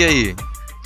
[0.00, 0.34] E aí,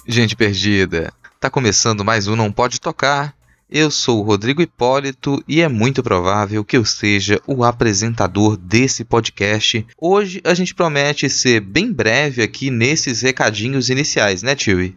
[0.09, 1.13] gente perdida?
[1.39, 3.33] Tá começando mais um Não Pode Tocar.
[3.71, 9.05] Eu sou o Rodrigo Hipólito e é muito provável que eu seja o apresentador desse
[9.05, 9.87] podcast.
[10.01, 14.93] Hoje a gente promete ser bem breve aqui nesses recadinhos iniciais, né, Tio?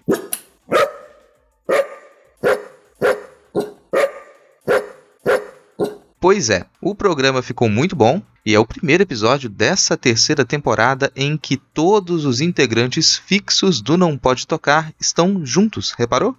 [6.28, 11.10] Pois é, o programa ficou muito bom e é o primeiro episódio dessa terceira temporada
[11.16, 16.36] em que todos os integrantes fixos do Não Pode Tocar estão juntos, reparou?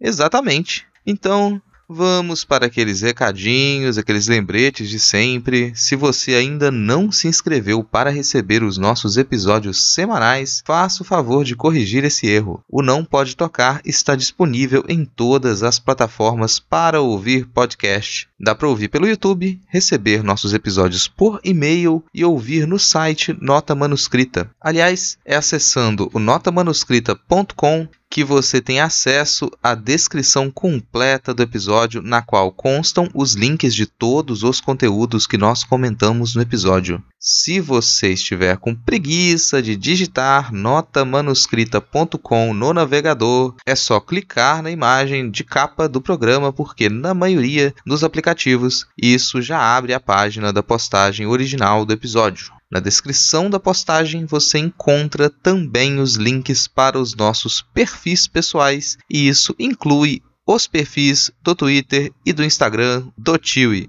[0.00, 0.86] Exatamente.
[1.06, 5.72] Então, Vamos para aqueles recadinhos, aqueles lembretes de sempre.
[5.76, 11.44] Se você ainda não se inscreveu para receber os nossos episódios semanais, faça o favor
[11.44, 12.60] de corrigir esse erro.
[12.68, 18.28] O Não Pode Tocar está disponível em todas as plataformas para ouvir podcast.
[18.38, 23.74] Dá para ouvir pelo YouTube, receber nossos episódios por e-mail e ouvir no site Nota
[23.74, 24.50] Manuscrita.
[24.60, 32.22] Aliás, é acessando o notamanuscrita.com que você tem acesso à descrição completa do episódio, na
[32.22, 37.04] qual constam os links de todos os conteúdos que nós comentamos no episódio.
[37.20, 45.30] Se você estiver com preguiça de digitar notamanuscrita.com no navegador, é só clicar na imagem
[45.30, 50.62] de capa do programa, porque na maioria dos aplicativos isso já abre a página da
[50.62, 52.55] postagem original do episódio.
[52.70, 59.28] Na descrição da postagem você encontra também os links para os nossos perfis pessoais, e
[59.28, 63.88] isso inclui os perfis do Twitter e do Instagram do Tiwi.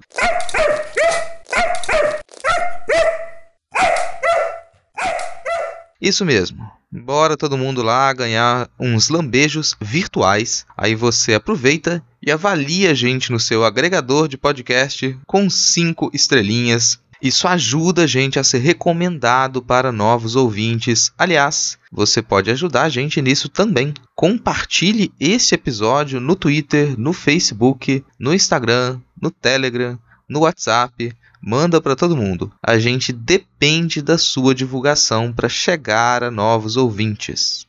[5.99, 6.69] Isso mesmo.
[6.91, 10.65] Bora todo mundo lá ganhar uns lambejos virtuais.
[10.77, 16.99] Aí você aproveita e avalia a gente no seu agregador de podcast com cinco estrelinhas
[17.21, 21.11] isso ajuda a gente a ser recomendado para novos ouvintes.
[21.17, 23.93] Aliás, você pode ajudar a gente nisso também.
[24.15, 29.97] Compartilhe esse episódio no Twitter, no Facebook, no Instagram, no Telegram,
[30.29, 31.13] no WhatsApp.
[31.41, 32.51] Manda para todo mundo.
[32.61, 37.65] A gente depende da sua divulgação para chegar a novos ouvintes.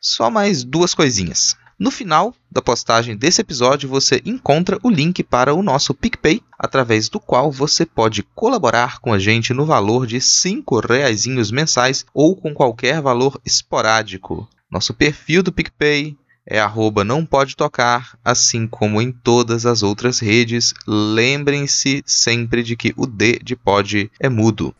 [0.00, 1.56] Só mais duas coisinhas.
[1.78, 7.10] No final da postagem desse episódio, você encontra o link para o nosso PicPay, através
[7.10, 12.34] do qual você pode colaborar com a gente no valor de cinco reaisinhos mensais ou
[12.34, 14.48] com qualquer valor esporádico.
[14.70, 16.16] Nosso perfil do PicPay
[16.46, 20.72] é arroba não pode tocar, assim como em todas as outras redes.
[20.86, 24.74] Lembrem-se sempre de que o D de pod é mudo.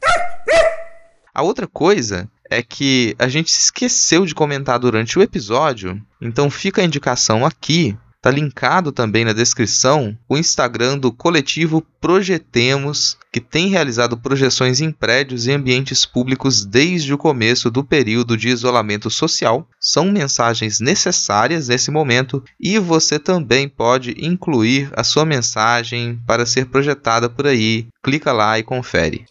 [1.34, 6.80] A outra coisa é que a gente esqueceu de comentar durante o episódio, então fica
[6.80, 7.96] a indicação aqui.
[8.26, 14.90] Tá linkado também na descrição o Instagram do coletivo Projetemos, que tem realizado projeções em
[14.90, 19.68] prédios e ambientes públicos desde o começo do período de isolamento social.
[19.80, 26.66] São mensagens necessárias nesse momento e você também pode incluir a sua mensagem para ser
[26.66, 27.86] projetada por aí.
[28.02, 29.24] Clica lá e confere.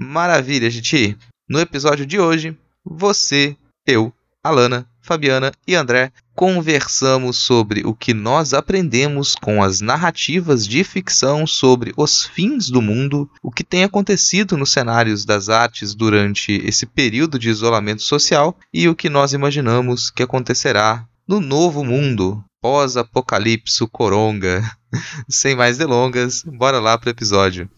[0.00, 1.18] Maravilha, gente!
[1.48, 4.12] No episódio de hoje, você, eu,
[4.44, 11.48] Alana, Fabiana e André conversamos sobre o que nós aprendemos com as narrativas de ficção
[11.48, 16.86] sobre os fins do mundo, o que tem acontecido nos cenários das artes durante esse
[16.86, 23.84] período de isolamento social e o que nós imaginamos que acontecerá no novo mundo pós-apocalipse
[23.90, 24.62] coronga.
[25.28, 27.68] Sem mais delongas, bora lá pro episódio.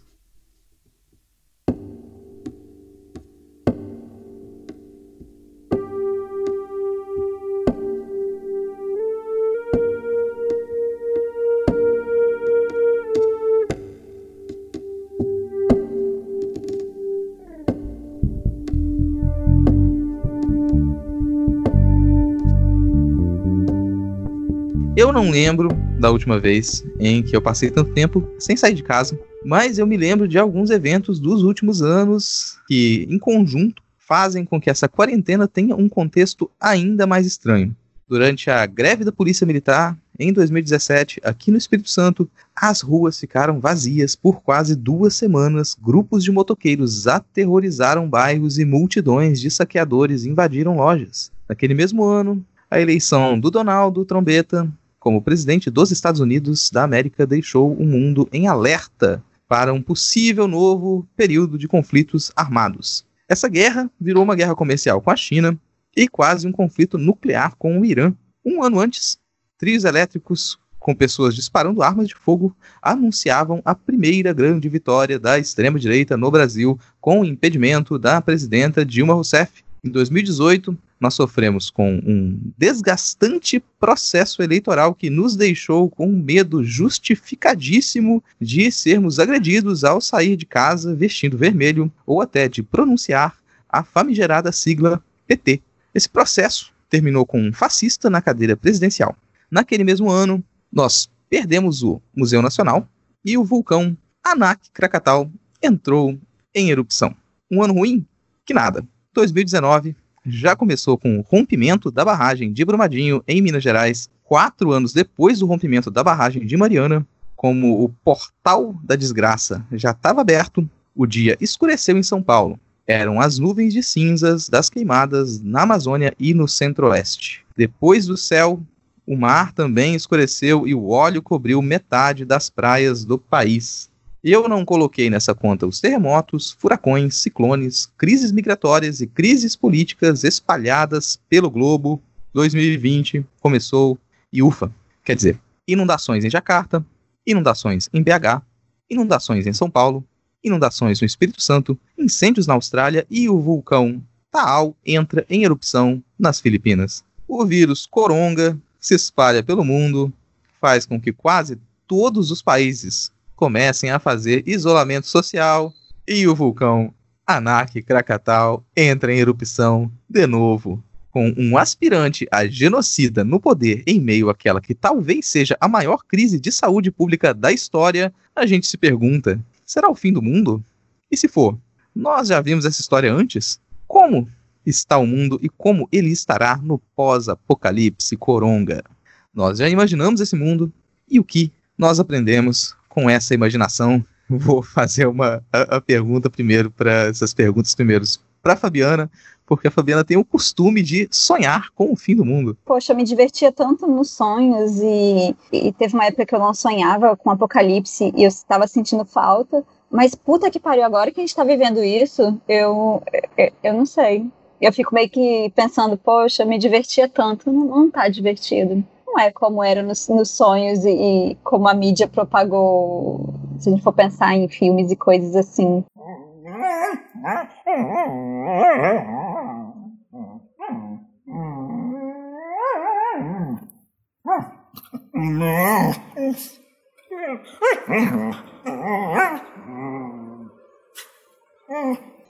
[25.00, 28.82] Eu não lembro da última vez em que eu passei tanto tempo sem sair de
[28.82, 34.44] casa, mas eu me lembro de alguns eventos dos últimos anos que, em conjunto, fazem
[34.44, 37.74] com que essa quarentena tenha um contexto ainda mais estranho.
[38.06, 43.58] Durante a greve da Polícia Militar, em 2017, aqui no Espírito Santo, as ruas ficaram
[43.58, 45.74] vazias por quase duas semanas.
[45.80, 51.32] Grupos de motoqueiros aterrorizaram bairros e multidões de saqueadores invadiram lojas.
[51.48, 54.70] Naquele mesmo ano, a eleição do Donaldo Trombeta
[55.00, 60.46] como presidente dos Estados Unidos da América deixou o mundo em alerta para um possível
[60.46, 63.04] novo período de conflitos armados.
[63.26, 65.58] Essa guerra virou uma guerra comercial com a China
[65.96, 68.14] e quase um conflito nuclear com o Irã.
[68.44, 69.18] Um ano antes,
[69.58, 76.16] trios elétricos com pessoas disparando armas de fogo anunciavam a primeira grande vitória da extrema-direita
[76.16, 79.62] no Brasil com o impedimento da presidenta Dilma Rousseff.
[79.84, 86.62] Em 2018, nós sofremos com um desgastante processo eleitoral que nos deixou com um medo
[86.62, 93.82] justificadíssimo de sermos agredidos ao sair de casa vestindo vermelho ou até de pronunciar a
[93.82, 95.62] famigerada sigla PT.
[95.94, 99.16] Esse processo terminou com um fascista na cadeira presidencial.
[99.50, 102.86] Naquele mesmo ano, nós perdemos o Museu Nacional
[103.24, 105.30] e o vulcão Anak Krakatau
[105.62, 106.18] entrou
[106.54, 107.16] em erupção.
[107.50, 108.04] Um ano ruim?
[108.44, 108.86] Que nada.
[109.14, 114.92] 2019 já começou com o rompimento da barragem de Brumadinho, em Minas Gerais, quatro anos
[114.92, 117.06] depois do rompimento da barragem de Mariana.
[117.34, 122.60] Como o portal da desgraça já estava aberto, o dia escureceu em São Paulo.
[122.86, 127.44] Eram as nuvens de cinzas das queimadas na Amazônia e no centro-oeste.
[127.56, 128.60] Depois do céu,
[129.06, 133.89] o mar também escureceu e o óleo cobriu metade das praias do país.
[134.22, 141.18] Eu não coloquei nessa conta os terremotos, furacões, ciclones, crises migratórias e crises políticas espalhadas
[141.28, 142.02] pelo globo.
[142.34, 143.98] 2020 começou
[144.30, 144.70] e ufa.
[145.02, 146.84] Quer dizer, inundações em Jacarta,
[147.26, 148.42] inundações em BH,
[148.90, 150.04] inundações em São Paulo,
[150.44, 156.40] inundações no Espírito Santo, incêndios na Austrália e o vulcão Taal entra em erupção nas
[156.40, 157.02] Filipinas.
[157.26, 160.12] O vírus coronga se espalha pelo mundo,
[160.60, 165.72] faz com que quase todos os países comecem a fazer isolamento social
[166.06, 166.92] e o vulcão
[167.26, 170.84] Anak Krakatau entra em erupção de novo.
[171.10, 176.04] Com um aspirante a genocida no poder em meio àquela que talvez seja a maior
[176.06, 180.62] crise de saúde pública da história, a gente se pergunta: será o fim do mundo?
[181.10, 181.58] E se for,
[181.94, 183.58] nós já vimos essa história antes?
[183.88, 184.28] Como
[184.66, 188.84] está o mundo e como ele estará no pós-apocalipse coronga?
[189.32, 190.70] Nós já imaginamos esse mundo
[191.08, 196.70] e o que nós aprendemos com essa imaginação, vou fazer uma a, a pergunta primeiro
[196.70, 199.10] para essas perguntas primeiros para Fabiana,
[199.46, 202.56] porque a Fabiana tem o costume de sonhar com o fim do mundo.
[202.64, 206.54] Poxa, eu me divertia tanto nos sonhos e, e teve uma época que eu não
[206.54, 209.64] sonhava com apocalipse e eu estava sentindo falta.
[209.90, 213.02] Mas puta que pariu, agora que a gente tá vivendo isso, eu,
[213.36, 214.24] eu, eu não sei.
[214.60, 219.30] Eu fico meio que pensando, poxa, me divertia tanto, não, não tá divertido não é
[219.32, 223.92] como era nos, nos sonhos e, e, como a mídia propagou, se a gente for
[223.92, 225.84] pensar em filmes e coisas assim.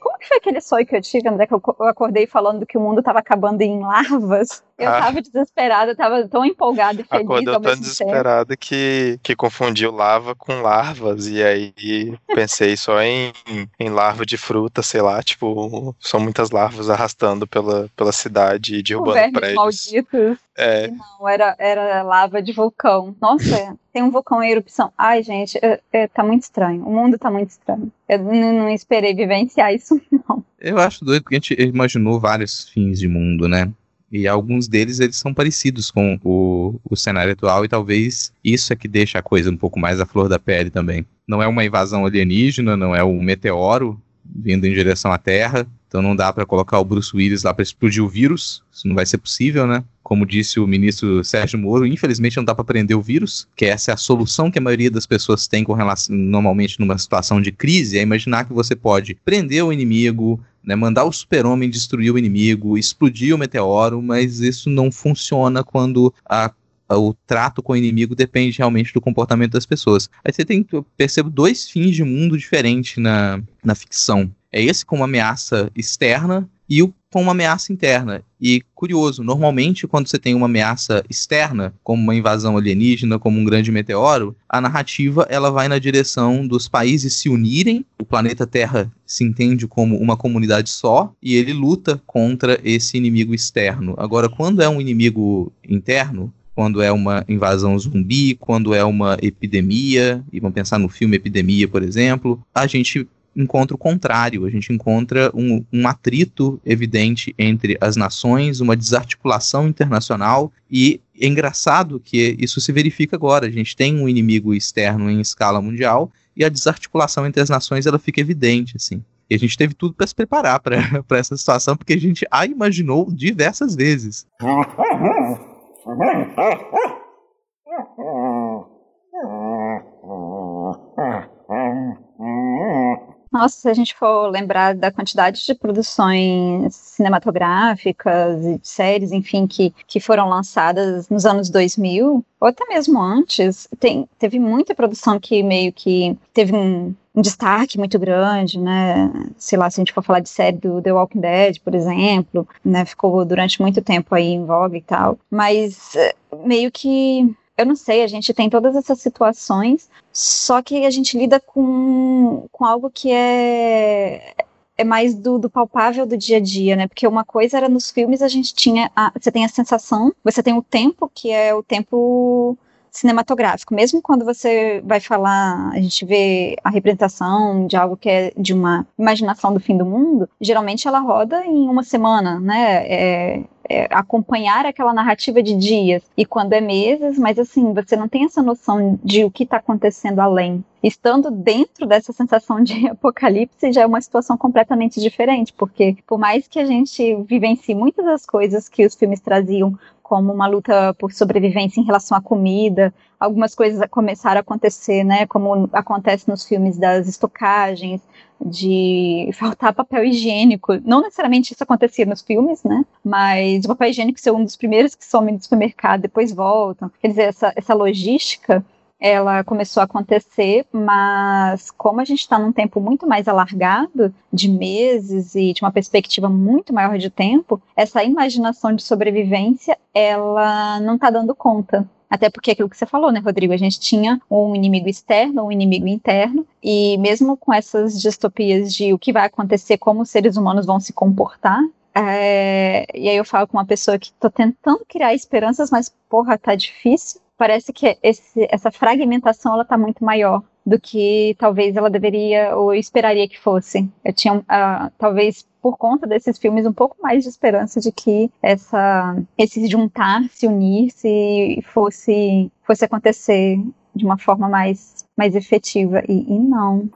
[0.01, 2.81] Como que foi aquele sonho que eu tive, André, que eu acordei falando que o
[2.81, 4.65] mundo estava acabando em larvas?
[4.81, 4.99] Eu ah.
[4.99, 7.25] tava desesperada, tava tão empolgada e feliz.
[7.25, 11.27] Acordou tão desesperada que, que confundiu lava com larvas.
[11.27, 13.31] E aí pensei só em,
[13.79, 18.83] em larva de fruta, sei lá, tipo, são muitas larvas arrastando pela, pela cidade e
[18.83, 19.55] derrubando prédios.
[19.55, 20.39] malditos.
[20.57, 20.89] É.
[20.89, 23.15] Não, era, era lava de vulcão.
[23.21, 24.91] Nossa, tem um vulcão em erupção.
[24.97, 26.87] Ai, gente, é, é, tá muito estranho.
[26.87, 27.93] O mundo tá muito estranho.
[28.09, 30.43] Eu não, não esperei vivenciar isso, não.
[30.59, 33.71] Eu acho doido porque a gente imaginou vários fins de mundo, né?
[34.11, 38.77] E alguns deles eles são parecidos com o, o cenário atual e talvez isso é
[38.77, 41.07] que deixa a coisa um pouco mais à flor da pele também.
[41.29, 46.01] Não é uma invasão alienígena, não é um meteoro vindo em direção à Terra, então
[46.01, 49.05] não dá para colocar o Bruce Willis lá para explodir o vírus, isso não vai
[49.05, 49.83] ser possível, né?
[50.05, 53.91] Como disse o ministro Sérgio Moro, infelizmente não dá para prender o vírus, que essa
[53.91, 57.51] é a solução que a maioria das pessoas tem com relação, normalmente numa situação de
[57.51, 62.19] crise, é imaginar que você pode prender o inimigo, né, mandar o super-homem destruir o
[62.19, 66.53] inimigo, explodir o meteoro, mas isso não funciona quando a,
[66.91, 70.09] o trato com o inimigo depende realmente do comportamento das pessoas.
[70.25, 74.31] Aí você tem, eu percebo dois fins de mundo diferentes na, na ficção.
[74.53, 78.23] É esse com uma ameaça externa e o com uma ameaça interna.
[78.41, 83.45] E curioso, normalmente quando você tem uma ameaça externa, como uma invasão alienígena, como um
[83.45, 88.91] grande meteoro, a narrativa ela vai na direção dos países se unirem, o planeta Terra
[89.05, 93.95] se entende como uma comunidade só e ele luta contra esse inimigo externo.
[93.99, 100.23] Agora, quando é um inimigo interno, quando é uma invasão zumbi, quando é uma epidemia,
[100.33, 104.73] e vamos pensar no filme Epidemia, por exemplo, a gente encontra o contrário, a gente
[104.73, 112.37] encontra um, um atrito evidente entre as nações, uma desarticulação internacional e é engraçado que
[112.39, 113.47] isso se verifica agora.
[113.47, 117.87] A gente tem um inimigo externo em escala mundial e a desarticulação entre as nações
[117.87, 119.03] ela fica evidente, assim.
[119.29, 120.79] E a gente teve tudo para se preparar para
[121.19, 124.27] essa situação, porque a gente a imaginou diversas vezes.
[133.33, 139.73] Nossa, se a gente for lembrar da quantidade de produções cinematográficas e séries, enfim, que,
[139.87, 145.45] que foram lançadas nos anos 2000, ou até mesmo antes, tem, teve muita produção que
[145.45, 149.13] meio que teve um, um destaque muito grande, né?
[149.37, 152.49] Sei lá, se a gente for falar de série do The Walking Dead, por exemplo,
[152.65, 152.85] né?
[152.85, 155.17] Ficou durante muito tempo aí em voga e tal.
[155.31, 160.87] Mas eh, meio que eu não sei, a gente tem todas essas situações, só que
[160.87, 164.35] a gente lida com, com algo que é
[164.79, 166.89] é mais do, do, palpável do dia a dia, né?
[166.89, 170.43] Porque uma coisa era nos filmes a gente tinha, a, você tem a sensação, você
[170.43, 172.57] tem o tempo que é o tempo
[172.91, 173.75] cinematográfico.
[173.75, 178.55] Mesmo quando você vai falar, a gente vê a representação de algo que é de
[178.55, 182.87] uma imaginação do fim do mundo, geralmente ela roda em uma semana, né?
[182.89, 188.09] É, é, acompanhar aquela narrativa de dias e quando é meses, mas assim, você não
[188.09, 190.65] tem essa noção de o que está acontecendo além.
[190.83, 196.49] Estando dentro dessa sensação de apocalipse já é uma situação completamente diferente, porque por mais
[196.49, 199.79] que a gente vivencie muitas das coisas que os filmes traziam
[200.11, 202.93] como uma luta por sobrevivência em relação à comida.
[203.19, 208.01] Algumas coisas começaram a acontecer, né, como acontece nos filmes das estocagens,
[208.45, 210.81] de faltar papel higiênico.
[210.85, 214.97] Não necessariamente isso acontecia nos filmes, né, mas o papel higiênico ser um dos primeiros
[214.97, 216.91] que somem no supermercado, depois voltam.
[217.01, 218.65] Quer dizer, essa, essa logística
[219.01, 224.49] ela começou a acontecer, mas como a gente está num tempo muito mais alargado, de
[224.49, 230.97] meses e de uma perspectiva muito maior de tempo, essa imaginação de sobrevivência, ela não
[230.97, 231.89] está dando conta.
[232.11, 233.53] Até porque aquilo que você falou, né, Rodrigo?
[233.53, 238.93] A gente tinha um inimigo externo, um inimigo interno, e mesmo com essas distopias de
[238.93, 241.63] o que vai acontecer, como os seres humanos vão se comportar,
[241.95, 246.39] é, e aí eu falo com uma pessoa que tô tentando criar esperanças, mas porra,
[246.39, 251.89] tá difícil parece que esse, essa fragmentação ela está muito maior do que talvez ela
[251.89, 253.91] deveria ou esperaria que fosse.
[254.05, 258.31] Eu tinha, uh, talvez por conta desses filmes, um pouco mais de esperança de que
[258.43, 263.59] essa, esse juntar, se unir, se fosse, fosse acontecer
[263.95, 266.03] de uma forma mais, mais efetiva.
[266.07, 266.91] E, e não.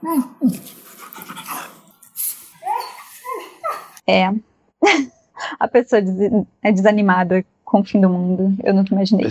[4.07, 4.31] É.
[5.59, 6.01] A pessoa
[6.61, 7.43] é desanimada
[7.75, 8.55] com o fim do mundo.
[8.63, 9.27] Eu nunca imaginei.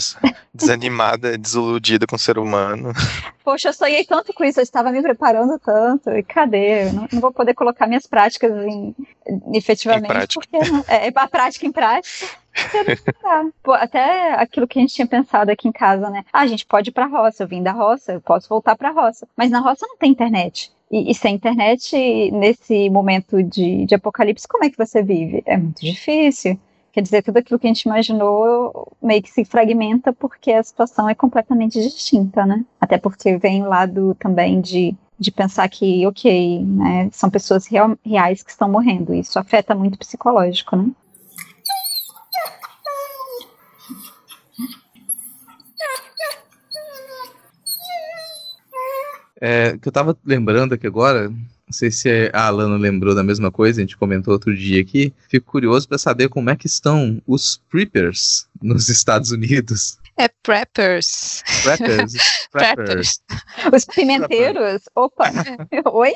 [0.53, 2.93] Desanimada, desiludida com o ser humano.
[3.43, 6.11] Poxa, eu sonhei tanto com isso, eu estava me preparando tanto.
[6.11, 6.89] E cadê?
[6.89, 8.95] Eu não, não vou poder colocar minhas práticas em,
[9.55, 10.05] efetivamente.
[10.05, 10.41] Em prática.
[10.51, 12.27] Porque é, é a prática em prática.
[13.63, 16.23] Pô, até aquilo que a gente tinha pensado aqui em casa, né?
[16.31, 18.91] Ah, a gente pode ir pra roça, eu vim da roça, eu posso voltar pra
[18.91, 19.27] roça.
[19.35, 20.71] Mas na roça não tem internet.
[20.91, 25.43] E, e sem internet, nesse momento de, de apocalipse, como é que você vive?
[25.47, 26.59] É muito difícil.
[26.95, 31.09] Quer dizer, tudo aquilo que a gente imaginou meio que se fragmenta porque a situação
[31.09, 32.65] é completamente distinta, né?
[32.81, 37.99] Até porque vem o lado também de, de pensar que, ok, né, são pessoas real,
[38.07, 39.13] reais que estão morrendo.
[39.13, 40.89] Isso afeta muito o psicológico, né?
[49.41, 51.29] É, que eu tava lembrando aqui agora,
[51.67, 55.13] não sei se a Alana lembrou da mesma coisa, a gente comentou outro dia aqui.
[55.29, 59.99] Fico curioso para saber como é que estão os preppers nos Estados Unidos.
[60.17, 61.43] É preppers.
[61.63, 62.13] Preppers.
[62.53, 63.21] preppers.
[63.73, 64.83] Os pimenteiros.
[64.95, 65.31] Opa!
[65.93, 66.15] Oi?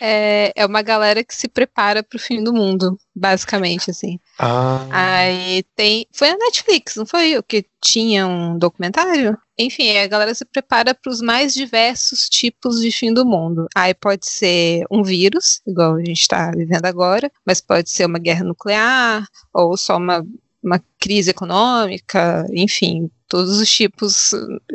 [0.00, 4.18] É, é uma galera que se prepara para o fim do mundo, basicamente, assim.
[4.38, 4.86] Ah.
[4.90, 6.06] Aí tem.
[6.12, 9.38] Foi a Netflix, não foi o que tinha um documentário?
[9.56, 13.66] Enfim, a galera se prepara para os mais diversos tipos de fim do mundo.
[13.74, 18.18] Aí pode ser um vírus, igual a gente está vivendo agora, mas pode ser uma
[18.18, 20.26] guerra nuclear, ou só uma,
[20.64, 24.30] uma crise econômica, enfim, todos os tipos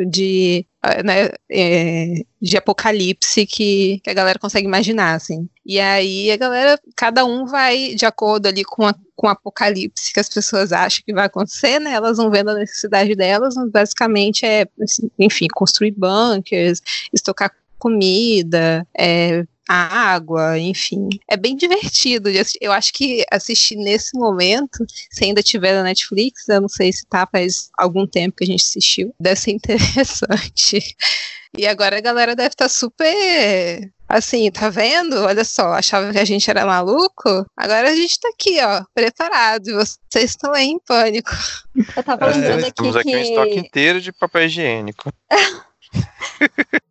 [0.08, 0.66] de,
[1.04, 5.48] né, é, de apocalipse que, que, a galera consegue imaginar, assim.
[5.66, 10.14] E aí a galera, cada um vai de acordo ali com, a, com o apocalipse
[10.14, 11.94] que as pessoas acham que vai acontecer, né?
[11.94, 16.82] Elas vão vendo a necessidade delas, mas basicamente é, assim, enfim, construir bunkers,
[17.14, 21.10] estocar comida, é, a água, enfim.
[21.30, 22.28] É bem divertido.
[22.60, 27.06] Eu acho que assistir nesse momento, se ainda tiver na Netflix, eu não sei se
[27.06, 30.96] tá faz algum tempo que a gente assistiu, deve ser interessante.
[31.56, 35.18] E agora a galera deve estar tá super assim, tá vendo?
[35.18, 37.46] Olha só, achava que a gente era maluco.
[37.56, 39.70] Agora a gente tá aqui, ó, preparado.
[39.70, 41.32] E vocês estão aí em pânico.
[41.96, 43.18] Eu tava é, lembrando aqui Temos aqui que...
[43.18, 45.14] um estoque inteiro de papel higiênico.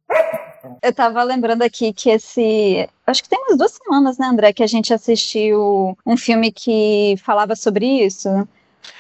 [0.83, 2.89] Eu tava lembrando aqui que esse.
[3.07, 7.17] Acho que tem umas duas semanas, né, André, que a gente assistiu um filme que
[7.19, 8.29] falava sobre isso.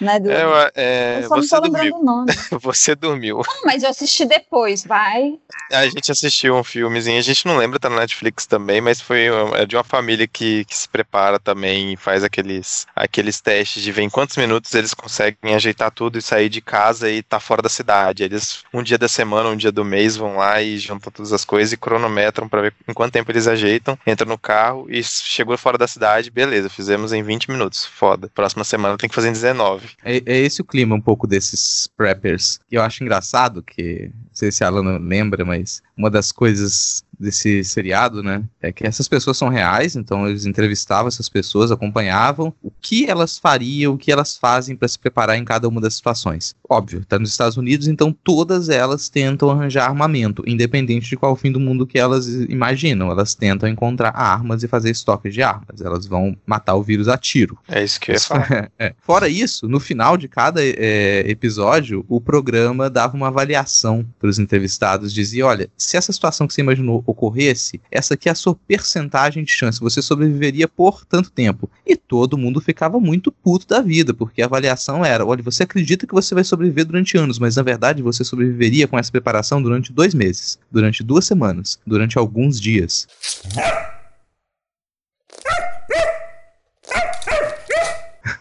[0.00, 0.30] Né, do...
[0.30, 2.32] é, é, eu só você não tô lembrando o nome.
[2.60, 3.42] você dormiu.
[3.46, 5.38] Não, mas eu assisti depois, vai.
[5.72, 9.26] A gente assistiu um filmezinho, a gente não lembra, tá na Netflix também, mas foi
[9.54, 13.90] é de uma família que, que se prepara também e faz aqueles, aqueles testes de
[13.92, 17.60] ver em quantos minutos eles conseguem ajeitar tudo e sair de casa e tá fora
[17.60, 18.22] da cidade.
[18.22, 21.44] Eles, um dia da semana, um dia do mês, vão lá e juntam todas as
[21.44, 25.56] coisas e cronometram para ver em quanto tempo eles ajeitam, entram no carro e chegou
[25.58, 28.30] fora da cidade, beleza, fizemos em 20 minutos, foda.
[28.34, 29.67] Próxima semana tem que fazer em 19.
[30.04, 32.60] É, é esse o clima um pouco desses preppers.
[32.70, 37.04] E eu acho engraçado que, não sei se a Alana lembra, mas uma das coisas
[37.18, 38.42] desse seriado, né?
[38.60, 43.38] É que essas pessoas são reais, então eles entrevistavam essas pessoas, acompanhavam o que elas
[43.38, 46.54] fariam, o que elas fazem para se preparar em cada uma das situações.
[46.68, 51.50] Óbvio, tá nos Estados Unidos, então todas elas tentam arranjar armamento, independente de qual fim
[51.50, 53.10] do mundo que elas imaginam.
[53.10, 55.80] Elas tentam encontrar armas e fazer estoque de armas.
[55.80, 57.58] Elas vão matar o vírus a tiro.
[57.68, 58.70] É isso que eu ia falar.
[58.78, 58.94] é.
[59.00, 64.38] Fora isso, no final de cada é, episódio, o programa dava uma avaliação para os
[64.38, 68.54] entrevistados, dizia, olha, se essa situação que você imaginou ocorresse, essa aqui é a sua
[68.54, 71.70] percentagem de chance, você sobreviveria por tanto tempo.
[71.86, 76.06] E todo mundo ficava muito puto da vida, porque a avaliação era: olha, você acredita
[76.06, 79.92] que você vai sobreviver durante anos, mas na verdade você sobreviveria com essa preparação durante
[79.92, 83.08] dois meses, durante duas semanas, durante alguns dias.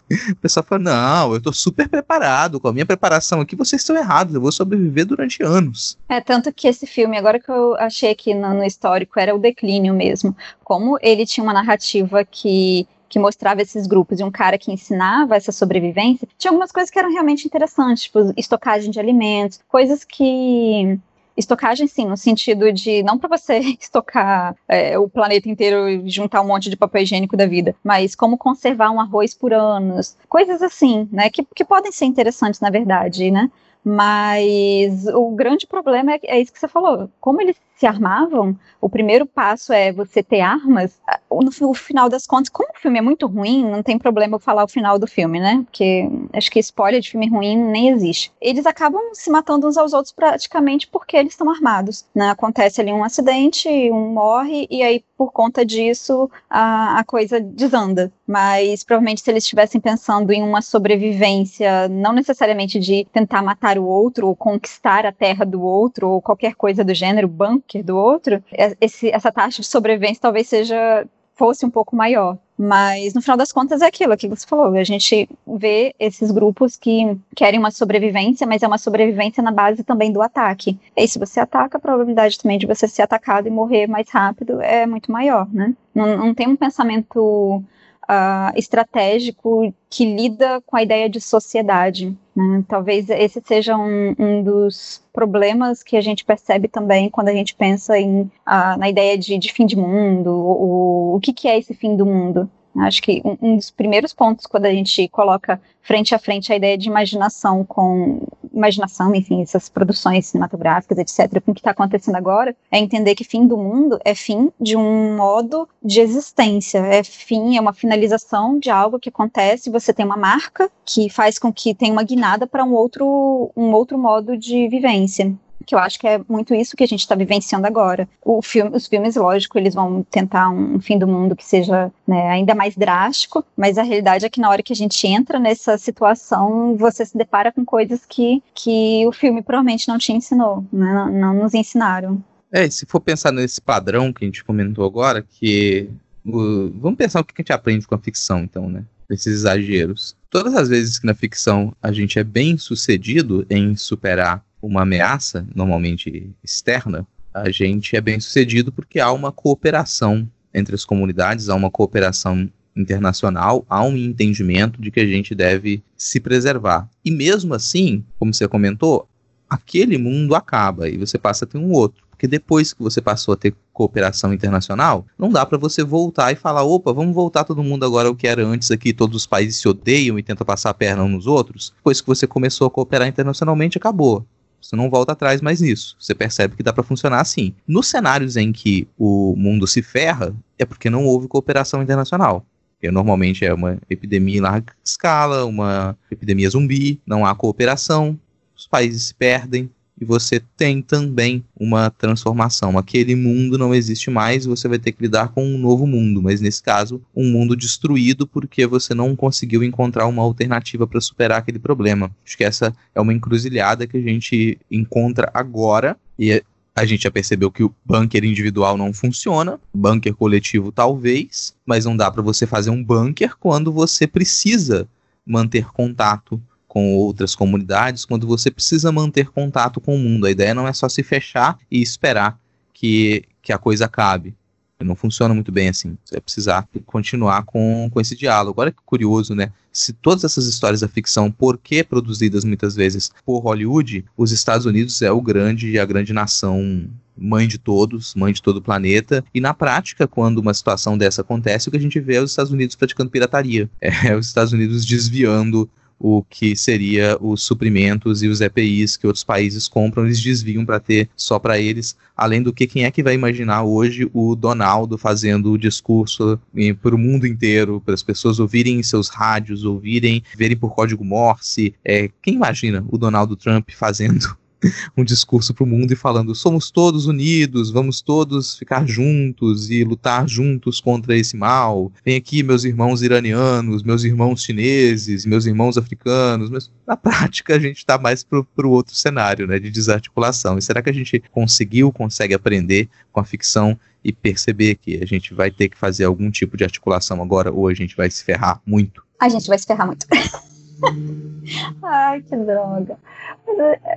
[0.32, 3.96] O pessoal fala: não, eu tô super preparado, com a minha preparação aqui, vocês estão
[3.96, 5.98] errados, eu vou sobreviver durante anos.
[6.08, 9.38] É, tanto que esse filme, agora que eu achei aqui no, no histórico, era o
[9.38, 10.36] declínio mesmo.
[10.64, 15.34] Como ele tinha uma narrativa que que mostrava esses grupos e um cara que ensinava
[15.34, 20.98] essa sobrevivência, tinha algumas coisas que eram realmente interessantes, tipo estocagem de alimentos, coisas que
[21.38, 26.40] Estocagem, sim, no sentido de não para você estocar é, o planeta inteiro e juntar
[26.40, 30.62] um monte de papel higiênico da vida, mas como conservar um arroz por anos, coisas
[30.62, 33.50] assim, né, que, que podem ser interessantes, na verdade, né.
[33.84, 37.08] Mas o grande problema é, é isso que você falou.
[37.20, 41.00] Como eles se armavam, o primeiro passo é você ter armas.
[41.30, 44.64] No, final das contas, como o filme é muito ruim, não tem problema eu falar
[44.64, 45.62] o final do filme, né?
[45.64, 48.32] Porque acho que spoiler de filme ruim nem existe.
[48.40, 52.04] Eles acabam se matando uns aos outros praticamente porque eles estão armados.
[52.12, 52.28] Né?
[52.30, 58.12] Acontece ali um acidente, um morre, e aí por conta disso a, a coisa desanda.
[58.26, 63.86] Mas provavelmente se eles estivessem pensando em uma sobrevivência, não necessariamente de tentar matar o
[63.86, 67.96] outro, ou conquistar a terra do outro, ou qualquer coisa do gênero, banco bunker do
[67.96, 72.36] outro, é, esse, essa taxa de sobrevivência talvez seja fosse um pouco maior.
[72.58, 74.74] Mas no final das contas é aquilo que você falou.
[74.74, 79.84] A gente vê esses grupos que querem uma sobrevivência, mas é uma sobrevivência na base
[79.84, 80.76] também do ataque.
[80.96, 84.60] E se você ataca, a probabilidade também de você ser atacado e morrer mais rápido
[84.60, 85.72] é muito maior, né?
[85.94, 87.62] Não, não tem um pensamento
[88.08, 92.16] uh, estratégico que lida com a ideia de sociedade.
[92.34, 92.64] Né?
[92.66, 97.54] Talvez esse seja um, um, dos problemas que a gente percebe também quando a gente
[97.54, 101.58] pensa em, uh, na ideia de, de, fim de mundo, o, o que, que é
[101.58, 102.50] esse fim do mundo.
[102.76, 106.56] Acho que um, um, dos primeiros pontos quando a gente coloca frente a frente a
[106.56, 108.26] ideia de imaginação com
[108.58, 113.24] imaginação, enfim, essas produções cinematográficas, etc., com o que está acontecendo agora, é entender que
[113.24, 118.58] fim do mundo é fim de um modo de existência, é fim, é uma finalização
[118.58, 122.46] de algo que acontece, você tem uma marca que faz com que tenha uma guinada
[122.46, 125.34] para um outro, um outro modo de vivência
[125.66, 128.08] que eu acho que é muito isso que a gente está vivenciando agora.
[128.42, 132.54] Filme, os filmes, lógico, eles vão tentar um fim do mundo que seja né, ainda
[132.54, 136.76] mais drástico, mas a realidade é que na hora que a gente entra nessa situação,
[136.76, 141.34] você se depara com coisas que, que o filme provavelmente não te ensinou, né, não,
[141.34, 142.22] nos ensinaram.
[142.52, 145.90] É, e se for pensar nesse padrão que a gente comentou agora, que.
[146.24, 148.84] Uh, vamos pensar o que a gente aprende com a ficção, então, né?
[149.10, 150.16] Esses exageros.
[150.30, 155.46] Todas as vezes que na ficção a gente é bem sucedido em superar uma ameaça,
[155.54, 161.54] normalmente externa, a gente é bem sucedido porque há uma cooperação entre as comunidades, há
[161.54, 166.88] uma cooperação internacional, há um entendimento de que a gente deve se preservar.
[167.04, 169.08] E mesmo assim, como você comentou,
[169.48, 173.34] aquele mundo acaba e você passa a ter um outro Porque depois que você passou
[173.34, 177.62] a ter cooperação internacional, não dá para você voltar e falar, opa, vamos voltar todo
[177.62, 180.70] mundo agora ao que era antes aqui, todos os países se odeiam e tentam passar
[180.70, 181.72] a perna uns nos outros.
[181.76, 184.26] Depois que você começou a cooperar internacionalmente, acabou.
[184.60, 185.96] Você não volta atrás mais nisso.
[185.98, 187.54] Você percebe que dá para funcionar assim.
[187.66, 192.44] Nos cenários em que o mundo se ferra, é porque não houve cooperação internacional.
[192.74, 198.18] Porque normalmente é uma epidemia em larga escala, uma epidemia zumbi, não há cooperação,
[198.56, 202.78] os países se perdem, e você tem também uma transformação.
[202.78, 206.40] Aquele mundo não existe mais, você vai ter que lidar com um novo mundo, mas
[206.40, 211.58] nesse caso, um mundo destruído porque você não conseguiu encontrar uma alternativa para superar aquele
[211.58, 212.10] problema.
[212.24, 216.42] Acho que essa é uma encruzilhada que a gente encontra agora e
[216.74, 221.96] a gente já percebeu que o bunker individual não funciona, bunker coletivo talvez, mas não
[221.96, 224.88] dá para você fazer um bunker quando você precisa
[225.26, 230.26] manter contato com outras comunidades quando você precisa manter contato com o mundo.
[230.26, 232.38] A ideia não é só se fechar e esperar
[232.74, 234.36] que, que a coisa acabe.
[234.80, 235.96] Não funciona muito bem assim.
[236.04, 238.60] Você vai precisar continuar com, com esse diálogo.
[238.60, 239.50] Olha que curioso, né?
[239.72, 244.66] Se todas essas histórias da ficção, por que produzidas muitas vezes por Hollywood, os Estados
[244.66, 246.88] Unidos é o grande a grande nação
[247.20, 249.24] mãe de todos, mãe de todo o planeta.
[249.34, 252.30] E na prática, quando uma situação dessa acontece, o que a gente vê é os
[252.30, 253.68] Estados Unidos praticando pirataria.
[253.80, 259.24] É os Estados Unidos desviando o que seria os suprimentos e os EPIs que outros
[259.24, 261.96] países compram, eles desviam para ter só para eles.
[262.16, 266.38] Além do que, quem é que vai imaginar hoje o Donaldo fazendo o discurso
[266.82, 271.04] para o mundo inteiro, para as pessoas ouvirem em seus rádios, ouvirem, verem por código
[271.04, 271.74] Morse?
[271.84, 274.36] É, quem imagina o Donald Trump fazendo
[274.96, 279.84] um discurso para o mundo e falando: somos todos unidos, vamos todos ficar juntos e
[279.84, 281.92] lutar juntos contra esse mal.
[282.04, 286.50] Vem aqui, meus irmãos iranianos, meus irmãos chineses, meus irmãos africanos.
[286.50, 290.58] Mas na prática, a gente está mais para o outro cenário né, de desarticulação.
[290.58, 295.06] E será que a gente conseguiu, consegue aprender com a ficção e perceber que a
[295.06, 298.24] gente vai ter que fazer algum tipo de articulação agora ou a gente vai se
[298.24, 299.02] ferrar muito?
[299.20, 300.06] A gente vai se ferrar muito.
[301.82, 302.98] Ai, que droga.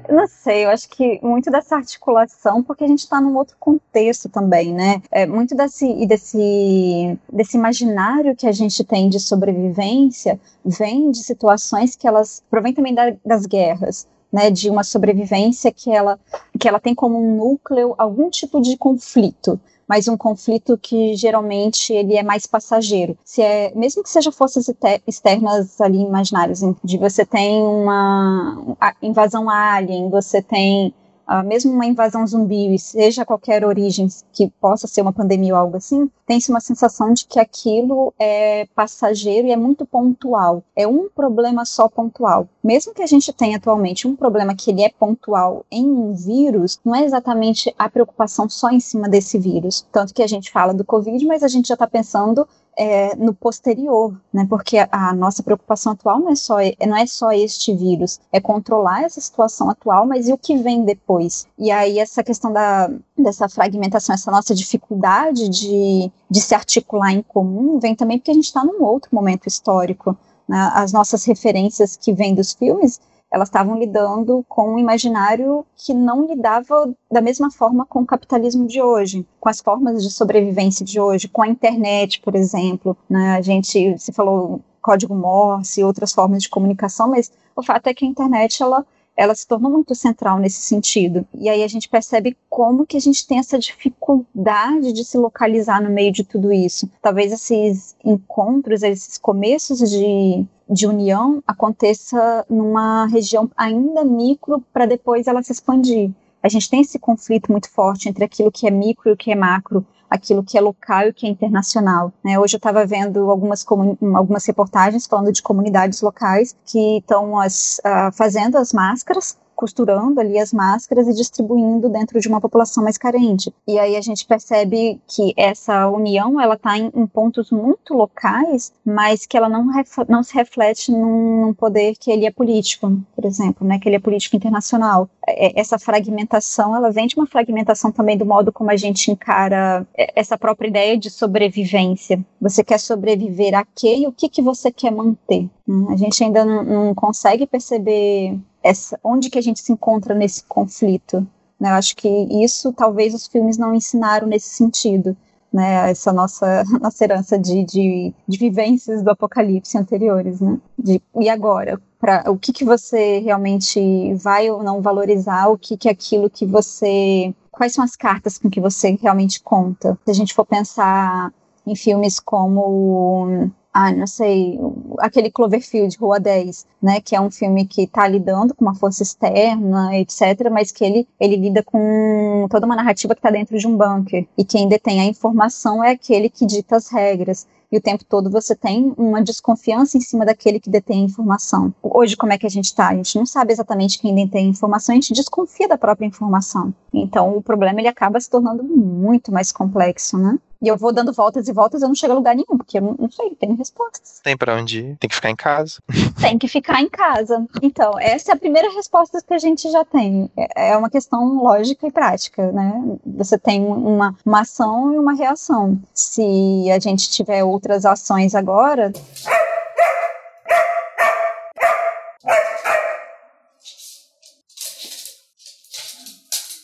[0.09, 4.29] não sei, eu acho que muito dessa articulação, porque a gente está num outro contexto
[4.29, 5.01] também, né?
[5.11, 11.95] É, muito desse, desse, desse imaginário que a gente tem de sobrevivência vem de situações
[11.95, 14.07] que elas provém também da, das guerras.
[14.33, 16.17] Né, de uma sobrevivência que ela,
[16.57, 19.59] que ela tem como um núcleo algum tipo de conflito
[19.91, 23.17] mas um conflito que geralmente ele é mais passageiro.
[23.25, 24.73] Se é, mesmo que seja forças
[25.05, 28.57] externas ali imaginárias, de você tem uma
[29.01, 30.93] invasão alien, você tem
[31.29, 35.77] uh, mesmo uma invasão zumbi, seja qualquer origem que possa ser uma pandemia ou algo
[35.77, 40.63] assim, tem-se uma sensação de que aquilo é passageiro e é muito pontual.
[40.75, 42.47] É um problema só pontual.
[42.63, 46.79] Mesmo que a gente tenha atualmente um problema que ele é pontual em um vírus,
[46.85, 49.85] não é exatamente a preocupação só em cima desse vírus.
[49.91, 53.33] Tanto que a gente fala do Covid, mas a gente já está pensando é, no
[53.33, 54.45] posterior, né?
[54.49, 56.57] Porque a, a, nossa preocupação atual não é só
[56.87, 60.85] não é só este vírus, é controlar essa situação atual, mas e o que vem
[60.85, 61.47] depois?
[61.57, 67.21] E aí essa questão da dessa fragmentação, essa nossa dificuldade de, de se articular em
[67.21, 70.17] comum, vem também porque a gente está num outro momento histórico.
[70.47, 70.71] Né?
[70.73, 72.99] As nossas referências que vêm dos filmes
[73.31, 78.67] elas estavam lidando com um imaginário que não lidava da mesma forma com o capitalismo
[78.67, 82.97] de hoje, com as formas de sobrevivência de hoje, com a internet, por exemplo.
[83.09, 83.35] Né?
[83.37, 88.03] A gente se falou código Morse, outras formas de comunicação, mas o fato é que
[88.03, 91.27] a internet ela ela se tornou muito central nesse sentido.
[91.33, 95.81] E aí a gente percebe como que a gente tem essa dificuldade de se localizar
[95.81, 96.89] no meio de tudo isso.
[97.01, 105.27] Talvez esses encontros, esses começos de, de união aconteça numa região ainda micro para depois
[105.27, 106.11] ela se expandir.
[106.41, 109.31] A gente tem esse conflito muito forte entre aquilo que é micro e o que
[109.31, 112.11] é macro, aquilo que é local e o que é internacional.
[112.23, 112.37] Né?
[112.37, 113.65] Hoje eu estava vendo algumas,
[114.13, 120.51] algumas reportagens falando de comunidades locais que estão uh, fazendo as máscaras costurando ali as
[120.51, 123.53] máscaras e distribuindo dentro de uma população mais carente.
[123.67, 128.73] E aí a gente percebe que essa união ela está em, em, pontos muito locais,
[128.83, 129.67] mas que ela não,
[130.09, 133.97] não se reflete num, num, poder que ele é político, por exemplo, né, que ele
[133.97, 135.07] é político internacional.
[135.27, 139.11] É, é, essa fragmentação, ela vem de uma fragmentação também do modo como a gente
[139.11, 142.25] encara é, essa própria ideia de sobrevivência.
[142.41, 145.47] Você quer sobreviver a quê e o que, que você quer manter?
[145.67, 150.13] Hum, a gente ainda não, não consegue perceber essa, onde que a gente se encontra
[150.13, 151.25] nesse conflito.
[151.59, 151.69] Né?
[151.69, 152.07] Eu acho que
[152.43, 155.15] isso talvez os filmes não ensinaram nesse sentido.
[155.53, 160.57] Né, essa nossa, nossa herança de, de, de vivências do apocalipse anteriores, né?
[160.79, 161.77] De, e agora?
[161.99, 165.49] Pra, o que, que você realmente vai ou não valorizar?
[165.49, 169.41] O que, que é aquilo que você quais são as cartas com que você realmente
[169.43, 169.99] conta?
[170.05, 171.31] Se a gente for pensar
[171.67, 174.59] em filmes como ah, não sei,
[174.99, 179.03] aquele Cloverfield, Rua 10, né, que é um filme que está lidando com uma força
[179.03, 183.67] externa, etc., mas que ele, ele lida com toda uma narrativa que está dentro de
[183.67, 187.81] um bunker, e quem detém a informação é aquele que dita as regras e o
[187.81, 191.73] tempo todo você tem uma desconfiança em cima daquele que detém a informação.
[191.81, 192.89] Hoje, como é que a gente está?
[192.89, 196.73] A gente não sabe exatamente quem detém a informação, a gente desconfia da própria informação.
[196.93, 200.37] Então, o problema ele acaba se tornando muito mais complexo, né?
[200.63, 202.83] E eu vou dando voltas e voltas, eu não chego a lugar nenhum, porque eu
[202.83, 204.19] não, não sei, tenho respostas.
[204.23, 205.79] Tem para onde ir, tem que ficar em casa.
[206.21, 207.43] Tem que ficar em casa.
[207.63, 210.29] Então, essa é a primeira resposta que a gente já tem.
[210.37, 212.79] É, é uma questão lógica e prática, né?
[213.17, 215.81] Você tem uma, uma ação e uma reação.
[215.95, 218.91] Se a gente tiver outras ações agora.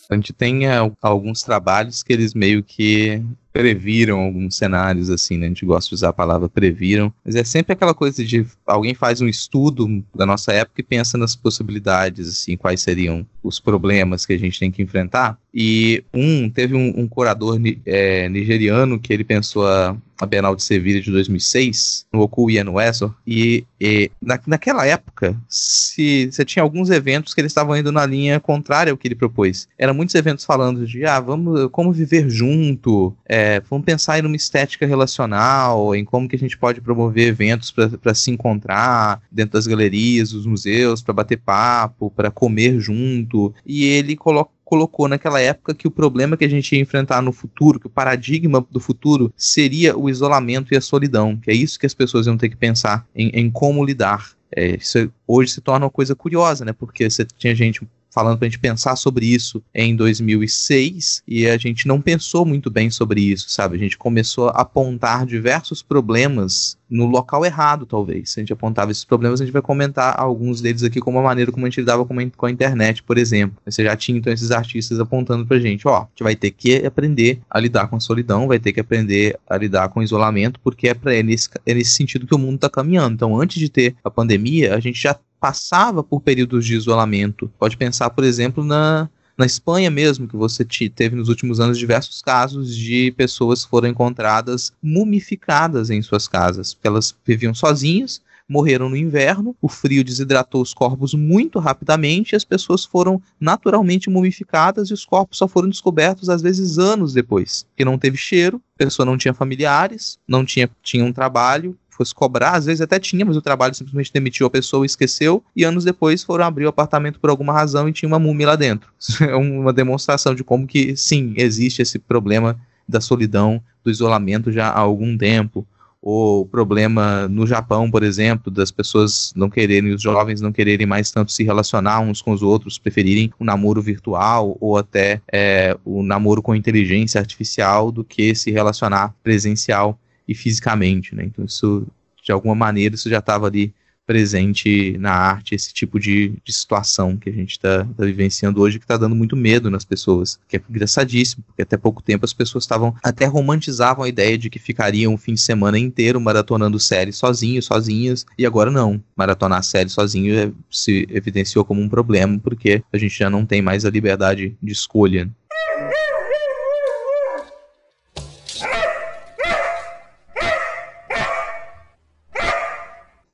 [0.08, 3.22] A gente tem é, alguns trabalhos que eles meio que
[3.58, 5.46] previram alguns cenários, assim, né?
[5.46, 8.94] A gente gosta de usar a palavra previram, mas é sempre aquela coisa de alguém
[8.94, 14.24] faz um estudo da nossa época e pensa nas possibilidades, assim, quais seriam os problemas
[14.24, 15.36] que a gente tem que enfrentar.
[15.52, 20.62] E um, teve um, um curador é, nigeriano que ele pensou a, a Bienal de
[20.62, 26.62] Sevilha de 2006, no Oku Ian Wessel, e, e na, naquela época, se você tinha
[26.62, 29.68] alguns eventos que eles estavam indo na linha contrária ao que ele propôs.
[29.78, 34.36] Eram muitos eventos falando de, ah, vamos, como viver junto, é, vamos pensar em uma
[34.36, 39.66] estética relacional, em como que a gente pode promover eventos para se encontrar dentro das
[39.66, 45.74] galerias, dos museus, para bater papo, para comer junto, e ele coloca colocou naquela época
[45.74, 49.32] que o problema que a gente ia enfrentar no futuro, que o paradigma do futuro
[49.34, 52.56] seria o isolamento e a solidão, que é isso que as pessoas iam ter que
[52.56, 54.37] pensar em, em como lidar.
[54.54, 56.72] É, isso hoje se torna uma coisa curiosa, né?
[56.72, 61.56] Porque você tinha gente falando para a gente pensar sobre isso em 2006 e a
[61.56, 63.76] gente não pensou muito bem sobre isso, sabe?
[63.76, 68.30] A gente começou a apontar diversos problemas no local errado, talvez.
[68.30, 71.22] Se a gente apontava esses problemas, a gente vai comentar alguns deles aqui como a
[71.22, 73.58] maneira como a gente lidava com a internet, por exemplo.
[73.64, 76.86] Você já tinha então esses artistas apontando pra gente, ó, a gente vai ter que
[76.86, 80.58] aprender a lidar com a solidão, vai ter que aprender a lidar com o isolamento,
[80.60, 83.14] porque é para é nesse, é nesse sentido que o mundo está caminhando.
[83.14, 84.37] Então, antes de ter a pandemia,
[84.72, 87.50] a gente já passava por períodos de isolamento.
[87.58, 91.78] Pode pensar, por exemplo, na, na Espanha mesmo, que você te, teve nos últimos anos
[91.78, 96.76] diversos casos de pessoas que foram encontradas mumificadas em suas casas.
[96.82, 102.84] Elas viviam sozinhas, morreram no inverno, o frio desidratou os corpos muito rapidamente as pessoas
[102.84, 107.98] foram naturalmente mumificadas e os corpos só foram descobertos às vezes anos depois, que não
[107.98, 112.64] teve cheiro, a pessoa não tinha familiares, não tinha, tinha um trabalho, fosse cobrar, às
[112.64, 116.44] vezes até tinha, mas o trabalho simplesmente demitiu a pessoa esqueceu, e anos depois foram
[116.44, 118.90] abrir o apartamento por alguma razão e tinha uma múmia lá dentro.
[118.98, 122.58] Isso é uma demonstração de como que, sim, existe esse problema
[122.88, 125.66] da solidão, do isolamento já há algum tempo.
[126.00, 131.10] O problema no Japão, por exemplo, das pessoas não quererem, os jovens não quererem mais
[131.10, 136.02] tanto se relacionar uns com os outros, preferirem o namoro virtual ou até é, o
[136.02, 139.98] namoro com inteligência artificial do que se relacionar presencial
[140.28, 141.24] e fisicamente, né?
[141.24, 141.86] Então isso,
[142.22, 143.74] de alguma maneira, isso já estava ali
[144.08, 148.78] presente na arte, esse tipo de, de situação que a gente está tá vivenciando hoje,
[148.78, 152.32] que está dando muito medo nas pessoas, que é engraçadíssimo, porque até pouco tempo as
[152.32, 156.80] pessoas estavam, até romantizavam a ideia de que ficariam um fim de semana inteiro maratonando
[156.80, 158.98] séries sozinhos, sozinhas, e agora não.
[159.14, 163.60] Maratonar séries sozinho é, se evidenciou como um problema, porque a gente já não tem
[163.60, 165.30] mais a liberdade de escolha.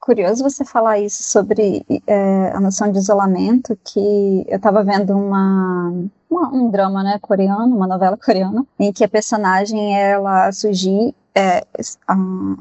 [0.04, 5.90] Curioso você falar isso sobre é, a noção de isolamento, que eu estava vendo uma,
[6.28, 11.66] uma, um drama né, coreano, uma novela coreana, em que a personagem ela surgir é,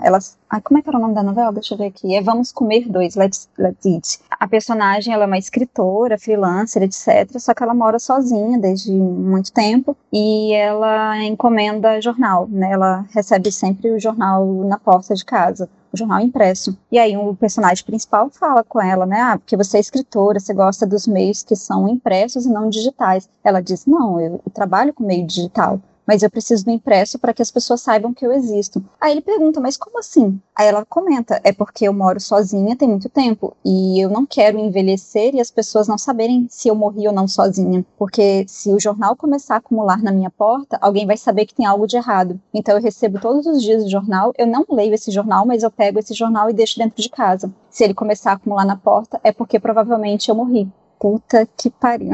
[0.01, 0.17] ela,
[0.63, 1.51] como é que era o nome da novela?
[1.51, 2.15] Deixa eu ver aqui.
[2.15, 4.19] É Vamos Comer Dois, Let's, Let's Eat.
[4.32, 7.38] A personagem ela é uma escritora, freelancer, etc.
[7.38, 12.71] Só que ela mora sozinha desde muito tempo e ela encomenda jornal, né?
[12.71, 16.77] Ela recebe sempre o jornal na porta de casa jornal impresso.
[16.91, 19.21] E aí o personagem principal fala com ela, né?
[19.21, 23.29] Ah, porque você é escritora, você gosta dos meios que são impressos e não digitais.
[23.43, 27.33] Ela diz: Não, eu, eu trabalho com meio digital mas eu preciso do impresso para
[27.33, 28.83] que as pessoas saibam que eu existo.
[28.99, 30.39] Aí ele pergunta, mas como assim?
[30.55, 34.57] Aí ela comenta, é porque eu moro sozinha tem muito tempo e eu não quero
[34.57, 38.79] envelhecer e as pessoas não saberem se eu morri ou não sozinha, porque se o
[38.79, 42.39] jornal começar a acumular na minha porta, alguém vai saber que tem algo de errado.
[42.53, 45.71] Então eu recebo todos os dias o jornal, eu não leio esse jornal, mas eu
[45.71, 47.51] pego esse jornal e deixo dentro de casa.
[47.69, 50.69] Se ele começar a acumular na porta, é porque provavelmente eu morri.
[50.99, 52.11] Puta que pariu.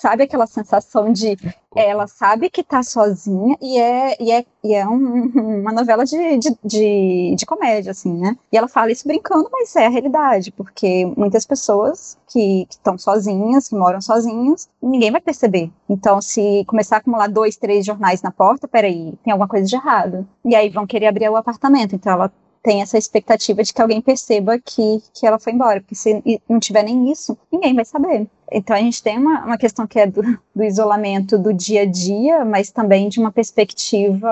[0.00, 1.36] Sabe aquela sensação de
[1.76, 5.26] ela sabe que tá sozinha e é, e é, e é um,
[5.60, 8.36] uma novela de, de, de, de, comédia, assim, né?
[8.50, 13.68] E ela fala isso brincando, mas é a realidade, porque muitas pessoas que estão sozinhas,
[13.68, 15.70] que moram sozinhas, ninguém vai perceber.
[15.88, 19.76] Então, se começar a acumular dois, três jornais na porta, peraí, tem alguma coisa de
[19.76, 20.26] errado.
[20.44, 21.94] E aí vão querer abrir o apartamento.
[21.94, 25.94] Então, ela tem essa expectativa de que alguém perceba que, que ela foi embora, porque
[25.94, 28.28] se não tiver nem isso, ninguém vai saber.
[28.52, 30.22] Então a gente tem uma, uma questão que é do,
[30.54, 34.28] do isolamento do dia a dia, mas também de uma perspectiva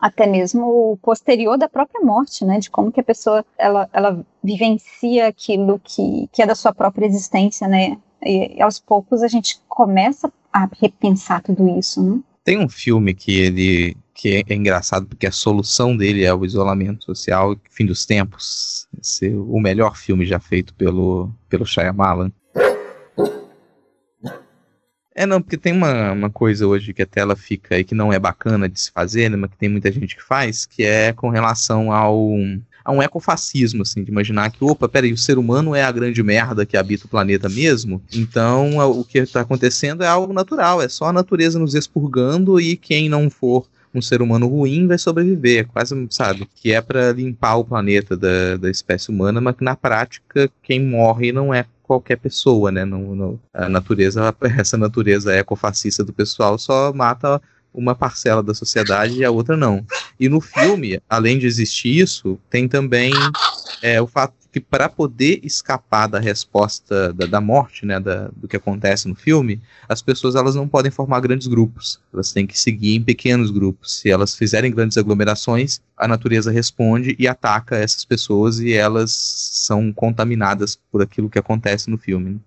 [0.00, 5.26] até mesmo posterior da própria morte, né, de como que a pessoa ela, ela vivencia
[5.26, 9.60] aquilo que, que é da sua própria existência, né, e, e aos poucos a gente
[9.68, 12.20] começa a repensar tudo isso, né.
[12.46, 17.04] Tem um filme que ele que é engraçado porque a solução dele é o isolamento
[17.04, 22.30] social, fim dos tempos, ser o melhor filme já feito pelo pelo Shyamalan.
[25.12, 28.12] É, não, porque tem uma, uma coisa hoje que a tela fica aí que não
[28.12, 31.12] é bacana de se fazer, né, mas que tem muita gente que faz, que é
[31.12, 32.30] com relação ao
[32.86, 36.22] a um ecofascismo, assim, de imaginar que, opa, peraí, o ser humano é a grande
[36.22, 40.88] merda que habita o planeta mesmo, então o que está acontecendo é algo natural, é
[40.88, 45.66] só a natureza nos expurgando e quem não for um ser humano ruim vai sobreviver,
[45.66, 49.74] quase, sabe, que é para limpar o planeta da, da espécie humana, mas que na
[49.74, 52.84] prática quem morre não é qualquer pessoa, né?
[52.84, 57.40] No, a natureza, essa natureza ecofascista do pessoal só mata
[57.76, 59.84] uma parcela da sociedade e a outra não.
[60.18, 63.12] E no filme, além de existir isso, tem também
[63.82, 68.48] é, o fato que para poder escapar da resposta da, da morte, né, da, do
[68.48, 72.00] que acontece no filme, as pessoas elas não podem formar grandes grupos.
[72.10, 73.98] Elas têm que seguir em pequenos grupos.
[73.98, 79.92] Se elas fizerem grandes aglomerações, a natureza responde e ataca essas pessoas e elas são
[79.92, 82.40] contaminadas por aquilo que acontece no filme.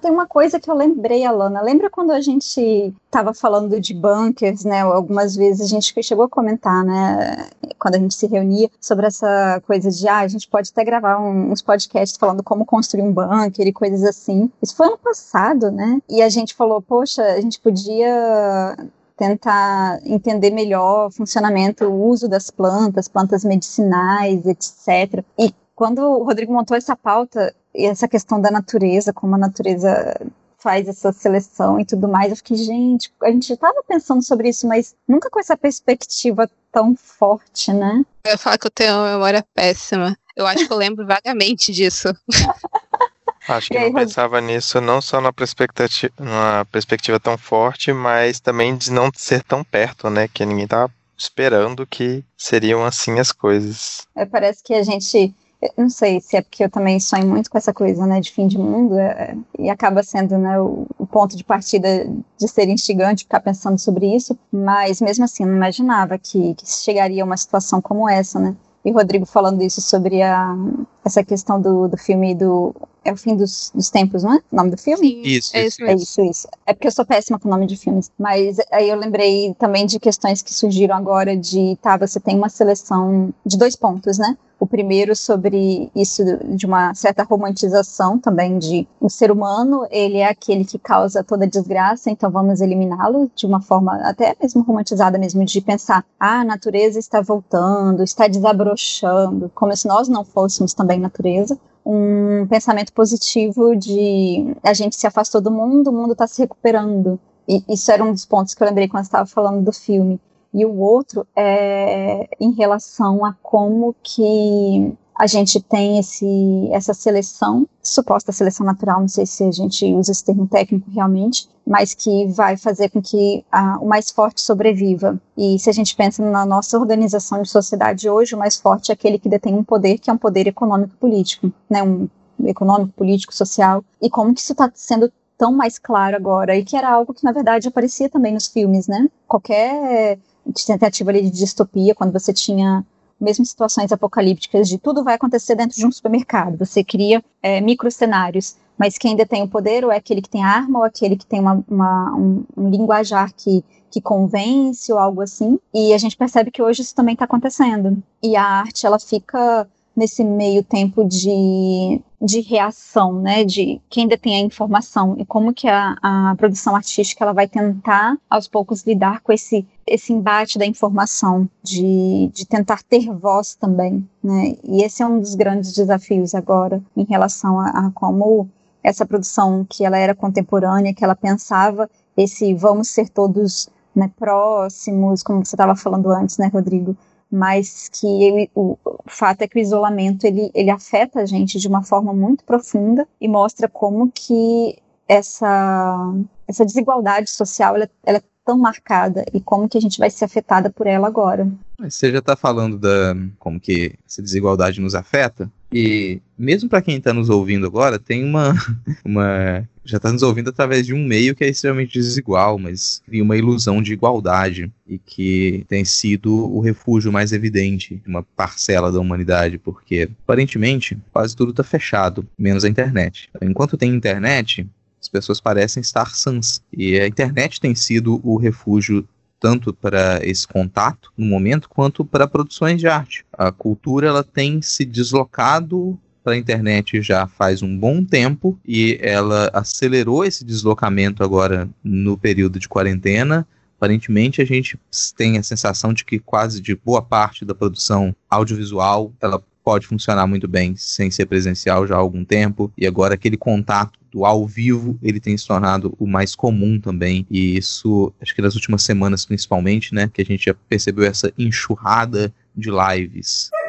[0.00, 1.60] Tem uma coisa que eu lembrei, Alana.
[1.60, 4.80] Lembra quando a gente estava falando de bunkers, né?
[4.80, 7.48] Algumas vezes a gente chegou a comentar, né?
[7.78, 11.20] Quando a gente se reunia sobre essa coisa de, ah, a gente pode até gravar
[11.20, 14.50] uns podcasts falando como construir um bunker e coisas assim.
[14.62, 16.00] Isso foi ano passado, né?
[16.08, 18.76] E a gente falou, poxa, a gente podia
[19.16, 25.22] tentar entender melhor o funcionamento, o uso das plantas, plantas medicinais, etc.
[25.38, 30.14] E quando o Rodrigo montou essa pauta, e essa questão da natureza, como a natureza
[30.58, 34.50] faz essa seleção e tudo mais, eu fiquei, gente, a gente já estava pensando sobre
[34.50, 38.04] isso, mas nunca com essa perspectiva tão forte, né?
[38.24, 40.16] Eu ia falar que eu tenho uma memória péssima.
[40.36, 42.08] Eu acho que eu lembro vagamente disso.
[43.48, 48.38] Acho que aí, não pensava nisso não só na perspectiva, numa perspectiva tão forte, mas
[48.38, 50.28] também de não ser tão perto, né?
[50.28, 54.06] Que ninguém tava esperando que seriam assim as coisas.
[54.14, 57.50] É, parece que a gente eu não sei se é porque eu também sonho muito
[57.50, 61.06] com essa coisa, né, de fim de mundo, é, e acaba sendo, né, o, o,
[61.06, 66.16] ponto de partida de ser instigante ficar pensando sobre isso, mas mesmo assim, não imaginava
[66.18, 68.56] que, que chegaria a uma situação como essa, né.
[68.82, 70.56] E o Rodrigo falando isso sobre a,
[71.04, 72.74] essa questão do, do filme do.
[73.02, 74.42] É o fim dos, dos tempos, não é?
[74.52, 75.22] O nome do filme?
[75.24, 76.48] Isso, é isso, é isso, isso.
[76.66, 78.10] É porque eu sou péssima com o nome de filmes.
[78.18, 82.50] Mas aí eu lembrei também de questões que surgiram agora de, tá, você tem uma
[82.50, 84.36] seleção de dois pontos, né?
[84.60, 86.22] O primeiro sobre isso
[86.54, 91.24] de uma certa romantização também de o um ser humano, ele é aquele que causa
[91.24, 96.40] toda desgraça, então vamos eliminá-lo de uma forma até mesmo romantizada mesmo de pensar, ah,
[96.40, 102.92] a natureza está voltando, está desabrochando, como se nós não fôssemos também natureza um pensamento
[102.92, 107.18] positivo de a gente se afastou do mundo, o mundo está se recuperando.
[107.48, 110.20] E isso era um dos pontos que eu lembrei quando estava falando do filme
[110.52, 117.68] e o outro é em relação a como que a gente tem esse, essa seleção,
[117.82, 122.26] suposta seleção natural, não sei se a gente usa esse termo técnico realmente, mas que
[122.28, 125.20] vai fazer com que a, o mais forte sobreviva.
[125.36, 128.94] E se a gente pensa na nossa organização de sociedade hoje, o mais forte é
[128.94, 132.08] aquele que detém um poder, que é um poder econômico-político, né, um
[132.46, 136.74] econômico, político, social, e como que isso está sendo tão mais claro agora, e que
[136.74, 139.06] era algo que, na verdade, aparecia também nos filmes, né?
[139.28, 140.18] Qualquer
[140.66, 142.82] tentativa ali de distopia, quando você tinha
[143.20, 146.58] mesmo situações apocalípticas de tudo vai acontecer dentro de um supermercado.
[146.58, 150.42] Você cria é, micro cenários, mas quem detém o poder ou é aquele que tem
[150.42, 155.20] arma ou aquele que tem uma, uma um, um, linguajar que, que convence ou algo
[155.20, 155.58] assim.
[155.74, 158.02] E a gente percebe que hoje isso também está acontecendo.
[158.22, 159.68] E a arte ela fica
[160.00, 165.66] nesse meio tempo de de reação, né, de quem detém a informação e como que
[165.66, 170.66] a, a produção artística ela vai tentar aos poucos lidar com esse esse embate da
[170.66, 174.54] informação, de, de tentar ter voz também, né?
[174.62, 178.48] E esse é um dos grandes desafios agora em relação a, a como
[178.84, 185.22] essa produção que ela era contemporânea, que ela pensava esse vamos ser todos né, próximos,
[185.22, 186.96] como você estava falando antes, né, Rodrigo?
[187.30, 188.76] Mas que ele, o,
[189.06, 193.06] fato é que o isolamento ele, ele afeta a gente de uma forma muito profunda
[193.20, 194.76] e mostra como que
[195.08, 196.14] essa,
[196.46, 200.24] essa desigualdade social ela, ela é tão marcada e como que a gente vai ser
[200.24, 201.48] afetada por ela agora.
[201.78, 206.96] Você já está falando da como que essa desigualdade nos afeta e mesmo para quem
[206.96, 208.54] está nos ouvindo agora tem uma
[209.04, 213.22] uma já está nos ouvindo através de um meio que é extremamente desigual, mas cria
[213.22, 218.92] uma ilusão de igualdade e que tem sido o refúgio mais evidente de uma parcela
[218.92, 223.30] da humanidade, porque aparentemente quase tudo está fechado, menos a internet.
[223.40, 224.66] Enquanto tem internet,
[225.00, 226.60] as pessoas parecem estar sãs.
[226.72, 229.06] E a internet tem sido o refúgio
[229.40, 233.24] tanto para esse contato no momento quanto para produções de arte.
[233.32, 238.98] A cultura ela tem se deslocado para a internet já faz um bom tempo e
[239.00, 243.46] ela acelerou esse deslocamento agora no período de quarentena.
[243.76, 244.78] Aparentemente a gente
[245.16, 250.26] tem a sensação de que quase de boa parte da produção audiovisual ela pode funcionar
[250.26, 252.70] muito bem sem ser presencial já há algum tempo.
[252.76, 257.26] E agora aquele contato do ao vivo ele tem se tornado o mais comum também.
[257.30, 261.32] E isso acho que nas últimas semanas principalmente né que a gente já percebeu essa
[261.38, 263.50] enxurrada de lives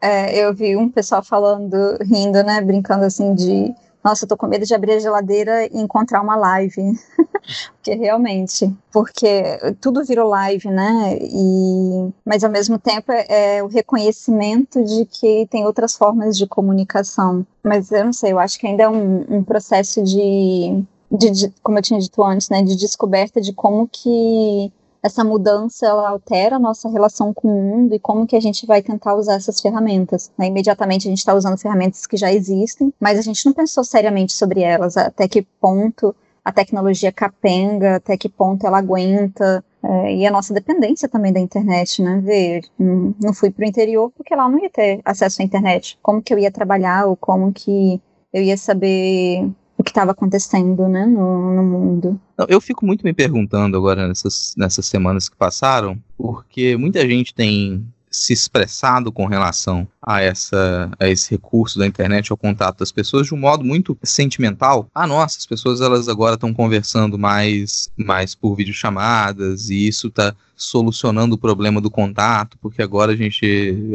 [0.00, 4.46] é, eu vi um pessoal falando, rindo, né, brincando assim de nossa, eu tô com
[4.46, 6.92] medo de abrir a geladeira e encontrar uma live.
[7.72, 11.18] porque realmente, porque tudo virou live, né?
[11.22, 16.46] E, mas ao mesmo tempo é, é, o reconhecimento de que tem outras formas de
[16.46, 17.46] comunicação.
[17.62, 21.54] Mas eu não sei, eu acho que ainda é um, um processo de, de, de,
[21.62, 22.62] como eu tinha dito antes, né?
[22.62, 24.70] De descoberta de como que
[25.04, 28.64] essa mudança ela altera a nossa relação com o mundo e como que a gente
[28.64, 30.32] vai tentar usar essas ferramentas.
[30.38, 30.46] Né?
[30.46, 34.32] Imediatamente a gente está usando ferramentas que já existem, mas a gente não pensou seriamente
[34.32, 40.26] sobre elas, até que ponto a tecnologia capenga, até que ponto ela aguenta, é, e
[40.26, 42.22] a nossa dependência também da internet, né?
[42.24, 45.98] Ver, não fui para o interior porque lá não ia ter acesso à internet.
[46.02, 48.00] Como que eu ia trabalhar ou como que
[48.32, 49.50] eu ia saber
[49.84, 52.18] o que estava acontecendo né, no, no mundo.
[52.48, 57.86] Eu fico muito me perguntando agora nessas, nessas semanas que passaram, porque muita gente tem
[58.14, 63.26] se expressado com relação a, essa, a esse recurso da internet ao contato das pessoas
[63.26, 64.88] de um modo muito sentimental.
[64.94, 70.34] Ah, nossa, as pessoas elas agora estão conversando mais, mais por videochamadas e isso está
[70.56, 73.44] solucionando o problema do contato, porque agora a gente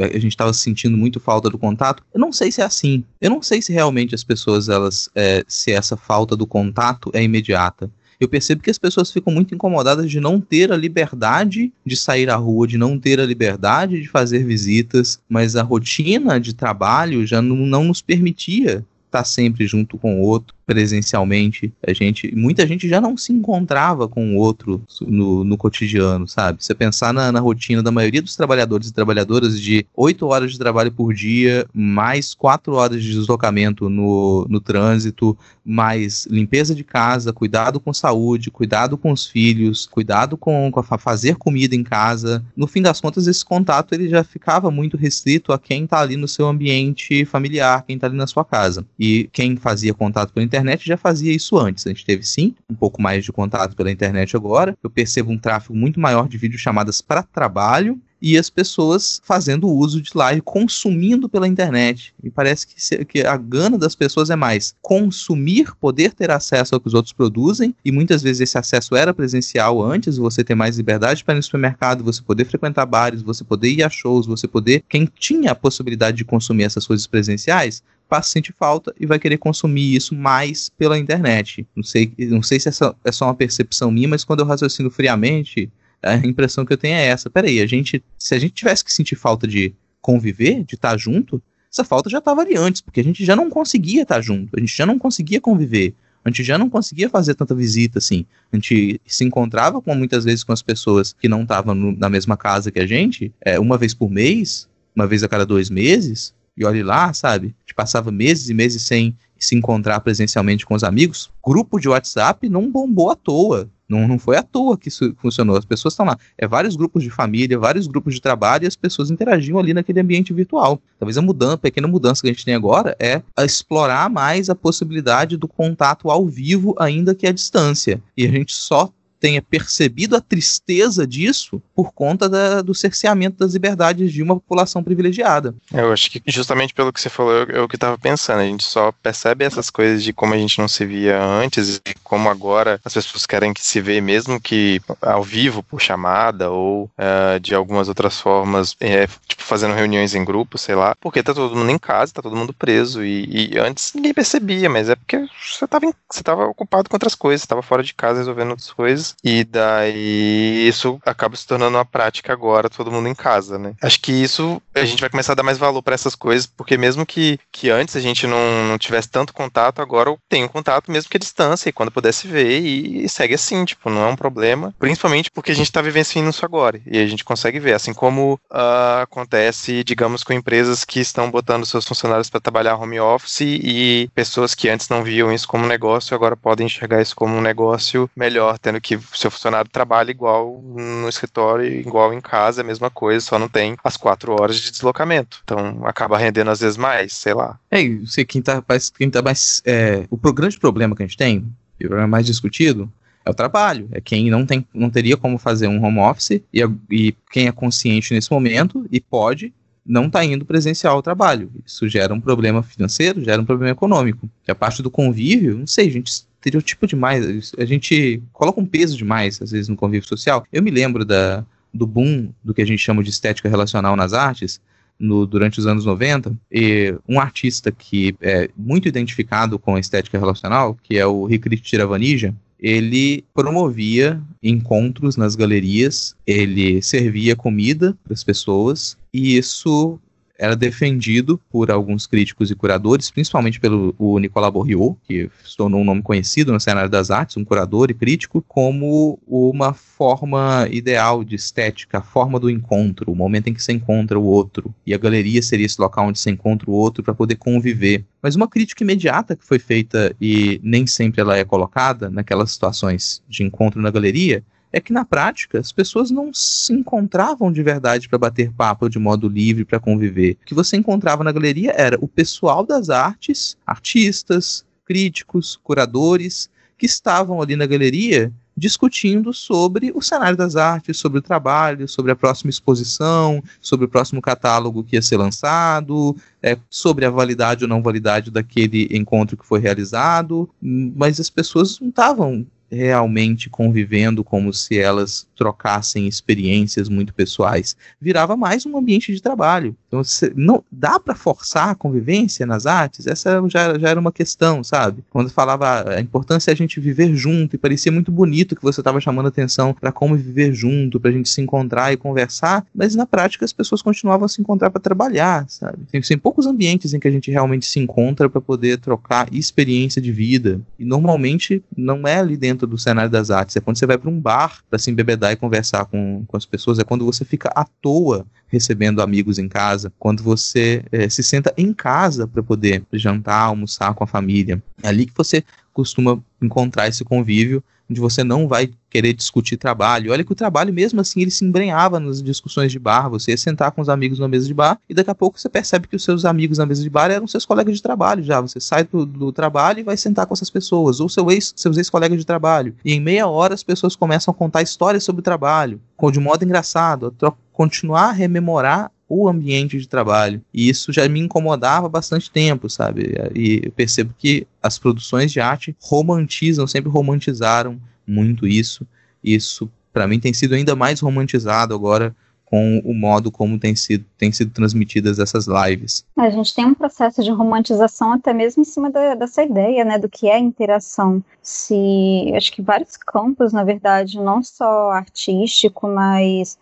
[0.02, 2.04] a gente estava sentindo muito falta do contato.
[2.14, 3.06] Eu não sei se é assim.
[3.22, 7.24] Eu não sei se realmente as pessoas elas é, se essa falta do contato é
[7.24, 7.90] imediata
[8.20, 12.30] eu percebo que as pessoas ficam muito incomodadas de não ter a liberdade de sair
[12.30, 17.26] à rua, de não ter a liberdade de fazer visitas, mas a rotina de trabalho
[17.26, 21.74] já não, não nos permitia estar sempre junto com o outro presencialmente.
[21.86, 26.64] A gente, muita gente já não se encontrava com o outro no, no cotidiano, sabe?
[26.64, 30.60] Você pensar na, na, rotina da maioria dos trabalhadores e trabalhadoras de 8 horas de
[30.60, 37.34] trabalho por dia, mais 4 horas de deslocamento no, no trânsito, mais limpeza de casa,
[37.34, 42.46] cuidado com saúde, cuidado com os filhos, cuidado com, com a fazer comida em casa.
[42.56, 46.16] No fim das contas, esse contato ele já ficava muito restrito a quem está ali
[46.16, 48.86] no seu ambiente familiar, quem está ali na sua casa.
[49.00, 51.86] E quem fazia contato pela internet internet já fazia isso antes.
[51.86, 54.78] A gente teve sim um pouco mais de contato pela internet agora.
[54.84, 60.02] Eu percebo um tráfego muito maior de videochamadas para trabalho e as pessoas fazendo uso
[60.02, 62.14] de live, consumindo pela internet.
[62.22, 66.82] E parece que, que, a gana das pessoas é mais consumir, poder ter acesso ao
[66.82, 70.76] que os outros produzem, e muitas vezes esse acesso era presencial antes, você ter mais
[70.76, 74.48] liberdade para ir no supermercado, você poder frequentar bares, você poder ir a shows, você
[74.50, 74.84] poder.
[74.90, 79.20] Quem tinha a possibilidade de consumir essas coisas presenciais passa a sentir falta e vai
[79.20, 81.66] querer consumir isso mais pela internet.
[81.76, 84.90] Não sei, não sei se essa é só uma percepção minha, mas quando eu raciocino
[84.90, 87.30] friamente, a impressão que eu tenho é essa.
[87.30, 91.42] Peraí, a gente, se a gente tivesse que sentir falta de conviver, de estar junto,
[91.72, 94.60] essa falta já estava ali antes, porque a gente já não conseguia estar junto, a
[94.60, 95.94] gente já não conseguia conviver,
[96.26, 98.26] a gente já não conseguia fazer tanta visita assim.
[98.52, 102.36] A gente se encontrava com muitas vezes com as pessoas que não estavam na mesma
[102.36, 106.34] casa que a gente, é, uma vez por mês, uma vez a cada dois meses,
[106.60, 107.56] e olhe lá, sabe?
[107.58, 111.32] A gente passava meses e meses sem se encontrar presencialmente com os amigos.
[111.44, 113.70] Grupo de WhatsApp não bombou à toa.
[113.88, 115.56] Não, não foi à toa que isso funcionou.
[115.56, 116.18] As pessoas estão lá.
[116.38, 120.02] É vários grupos de família, vários grupos de trabalho e as pessoas interagiam ali naquele
[120.02, 120.80] ambiente virtual.
[121.00, 124.54] Talvez a mudança, a pequena mudança que a gente tem agora é explorar mais a
[124.56, 128.00] possibilidade do contato ao vivo, ainda que à distância.
[128.16, 133.54] E a gente só tenha percebido a tristeza disso por conta da, do cerceamento das
[133.54, 135.54] liberdades de uma população privilegiada.
[135.74, 138.64] Eu acho que justamente pelo que você falou, eu, eu que estava pensando, a gente
[138.64, 142.80] só percebe essas coisas de como a gente não se via antes e como agora
[142.84, 147.54] as pessoas querem que se vê mesmo que ao vivo por chamada ou uh, de
[147.54, 151.72] algumas outras formas, é, tipo fazendo reuniões em grupo, sei lá, porque tá todo mundo
[151.72, 155.66] em casa, tá todo mundo preso e, e antes ninguém percebia, mas é porque você
[156.12, 161.00] estava ocupado com outras coisas, estava fora de casa resolvendo outras coisas e daí isso
[161.06, 163.74] acaba se tornando uma prática agora, todo mundo em casa, né?
[163.82, 166.78] Acho que isso a gente vai começar a dar mais valor para essas coisas, porque
[166.78, 170.92] mesmo que, que antes a gente não, não tivesse tanto contato, agora eu tenho contato
[170.92, 174.08] mesmo que a distância, e quando pudesse ver, e, e segue assim, tipo, não é
[174.08, 177.74] um problema, principalmente porque a gente tá vivenciando isso agora, e a gente consegue ver,
[177.74, 183.00] assim como uh, acontece, digamos, com empresas que estão botando seus funcionários para trabalhar home
[183.00, 187.36] office e pessoas que antes não viam isso como negócio, agora podem enxergar isso como
[187.36, 192.64] um negócio melhor, tendo que seu funcionário trabalha igual no escritório, igual em casa, a
[192.64, 195.42] mesma coisa, só não tem as quatro horas de deslocamento.
[195.44, 197.60] Então acaba rendendo às vezes mais, sei lá.
[197.70, 198.64] É, você quem tá,
[198.98, 199.62] quem tá mais.
[199.66, 201.46] É, o grande problema que a gente tem,
[201.80, 202.92] e o problema mais discutido,
[203.26, 203.88] é o trabalho.
[203.92, 207.52] É quem não, tem, não teria como fazer um home office e, e quem é
[207.52, 209.54] consciente nesse momento e pode
[209.86, 211.52] não está indo presencial ao trabalho.
[211.66, 214.30] Isso gera um problema financeiro, gera um problema econômico.
[214.44, 217.52] Que a parte do convívio, não sei, gente estereotipo demais.
[217.58, 220.46] A gente coloca um peso demais, às vezes, no convívio social.
[220.52, 224.14] Eu me lembro da, do boom do que a gente chama de estética relacional nas
[224.14, 224.62] artes,
[224.98, 230.20] no, durante os anos 90, e um artista que é muito identificado com a estética
[230.20, 238.14] relacional, que é o Rikrit Tiravanija, ele promovia encontros nas galerias, ele servia comida para
[238.14, 239.98] as pessoas, e isso
[240.40, 245.82] era defendido por alguns críticos e curadores, principalmente pelo o Nicolas Borriot, que se tornou
[245.82, 251.26] um nome conhecido no cenário das artes, um curador e crítico, como uma forma ideal
[251.26, 254.74] de estética, a forma do encontro, o momento em que se encontra o outro.
[254.86, 258.06] E a galeria seria esse local onde se encontra o outro para poder conviver.
[258.22, 263.22] Mas uma crítica imediata que foi feita e nem sempre ela é colocada naquelas situações
[263.28, 264.42] de encontro na galeria
[264.72, 269.00] é que na prática as pessoas não se encontravam de verdade para bater papo de
[269.00, 270.38] modo livre para conviver.
[270.42, 276.86] O que você encontrava na galeria era o pessoal das artes, artistas, críticos, curadores, que
[276.86, 282.16] estavam ali na galeria discutindo sobre o cenário das artes, sobre o trabalho, sobre a
[282.16, 287.70] próxima exposição, sobre o próximo catálogo que ia ser lançado, é, sobre a validade ou
[287.70, 294.54] não validade daquele encontro que foi realizado, mas as pessoas não estavam realmente convivendo como
[294.54, 297.76] se elas trocassem experiências muito pessoais.
[298.00, 299.76] Virava mais um ambiente de trabalho.
[299.90, 300.02] Então,
[300.36, 303.08] não dá para forçar a convivência nas artes?
[303.08, 305.04] Essa já, já era uma questão, sabe?
[305.10, 308.82] Quando falava a importância é a gente viver junto, e parecia muito bonito que você
[308.82, 312.96] estava chamando atenção para como viver junto, para a gente se encontrar e conversar, mas
[312.96, 315.80] na prática as pessoas continuavam a se encontrar para trabalhar, sabe?
[315.92, 320.00] Tem, tem poucos ambientes em que a gente realmente se encontra para poder trocar experiência
[320.00, 320.62] de vida.
[320.78, 324.10] E normalmente não é ali dentro do cenário das artes, é quando você vai para
[324.10, 327.52] um bar para se embebedar e conversar com, com as pessoas, é quando você fica
[327.56, 332.84] à toa recebendo amigos em casa, quando você é, se senta em casa para poder
[332.94, 334.62] jantar, almoçar com a família.
[334.82, 335.44] É ali que você
[335.74, 340.12] costuma encontrar esse convívio onde você não vai querer discutir trabalho.
[340.12, 343.10] Olha que o trabalho, mesmo assim, ele se embrenhava nas discussões de bar.
[343.10, 345.50] Você ia sentar com os amigos na mesa de bar e daqui a pouco você
[345.50, 348.40] percebe que os seus amigos na mesa de bar eram seus colegas de trabalho já.
[348.42, 351.78] Você sai do, do trabalho e vai sentar com essas pessoas, ou seu ex, seus
[351.78, 352.76] ex-colegas de trabalho.
[352.84, 355.82] E em meia hora as pessoas começam a contar histórias sobre o trabalho,
[356.12, 360.42] de modo engraçado, a continuar a rememorar o ambiente de trabalho.
[360.54, 363.14] E isso já me incomodava há bastante tempo, sabe?
[363.36, 368.86] E eu percebo que as produções de arte romantizam, sempre romantizaram muito isso.
[369.24, 372.16] Isso, para mim, tem sido ainda mais romantizado agora
[372.50, 376.04] com o modo como tem sido, tem sido transmitidas essas lives.
[376.18, 380.00] A gente tem um processo de romantização até mesmo em cima da, dessa ideia, né,
[380.00, 381.24] do que é interação.
[381.44, 386.58] Se, acho que vários campos, na verdade, não só artístico, mas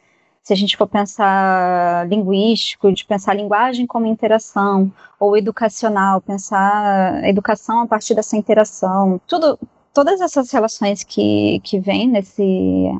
[0.47, 4.89] se a gente for pensar linguístico, de pensar linguagem como interação,
[5.19, 9.59] ou educacional, pensar educação a partir dessa interação, tudo
[9.97, 12.43] todas essas relações que, que vêm nesse,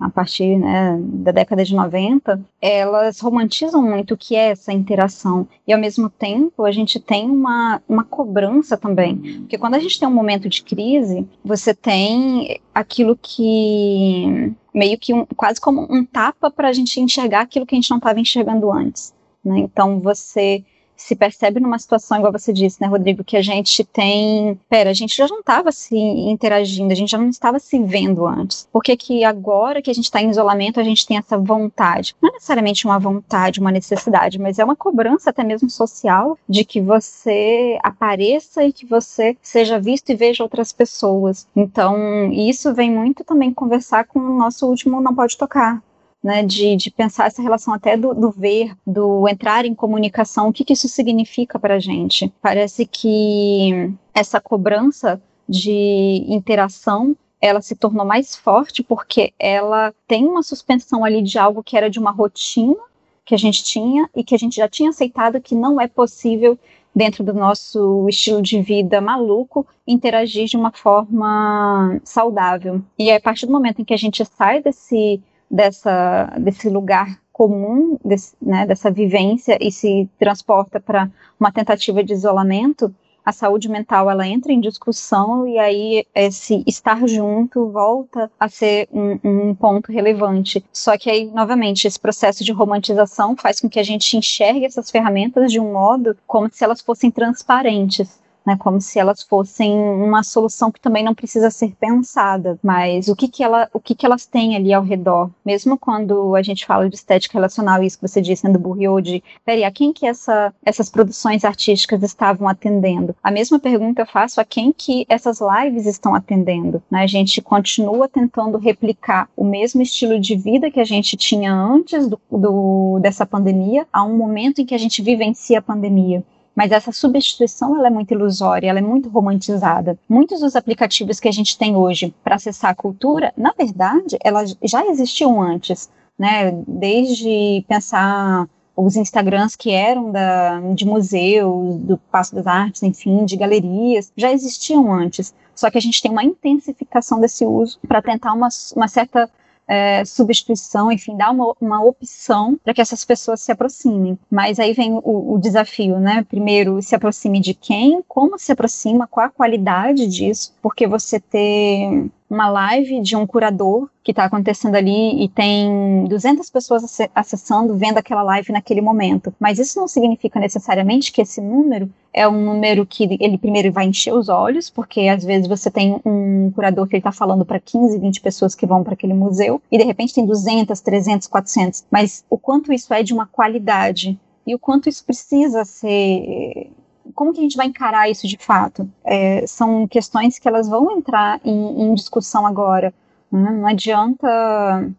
[0.02, 5.48] a partir né, da década de 90, elas romantizam muito o que é essa interação.
[5.68, 9.16] E ao mesmo tempo, a gente tem uma, uma cobrança também.
[9.42, 15.14] Porque quando a gente tem um momento de crise, você tem aquilo que meio que
[15.14, 18.20] um, quase como um tapa para a gente enxergar aquilo que a gente não estava
[18.20, 19.14] enxergando antes.
[19.46, 19.60] Né?
[19.60, 20.66] Então você
[20.98, 24.60] se percebe numa situação, igual você disse, né, Rodrigo, que a gente tem.
[24.70, 28.26] Pera, a gente já não estava se interagindo, a gente já não estava se vendo
[28.26, 28.68] antes.
[28.72, 32.16] Por que, que agora que a gente está em isolamento, a gente tem essa vontade?
[32.22, 36.66] Não é necessariamente uma vontade, uma necessidade, mas é uma cobrança até mesmo social de
[36.66, 41.48] que você apareça e que você seja visto e veja outras pessoas.
[41.56, 45.82] Então, isso vem muito também conversar com o nosso último Não Pode Tocar,
[46.24, 50.54] né, de, de pensar essa relação até do, do ver, do entrar em comunicação, o
[50.54, 52.34] que, que isso significa para a gente.
[52.42, 60.42] Parece que essa cobrança de interação ela se tornou mais forte porque ela tem uma
[60.42, 62.76] suspensão ali de algo que era de uma rotina
[63.24, 66.58] que a gente tinha e que a gente já tinha aceitado que não é possível
[66.96, 72.82] dentro do nosso estilo de vida maluco interagir de uma forma saudável.
[72.98, 77.98] E a partir do momento em que a gente sai desse dessa, desse lugar comum,
[78.04, 82.94] desse, né, dessa vivência e se transporta para uma tentativa de isolamento,
[83.24, 88.88] a saúde mental ela entra em discussão e aí esse estar junto volta a ser
[88.90, 90.64] um, um, ponto relevante.
[90.72, 94.90] Só que aí, novamente, esse processo de romantização faz com que a gente enxergue essas
[94.90, 98.18] ferramentas de um modo como se elas fossem transparentes
[98.48, 103.16] né, como se elas fossem uma solução que também não precisa ser pensada, mas o
[103.16, 106.66] que que, ela, o que que elas têm ali ao redor, mesmo quando a gente
[106.66, 110.08] fala de estética relacional, isso que você disse, né, do de, peraí, a quem que
[110.08, 113.14] essa, essas produções artísticas estavam atendendo?
[113.22, 117.42] A mesma pergunta eu faço a quem que essas lives estão atendendo, né, a gente
[117.42, 123.00] continua tentando replicar o mesmo estilo de vida que a gente tinha antes do, do
[123.02, 126.24] dessa pandemia, a um momento em que a gente vivencia a pandemia.
[126.58, 129.96] Mas essa substituição ela é muito ilusória, ela é muito romantizada.
[130.10, 134.58] Muitos dos aplicativos que a gente tem hoje para acessar a cultura, na verdade, elas
[134.64, 135.88] já existiam antes,
[136.18, 136.52] né?
[136.68, 143.38] Desde pensar os Instagrams que eram da, de museus, do Passo das Artes, enfim, de
[143.38, 145.36] galerias, já existiam antes.
[145.54, 149.30] Só que a gente tem uma intensificação desse uso para tentar uma, uma certa
[149.68, 154.18] é, substituição, enfim, dar uma, uma opção para que essas pessoas se aproximem.
[154.32, 156.26] Mas aí vem o, o, desafio, né?
[156.28, 162.10] Primeiro, se aproxime de quem, como se aproxima, qual a qualidade disso, porque você ter
[162.30, 167.98] uma live de um curador que está acontecendo ali e tem 200 pessoas acessando, vendo
[167.98, 169.34] aquela live naquele momento.
[169.40, 173.86] Mas isso não significa necessariamente que esse número é um número que ele primeiro vai
[173.86, 177.60] encher os olhos, porque às vezes você tem um curador que ele está falando para
[177.60, 181.86] 15, 20 pessoas que vão para aquele museu e de repente tem 200, 300, 400.
[181.92, 186.72] Mas o quanto isso é de uma qualidade e o quanto isso precisa ser
[187.18, 188.88] como que a gente vai encarar isso de fato?
[189.04, 192.94] É, são questões que elas vão entrar em, em discussão agora.
[193.32, 193.52] Né?
[193.52, 194.28] Não adianta,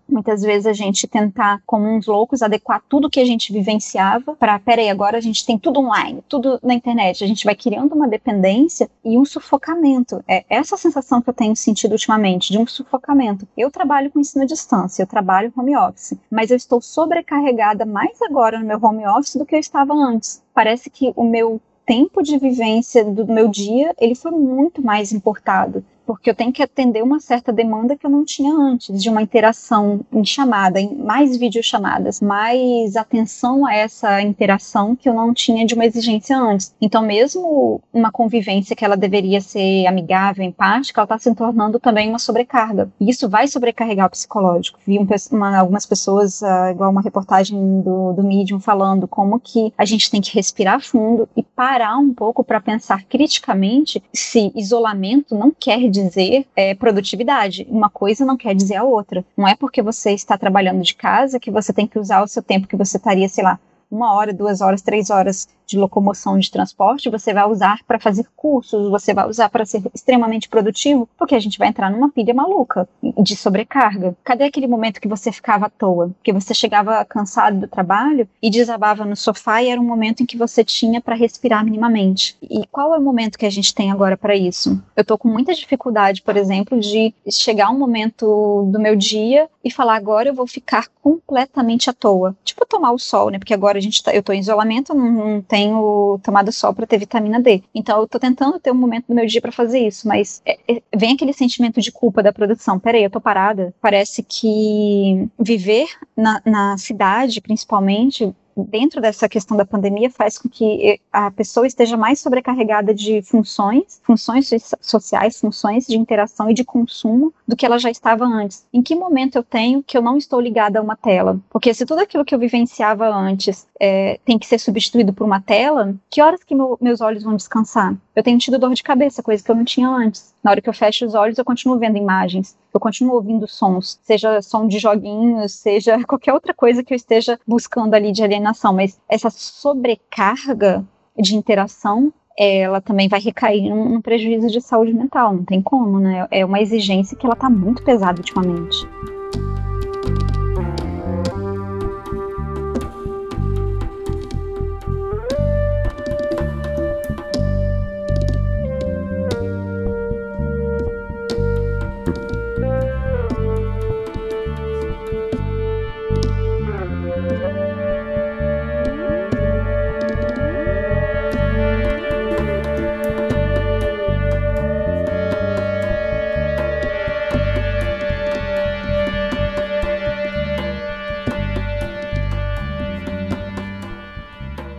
[0.08, 4.58] muitas vezes, a gente tentar, como uns loucos, adequar tudo que a gente vivenciava para,
[4.58, 7.22] peraí, agora a gente tem tudo online, tudo na internet.
[7.22, 10.20] A gente vai criando uma dependência e um sufocamento.
[10.26, 13.46] É essa sensação que eu tenho sentido ultimamente, de um sufocamento.
[13.56, 18.20] Eu trabalho com ensino à distância, eu trabalho home office, mas eu estou sobrecarregada mais
[18.22, 20.42] agora no meu home office do que eu estava antes.
[20.52, 25.82] Parece que o meu tempo de vivência do meu dia, ele foi muito mais importado
[26.08, 29.20] porque eu tenho que atender uma certa demanda que eu não tinha antes, de uma
[29.20, 35.66] interação em chamada, em mais videochamadas, mais atenção a essa interação que eu não tinha
[35.66, 36.74] de uma exigência antes.
[36.80, 42.08] Então, mesmo uma convivência que ela deveria ser amigável, empática, ela está se tornando também
[42.08, 42.90] uma sobrecarga.
[42.98, 44.80] E isso vai sobrecarregar o psicológico.
[44.86, 49.74] Vi um, uma, algumas pessoas, uh, igual uma reportagem do, do Medium, falando como que
[49.76, 55.34] a gente tem que respirar fundo e parar um pouco para pensar criticamente se isolamento
[55.34, 57.66] não quer dizer dizer é, produtividade.
[57.68, 59.24] Uma coisa não quer dizer a outra.
[59.36, 62.42] Não é porque você está trabalhando de casa que você tem que usar o seu
[62.42, 63.58] tempo que você estaria, sei lá,
[63.90, 68.26] uma hora, duas horas, três horas de locomoção de transporte, você vai usar para fazer
[68.34, 72.32] cursos, você vai usar para ser extremamente produtivo, porque a gente vai entrar numa pilha
[72.32, 72.88] maluca
[73.22, 74.16] de sobrecarga.
[74.24, 76.10] Cadê aquele momento que você ficava à toa?
[76.22, 80.26] Que você chegava cansado do trabalho e desabava no sofá e era um momento em
[80.26, 82.36] que você tinha para respirar minimamente.
[82.42, 84.82] E qual é o momento que a gente tem agora para isso?
[84.96, 89.70] Eu tô com muita dificuldade, por exemplo, de chegar um momento do meu dia e
[89.70, 92.34] falar agora eu vou ficar completamente à toa.
[92.44, 93.38] Tipo tomar o sol, né?
[93.38, 96.72] Porque agora a gente tá, eu tô em isolamento, não, não tem tenho tomado sol
[96.72, 97.62] para ter vitamina D.
[97.74, 100.58] Então eu tô tentando ter um momento do meu dia para fazer isso, mas é,
[100.68, 102.78] é, vem aquele sentimento de culpa da produção.
[102.78, 103.74] Peraí, eu tô parada.
[103.80, 108.32] Parece que viver na, na cidade, principalmente,
[108.64, 114.00] dentro dessa questão da pandemia faz com que a pessoa esteja mais sobrecarregada de funções,
[114.02, 114.50] funções
[114.80, 118.66] sociais, funções de interação e de consumo do que ela já estava antes.
[118.72, 121.40] Em que momento eu tenho que eu não estou ligada a uma tela?
[121.50, 125.40] Porque se tudo aquilo que eu vivenciava antes é, tem que ser substituído por uma
[125.40, 127.96] tela, que horas que meu, meus olhos vão descansar?
[128.14, 130.34] Eu tenho tido dor de cabeça, coisa que eu não tinha antes.
[130.42, 133.98] Na hora que eu fecho os olhos, eu continuo vendo imagens, eu continuo ouvindo sons,
[134.02, 138.72] seja som de joguinhos, seja qualquer outra coisa que eu esteja buscando ali de alienação.
[138.72, 140.84] Mas essa sobrecarga
[141.16, 145.98] de interação ela também vai recair num, num, prejuízo de saúde mental, não tem como,
[145.98, 146.28] né?
[146.30, 148.86] É uma exigência que ela tá muito pesada ultimamente.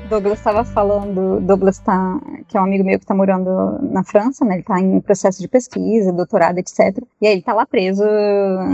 [0.10, 4.43] Douglas estava falando, Douglas tá, que é um amigo meu que está morando na França,
[4.43, 4.55] né?
[4.55, 6.97] Ele está em processo de pesquisa, doutorado, etc.
[7.22, 8.03] E aí ele está lá preso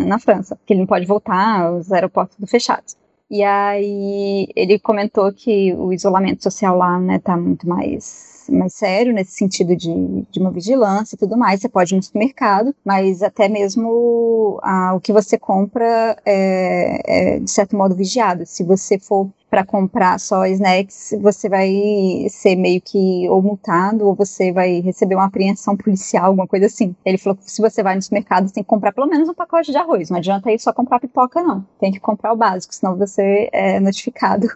[0.08, 2.96] na França, porque ele não pode voltar, os aeroportos estão fechados.
[3.30, 9.12] E aí ele comentou que o isolamento social lá, né, tá muito mais mais sério
[9.12, 9.92] nesse sentido de,
[10.30, 11.60] de uma vigilância e tudo mais.
[11.60, 17.40] Você pode ir no supermercado, mas até mesmo ah, o que você compra é, é,
[17.40, 18.46] de certo modo vigiado.
[18.46, 24.14] Se você for para comprar só snacks, você vai ser meio que ou multado ou
[24.14, 26.94] você vai receber uma apreensão policial, alguma coisa assim.
[27.06, 29.34] Ele falou que se você vai no supermercado, você tem que comprar pelo menos um
[29.34, 30.10] pacote de arroz.
[30.10, 31.66] Não adianta ir só comprar pipoca, não.
[31.80, 34.50] Tem que comprar o básico, senão você é notificado.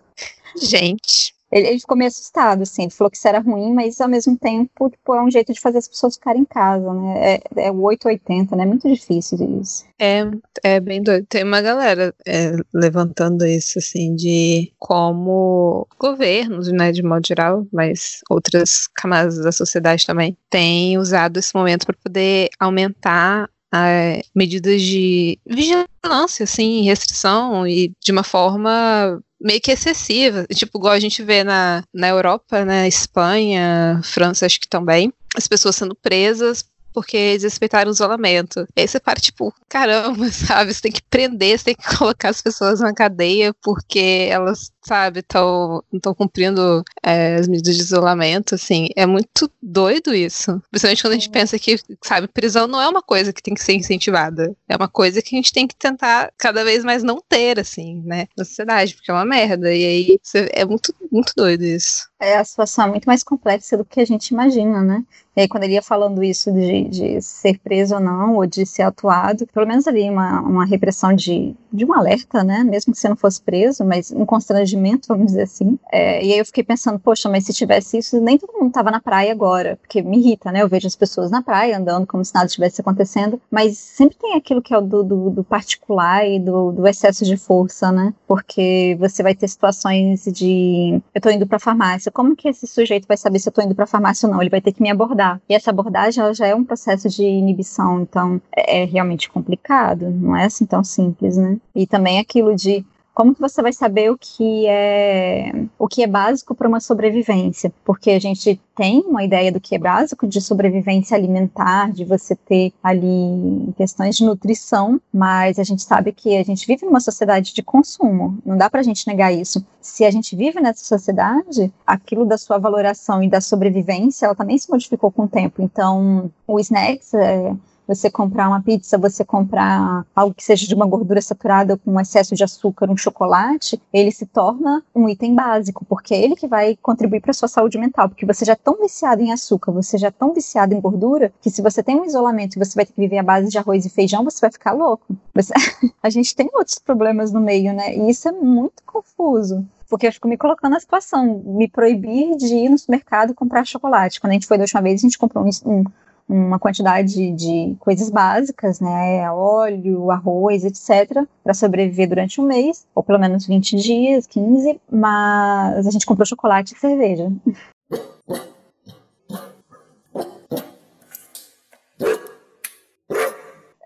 [0.62, 1.29] Gente.
[1.52, 4.38] Ele, ele, ficou meio assustado, assim, ele falou que isso era ruim, mas ao mesmo
[4.38, 7.36] tempo, tipo, é um jeito de fazer as pessoas ficarem em casa, né?
[7.36, 8.64] É, é o 880, né?
[8.64, 9.86] É muito difícil isso.
[9.98, 10.26] É,
[10.64, 11.26] é bem doido.
[11.28, 18.20] Tem uma galera é, levantando isso, assim, de como governos, né, de modo geral, mas
[18.30, 25.38] outras camadas da sociedade também, têm usado esse momento para poder aumentar é, medidas de
[25.46, 31.44] vigilância, assim, restrição e de uma forma meio que excessiva, tipo, igual a gente vê
[31.44, 37.44] na, na Europa, né, Espanha, França, acho que também, as pessoas sendo presas porque eles
[37.44, 38.68] respeitaram o isolamento.
[38.76, 40.74] E aí você para, tipo, caramba, sabe?
[40.74, 45.22] Você tem que prender, você tem que colocar as pessoas na cadeia porque elas, sabe,
[45.22, 48.88] tão, não estão cumprindo é, as medidas de isolamento, assim.
[48.96, 50.62] É muito doido isso.
[50.70, 53.64] Principalmente quando a gente pensa que, sabe, prisão não é uma coisa que tem que
[53.64, 54.56] ser incentivada.
[54.68, 58.02] É uma coisa que a gente tem que tentar cada vez mais não ter, assim,
[58.06, 59.74] né, na sociedade, porque é uma merda.
[59.74, 60.20] E aí
[60.52, 62.09] é muito, muito doido isso.
[62.20, 65.06] É, a situação é muito mais complexa do que a gente imagina, né?
[65.40, 68.66] E aí, quando ele ia falando isso de, de ser preso ou não, ou de
[68.66, 72.62] ser atuado, pelo menos ali uma, uma repressão de, de um alerta, né?
[72.62, 75.80] Mesmo que você não fosse preso, mas um constrangimento, vamos dizer assim.
[75.94, 78.92] É, e aí eu fiquei pensando, poxa, mas se tivesse isso, nem todo mundo estava
[78.92, 80.62] na praia agora, porque me irrita, né?
[80.62, 84.36] Eu vejo as pessoas na praia andando como se nada estivesse acontecendo, mas sempre tem
[84.36, 88.14] aquilo que é o do, do, do particular e do, do, excesso de força, né?
[88.28, 93.08] Porque você vai ter situações de eu tô indo pra farmácia, como que esse sujeito
[93.08, 94.42] vai saber se eu tô indo pra farmácia ou não?
[94.42, 95.42] Ele vai ter que me abordar.
[95.50, 100.36] E essa abordagem já é um processo de inibição, então é, é realmente complicado, não
[100.36, 101.58] é assim tão simples, né?
[101.76, 102.86] E também aquilo de
[103.20, 107.70] como que você vai saber o que é o que é básico para uma sobrevivência?
[107.84, 112.34] Porque a gente tem uma ideia do que é básico de sobrevivência alimentar, de você
[112.34, 117.54] ter ali questões de nutrição, mas a gente sabe que a gente vive numa sociedade
[117.54, 118.38] de consumo.
[118.46, 119.66] Não dá para a gente negar isso.
[119.82, 124.58] Se a gente vive nessa sociedade, aquilo da sua valoração e da sobrevivência, ela também
[124.58, 125.62] se modificou com o tempo.
[125.62, 127.54] Então, o snacks é,
[127.90, 132.36] você comprar uma pizza, você comprar algo que seja de uma gordura saturada com excesso
[132.36, 136.78] de açúcar, um chocolate, ele se torna um item básico, porque é ele que vai
[136.84, 140.10] contribuir para sua saúde mental, porque você já é tão viciado em açúcar, você já
[140.10, 142.94] é tão viciado em gordura, que se você tem um isolamento e você vai ter
[142.94, 145.08] que viver à base de arroz e feijão, você vai ficar louco.
[145.34, 145.52] Você...
[146.04, 147.96] a gente tem outros problemas no meio, né?
[147.96, 152.54] E isso é muito confuso porque eu fico me colocando na situação, me proibir de
[152.54, 154.22] ir no supermercado comprar chocolate.
[154.22, 155.84] Quando a gente foi da última vez, a gente comprou um, um,
[156.30, 163.02] uma quantidade de coisas básicas, né, óleo, arroz, etc, para sobreviver durante um mês, ou
[163.02, 167.32] pelo menos 20 dias, 15, mas a gente comprou chocolate e cerveja.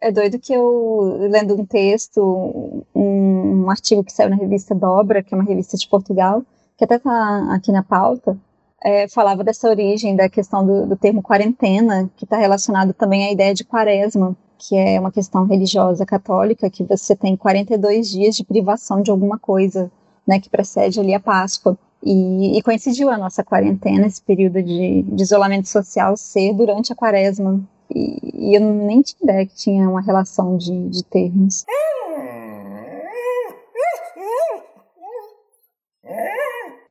[0.04, 2.22] é doido que eu, lendo um texto,
[2.94, 6.44] um, um, artigo que saiu na revista Dobra, que é uma revista de Portugal,
[6.78, 8.38] que até está aqui na pauta,
[8.84, 13.32] é, falava dessa origem da questão do, do termo quarentena, que está relacionado também à
[13.32, 18.44] ideia de quaresma, que é uma questão religiosa católica, que você tem 42 dias de
[18.44, 19.92] privação de alguma coisa,
[20.28, 21.78] né, que precede ali a Páscoa.
[22.06, 26.96] E, e coincidiu a nossa quarentena, esse período de, de isolamento social, ser durante a
[26.96, 31.64] quaresma, e, e eu nem tinha ideia que tinha uma relação de, de termos.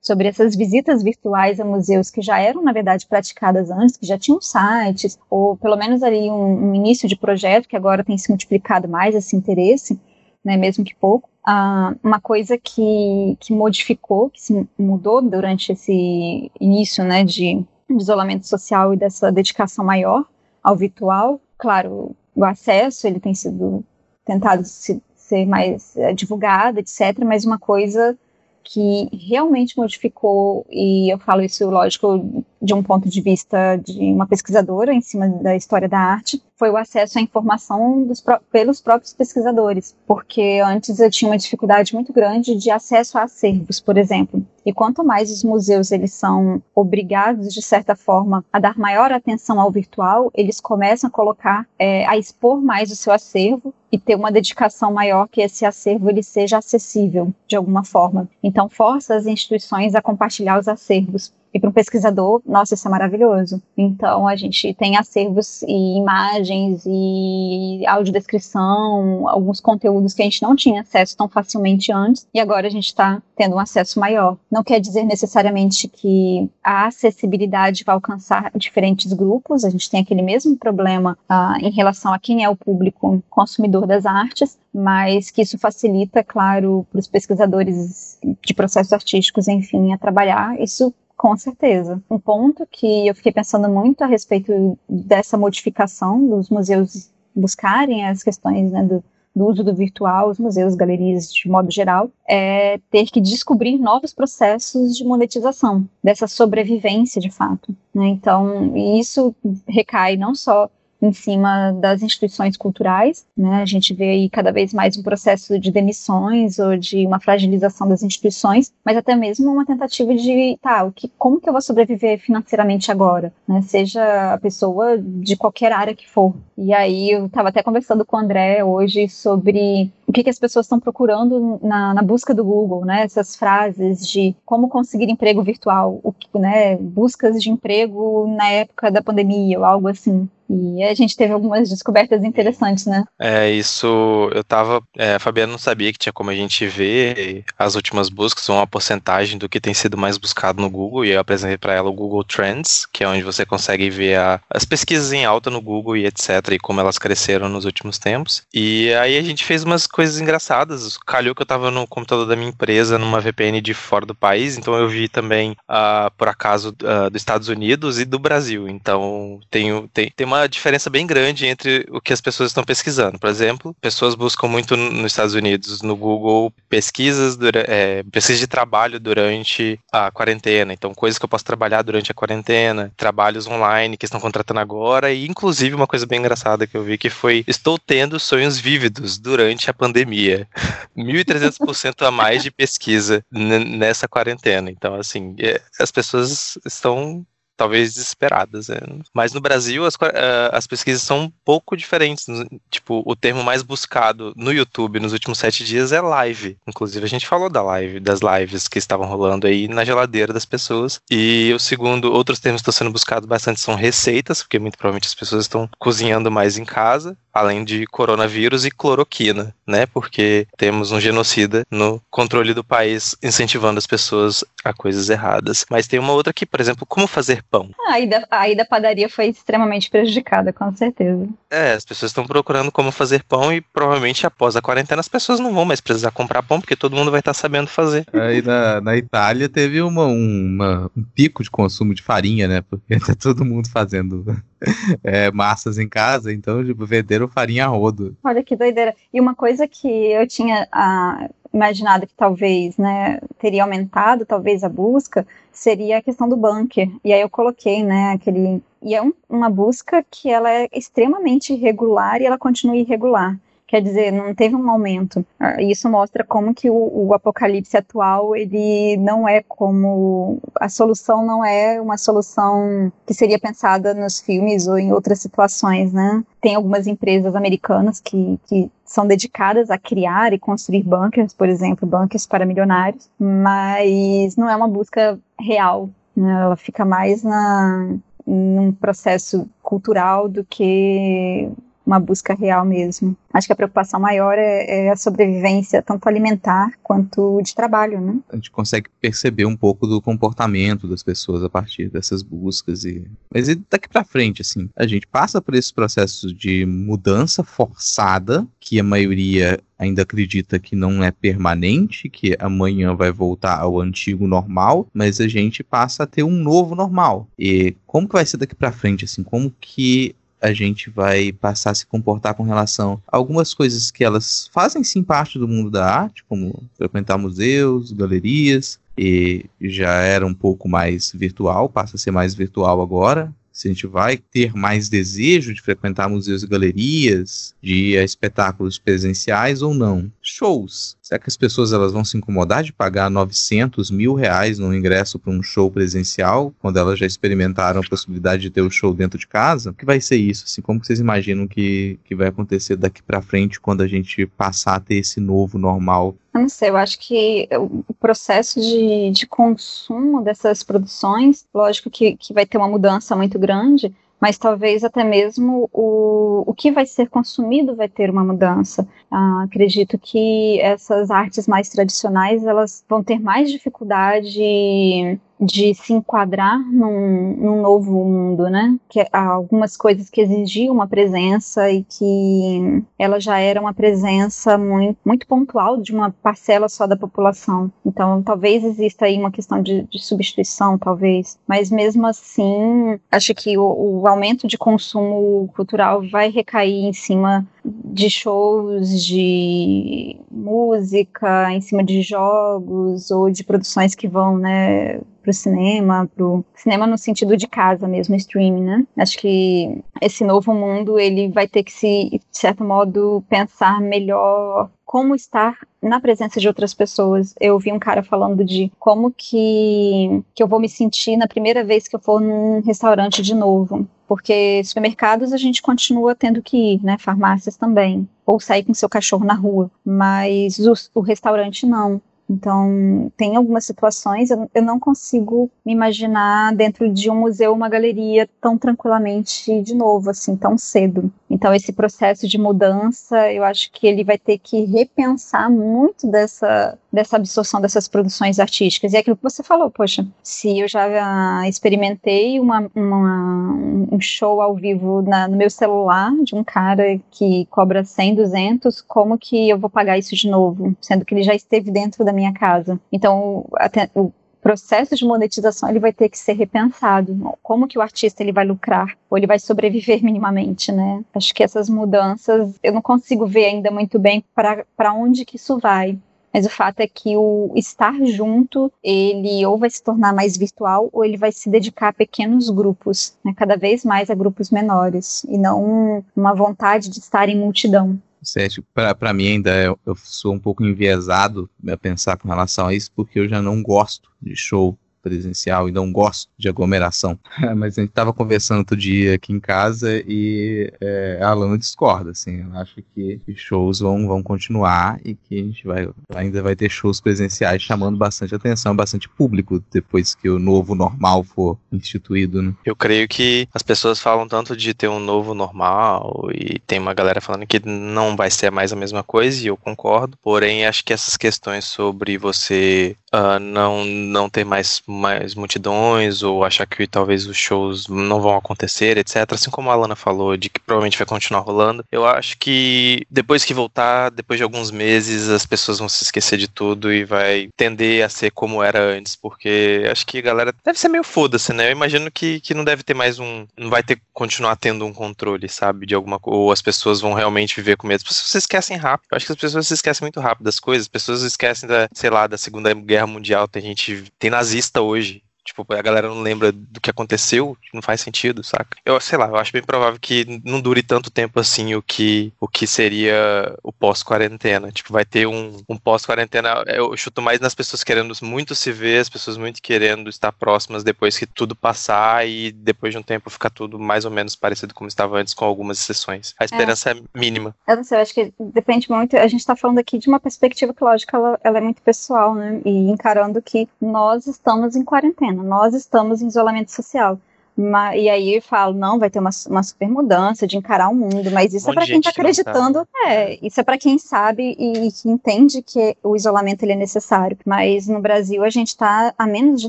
[0.03, 4.19] Sobre essas visitas virtuais a museus que já eram, na verdade, praticadas antes, que já
[4.19, 8.29] tinham sites, ou pelo menos ali um, um início de projeto, que agora tem se
[8.29, 9.99] multiplicado mais esse interesse,
[10.45, 11.31] né, mesmo que pouco.
[11.47, 17.97] Ah, uma coisa que, que modificou, que se mudou durante esse início né, de, de
[17.97, 20.25] isolamento social e dessa dedicação maior,
[20.63, 21.41] ao virtual.
[21.57, 23.85] Claro, o acesso ele tem sido
[24.25, 27.25] tentado se, ser mais é, divulgado, etc.
[27.25, 28.19] Mas uma coisa
[28.65, 34.27] que realmente modificou, e eu falo isso, lógico, de um ponto de vista de uma
[34.27, 39.13] pesquisadora em cima da história da arte, foi o acesso à informação dos, pelos próprios
[39.13, 44.47] pesquisadores, porque antes eu tinha uma dificuldade muito grande de acesso a acervos, por exemplo.
[44.65, 49.61] E quanto mais os museus eles são obrigados de certa forma a dar maior atenção
[49.61, 54.15] ao virtual, eles começam a colocar, é, a expor mais o seu acervo e ter
[54.15, 58.29] uma dedicação maior que esse acervo ele seja acessível de alguma forma.
[58.41, 62.91] Então força as instituições a compartilhar os acervos e para um pesquisador, nossa, isso é
[62.91, 63.63] maravilhoso.
[63.77, 70.57] Então, a gente tem acervos e imagens e audiodescrição, alguns conteúdos que a gente não
[70.57, 74.37] tinha acesso tão facilmente antes, e agora a gente está tendo um acesso maior.
[74.51, 80.23] Não quer dizer necessariamente que a acessibilidade vai alcançar diferentes grupos, a gente tem aquele
[80.23, 85.43] mesmo problema uh, em relação a quem é o público consumidor das artes, mas que
[85.43, 90.59] isso facilita, claro, para os pesquisadores de processos artísticos, enfim, a trabalhar.
[90.59, 92.03] Isso com certeza.
[92.11, 98.25] Um ponto que eu fiquei pensando muito a respeito dessa modificação dos museus buscarem as
[98.25, 103.07] questões né, do, do uso do virtual, os museus, galerias de modo geral, é ter
[103.07, 107.73] que descobrir novos processos de monetização, dessa sobrevivência de fato.
[107.95, 108.09] Né?
[108.09, 109.33] Então, isso
[109.69, 110.69] recai não só
[111.03, 113.61] em cima das instituições culturais, né?
[113.61, 117.89] A gente vê aí cada vez mais um processo de demissões ou de uma fragilização
[117.89, 121.61] das instituições, mas até mesmo uma tentativa de, tá, o que, como que eu vou
[121.61, 123.61] sobreviver financeiramente agora, né?
[123.63, 126.35] Seja a pessoa de qualquer área que for.
[126.57, 130.39] E aí eu estava até conversando com o André hoje sobre o que, que as
[130.39, 133.03] pessoas estão procurando na, na, busca do Google, né?
[133.03, 136.77] Essas frases de como conseguir emprego virtual, o, né?
[136.77, 140.29] Buscas de emprego na época da pandemia ou algo assim.
[140.53, 143.05] E a gente teve algumas descobertas interessantes, né?
[143.19, 144.83] É, isso eu tava.
[144.97, 148.67] É, a Fabiana não sabia que tinha como a gente ver as últimas buscas, uma
[148.67, 151.95] porcentagem do que tem sido mais buscado no Google, e eu apresentei para ela o
[151.95, 155.97] Google Trends, que é onde você consegue ver a, as pesquisas em alta no Google
[155.97, 158.43] e etc, e como elas cresceram nos últimos tempos.
[158.53, 160.99] E aí a gente fez umas coisas engraçadas.
[160.99, 164.59] Calhou que eu tava no computador da minha empresa, numa VPN de fora do país,
[164.59, 168.69] então eu vi também, uh, por acaso, uh, dos Estados Unidos e do Brasil.
[168.69, 173.19] Então tem, tem, tem uma diferença bem grande entre o que as pessoas estão pesquisando.
[173.19, 178.99] Por exemplo, pessoas buscam muito nos Estados Unidos, no Google, pesquisas, é, pesquisa de trabalho
[178.99, 180.73] durante a quarentena.
[180.73, 185.13] Então, coisas que eu posso trabalhar durante a quarentena, trabalhos online que estão contratando agora,
[185.13, 189.19] e inclusive uma coisa bem engraçada que eu vi que foi: estou tendo sonhos vívidos
[189.19, 190.49] durante a pandemia.
[190.97, 194.71] 1.300% a mais de pesquisa nessa quarentena.
[194.71, 197.25] Então, assim, é, as pessoas estão
[197.63, 198.67] talvez desesperadas.
[198.67, 198.77] Né?
[199.15, 202.27] Mas no Brasil as, eh, as pesquisas são um pouco diferentes.
[202.69, 206.57] Tipo, o termo mais buscado no YouTube nos últimos sete dias é live.
[206.67, 210.45] Inclusive a gente falou da live, das lives que estavam rolando aí na geladeira das
[210.45, 211.01] pessoas.
[211.09, 215.07] E o segundo, outros termos que estão sendo buscados bastante são receitas, porque muito provavelmente
[215.07, 219.87] as pessoas estão cozinhando mais em casa além de coronavírus e cloroquina, né?
[219.87, 225.65] Porque temos um genocida no controle do país incentivando as pessoas a coisas erradas.
[225.71, 227.71] Mas tem uma outra aqui, por exemplo, como fazer pão.
[227.87, 231.29] A ida, a ida à padaria foi extremamente prejudicada, com certeza.
[231.51, 235.39] É, as pessoas estão procurando como fazer pão e provavelmente após a quarentena as pessoas
[235.39, 238.07] não vão mais precisar comprar pão porque todo mundo vai estar sabendo fazer.
[238.15, 242.63] Aí na, na Itália teve uma, uma, um pico de consumo de farinha, né?
[242.63, 244.25] Porque tá todo mundo fazendo
[245.03, 248.17] é, massas em casa, então tipo, venderam farinha rodo.
[248.23, 248.95] Olha que doideira.
[249.13, 254.69] E uma coisa que eu tinha ah, imaginado que talvez né, teria aumentado, talvez a
[254.69, 256.91] busca, seria a questão do bunker.
[257.05, 258.63] E aí eu coloquei, né, aquele.
[258.83, 263.39] E é um, uma busca que ela é extremamente irregular e ela continua irregular
[263.73, 265.25] quer dizer, não teve um aumento.
[265.41, 271.25] Ah, isso mostra como que o, o, apocalipse atual, ele não é como, a solução
[271.25, 276.23] não é uma solução que seria pensada nos filmes ou em outras situações, né?
[276.39, 281.89] Tem algumas empresas americanas que, que são dedicadas a criar e construir bunkers, por exemplo,
[281.89, 286.43] bunkers para milionários, mas não é uma busca real, né?
[286.43, 287.97] ela fica mais na,
[288.27, 291.51] num processo cultural do que
[291.87, 293.17] uma busca real mesmo.
[293.33, 298.19] Acho que a preocupação maior é, é, a sobrevivência, tanto alimentar quanto de trabalho, né?
[298.31, 303.07] A gente consegue perceber um pouco do comportamento das pessoas a partir dessas buscas e
[303.33, 308.47] mas e daqui para frente assim, a gente passa por esses processos de mudança forçada
[308.61, 314.29] que a maioria ainda acredita que não é permanente, que amanhã vai voltar ao antigo
[314.29, 317.27] normal, mas a gente passa a ter um novo normal.
[317.37, 319.25] E como que vai ser daqui para frente assim?
[319.25, 324.03] Como que a gente vai passar a se comportar com relação a algumas coisas que
[324.03, 330.27] elas fazem sim parte do mundo da arte, como frequentar museus, galerias, e já era
[330.27, 333.33] um pouco mais virtual, passa a ser mais virtual agora,
[333.63, 338.03] se a gente vai ter mais desejo de frequentar museus e galerias, de ir a
[338.03, 340.11] espetáculos presenciais ou não.
[340.21, 340.97] Shows.
[341.01, 345.19] Será que as pessoas elas vão se incomodar de pagar 900 mil reais no ingresso
[345.19, 349.19] para um show presencial, quando elas já experimentaram a possibilidade de ter o show dentro
[349.19, 349.71] de casa?
[349.71, 350.45] O que vai ser isso?
[350.45, 354.77] Assim, como vocês imaginam que, que vai acontecer daqui para frente quando a gente passar
[354.77, 359.27] a ter esse novo normal eu não sei, eu acho que o processo de, de
[359.27, 365.03] consumo dessas produções, lógico que, que vai ter uma mudança muito grande, mas talvez até
[365.03, 368.87] mesmo o, o que vai ser consumido vai ter uma mudança.
[369.11, 376.59] Ah, acredito que essas artes mais tradicionais elas vão ter mais dificuldade de se enquadrar
[376.71, 378.79] num, num, novo mundo, né?
[378.89, 384.57] Que há algumas coisas que exigiam uma presença e que ela já era uma presença
[384.57, 387.73] muito, muito pontual de uma parcela só da população.
[387.85, 391.37] Então, talvez exista aí uma questão de, de substituição, talvez.
[391.47, 397.45] Mas mesmo assim, acho que o, o aumento de consumo cultural vai recair em cima
[397.65, 405.33] de shows de música, em cima de jogos ou de produções que vão, né, pro
[405.33, 408.87] cinema, pro cinema no sentido de casa mesmo, streaming, né?
[408.97, 414.71] Acho que esse novo mundo ele vai ter que se, de certo modo, pensar melhor
[414.85, 417.35] como estar na presença de outras pessoas.
[417.41, 421.65] Eu vi um cara falando de como que, que eu vou me sentir na primeira
[421.65, 423.89] vez que eu for num restaurante de novo.
[424.07, 426.99] Porque supermercados a gente continua tendo que ir, né?
[426.99, 428.07] Farmácias também.
[428.27, 429.71] Ou sair com seu cachorro na rua.
[429.83, 431.99] Mas o, o restaurante não.
[432.29, 437.69] Então, tem algumas situações, eu, eu não consigo me imaginar dentro de um museu, uma
[437.69, 441.13] galeria, tão tranquilamente de novo, assim, tão cedo.
[441.29, 446.79] Então, esse processo de mudança, eu acho que ele vai ter que repensar muito dessa,
[446.93, 448.93] dessa absorção dessas produções artísticas.
[448.93, 453.55] E é aquilo que você falou, poxa, se eu já experimentei uma, uma
[453.91, 458.81] um show ao vivo na, no meu celular de um cara que cobra 100, 200,
[458.83, 460.77] como que eu vou pagar isso de novo?
[460.81, 462.81] Sendo que ele já esteve dentro da minha casa.
[462.91, 464.13] Então, até, o
[464.43, 467.17] processo de monetização ele vai ter que ser repensado.
[467.43, 471.05] Como que o artista ele vai lucrar ou ele vai sobreviver minimamente, né?
[471.15, 475.59] Acho que essas mudanças eu não consigo ver ainda muito bem para onde que isso
[475.59, 475.99] vai.
[476.33, 480.89] Mas o fato é que o estar junto, ele ou vai se tornar mais virtual
[480.93, 483.35] ou ele vai se dedicar a pequenos grupos, né?
[483.37, 488.01] cada vez mais a grupos menores, e não uma vontade de estar em multidão.
[488.23, 492.75] Sérgio, para mim ainda é, eu sou um pouco enviesado a pensar com relação a
[492.75, 497.19] isso, porque eu já não gosto de show presencial e não gosto de aglomeração.
[497.57, 502.11] Mas a gente estava conversando outro dia aqui em casa e é, a Alana discorda,
[502.11, 502.41] assim.
[502.41, 506.71] Eu acho que shows vão, vão continuar e que a gente vai, ainda vai ter
[506.71, 512.55] shows presenciais chamando bastante atenção, bastante público depois que o novo normal for instituído, né?
[512.65, 516.95] Eu creio que as pessoas falam tanto de ter um novo normal e tem uma
[516.95, 520.17] galera falando que não vai ser mais a mesma coisa e eu concordo.
[520.23, 526.45] Porém, acho que essas questões sobre você uh, não, não ter mais, mais multidões ou
[526.45, 529.33] achar que talvez os shows não vão acontecer, etc.
[529.33, 531.85] Assim como a Alana falou, de que provavelmente vai continuar rolando.
[531.91, 536.39] Eu acho que depois que voltar, depois de alguns meses, as pessoas vão se esquecer
[536.39, 540.55] de tudo e vai tender a ser como era antes, porque acho que a galera
[540.65, 541.69] deve ser meio foda-se, né?
[541.69, 543.47] Eu imagino que, que não deve ter mais um.
[543.57, 545.87] Não vai ter continuar tendo um controle, sabe?
[545.87, 546.39] De alguma coisa.
[546.39, 547.99] Ou as pessoas vão realmente viver com medo.
[547.99, 549.09] As pessoas se esquecem rápido.
[549.11, 550.85] Eu acho que as pessoas se esquecem muito rápido das coisas.
[550.85, 553.49] As pessoas esquecem da, sei lá, da Segunda Guerra Mundial.
[553.49, 554.05] Tem gente.
[554.19, 555.23] Tem nazista hoje.
[555.45, 558.79] Tipo, a galera não lembra do que aconteceu, não faz sentido, saca?
[558.85, 562.33] Eu sei lá, eu acho bem provável que não dure tanto tempo assim o que,
[562.41, 564.71] o que seria o pós-quarentena.
[564.71, 566.63] Tipo, vai ter um, um pós-quarentena.
[566.67, 570.85] Eu chuto mais nas pessoas querendo muito se ver, as pessoas muito querendo estar próximas
[570.85, 574.75] depois que tudo passar e depois de um tempo ficar tudo mais ou menos parecido
[574.75, 576.35] como estava antes, com algumas exceções.
[576.39, 577.55] A esperança é, é mínima.
[577.67, 579.17] Eu não sei, eu acho que depende muito.
[579.17, 582.35] A gente tá falando aqui de uma perspectiva que, lógico, ela, ela é muito pessoal,
[582.35, 582.61] né?
[582.65, 587.19] E encarando que nós estamos em quarentena nós estamos em isolamento social.
[587.57, 590.95] Mas, e aí eu falo, não, vai ter uma, uma super mudança de encarar o
[590.95, 594.57] mundo, mas isso um é para quem está acreditando, é, isso é para quem sabe
[594.59, 597.37] e, e, que entende que o isolamento ele é necessário.
[597.45, 599.69] Mas no Brasil a gente está a menos de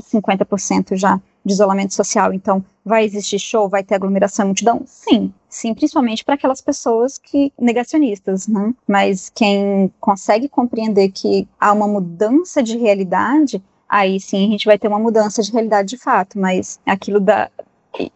[0.00, 4.82] 50% já de isolamento social, então vai existir show, vai ter aglomeração, multidão?
[4.86, 8.72] Sim, sim, principalmente para aquelas pessoas que negacionistas, né?
[8.88, 13.62] Mas quem consegue compreender que há uma mudança de realidade
[13.94, 17.48] aí sim a gente vai ter uma mudança de realidade de fato, mas aquilo da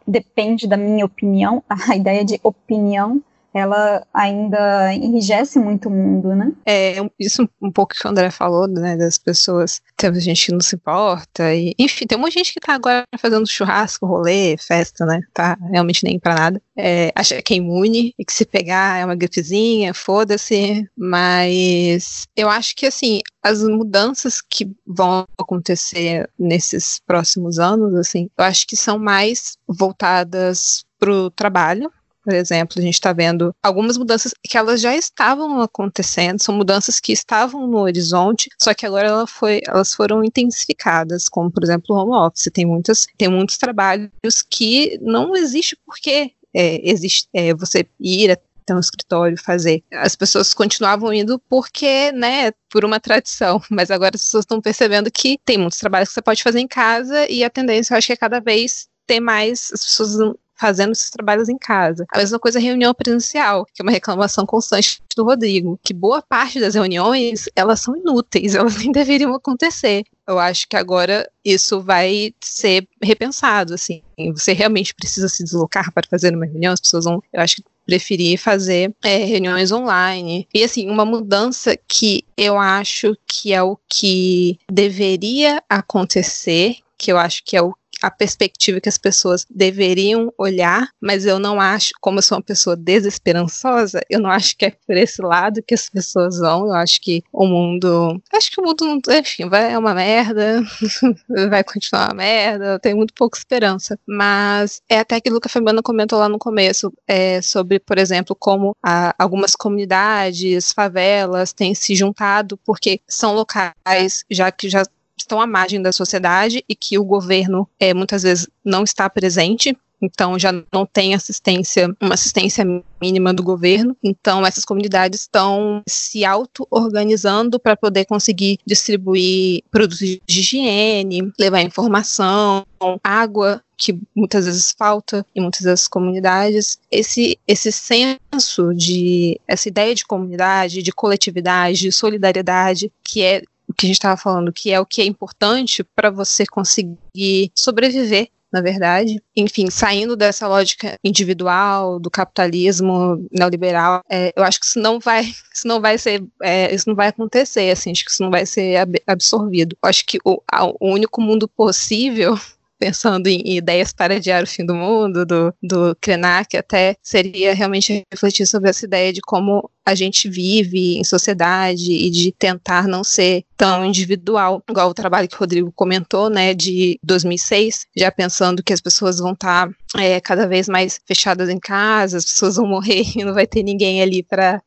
[0.04, 3.22] depende da minha opinião, a ideia de opinião
[3.58, 6.52] ela ainda enrijece muito o mundo, né?
[6.66, 10.60] É, isso um pouco que o André falou, né, das pessoas, tem gente que não
[10.60, 15.20] se importa, e, enfim, tem muita gente que tá agora fazendo churrasco, rolê, festa, né,
[15.32, 19.04] tá realmente nem pra nada, é, acha que é imune, e que se pegar é
[19.04, 27.58] uma gripezinha, foda-se, mas eu acho que, assim, as mudanças que vão acontecer nesses próximos
[27.58, 31.90] anos, assim, eu acho que são mais voltadas pro trabalho,
[32.28, 37.00] por exemplo, a gente está vendo algumas mudanças que elas já estavam acontecendo, são mudanças
[37.00, 41.96] que estavam no horizonte, só que agora ela foi, elas foram intensificadas, como por exemplo
[41.96, 42.50] o home office.
[42.52, 44.10] Tem, muitas, tem muitos trabalhos
[44.50, 49.82] que não existe porque é, existe, é, você ir até um escritório fazer.
[49.90, 55.10] As pessoas continuavam indo porque, né, por uma tradição, mas agora as pessoas estão percebendo
[55.10, 58.08] que tem muitos trabalhos que você pode fazer em casa e a tendência, eu acho
[58.08, 62.04] que é cada vez ter mais, as pessoas fazendo esses trabalhos em casa.
[62.12, 66.60] A mesma coisa reunião presencial, que é uma reclamação constante do Rodrigo, que boa parte
[66.60, 70.04] das reuniões, elas são inúteis, elas nem deveriam acontecer.
[70.26, 74.02] Eu acho que agora isso vai ser repensado, assim.
[74.32, 77.62] Você realmente precisa se deslocar para fazer uma reunião, as pessoas vão, eu acho que
[77.88, 80.46] preferir fazer é, reuniões online.
[80.52, 87.16] E assim, uma mudança que eu acho que é o que deveria acontecer, que eu
[87.16, 91.90] acho que é o a perspectiva que as pessoas deveriam olhar, mas eu não acho,
[92.00, 95.74] como eu sou uma pessoa desesperançosa, eu não acho que é por esse lado que
[95.74, 96.66] as pessoas vão.
[96.66, 98.20] Eu acho que o mundo.
[98.32, 100.62] Acho que o mundo, enfim, vai é uma merda,
[101.50, 103.98] vai continuar uma merda, eu tenho muito pouca esperança.
[104.06, 108.76] Mas é até que a Fabiana comentou lá no começo, é, sobre, por exemplo, como
[108.82, 114.82] a, algumas comunidades, favelas têm se juntado, porque são locais já que já
[115.22, 119.76] estão à margem da sociedade e que o governo é, muitas vezes não está presente.
[120.00, 122.64] Então já não tem assistência, uma assistência
[123.00, 123.96] mínima do governo.
[124.02, 132.64] Então essas comunidades estão se auto-organizando para poder conseguir distribuir produtos de higiene, levar informação,
[133.02, 136.78] água que muitas vezes falta em muitas das comunidades.
[136.90, 143.42] Esse esse senso de essa ideia de comunidade, de coletividade, de solidariedade, que é
[143.78, 148.28] que a gente estava falando, que é o que é importante para você conseguir sobreviver
[148.52, 149.22] na verdade.
[149.36, 155.22] Enfim, saindo dessa lógica individual do capitalismo neoliberal, é, eu acho que isso não vai,
[155.54, 158.46] isso não vai ser, é, isso não vai acontecer, assim, acho que isso não vai
[158.46, 158.76] ser
[159.06, 159.76] absorvido.
[159.82, 160.42] Eu acho que o,
[160.80, 162.38] o único mundo possível
[162.78, 168.04] pensando em ideias para adiar o fim do mundo, do, do Krenak, até seria realmente
[168.10, 173.02] refletir sobre essa ideia de como a gente vive em sociedade e de tentar não
[173.02, 178.62] ser tão individual, igual o trabalho que o Rodrigo comentou, né, de 2006, já pensando
[178.62, 182.56] que as pessoas vão estar tá, é, cada vez mais fechadas em casa, as pessoas
[182.56, 184.62] vão morrer e não vai ter ninguém ali para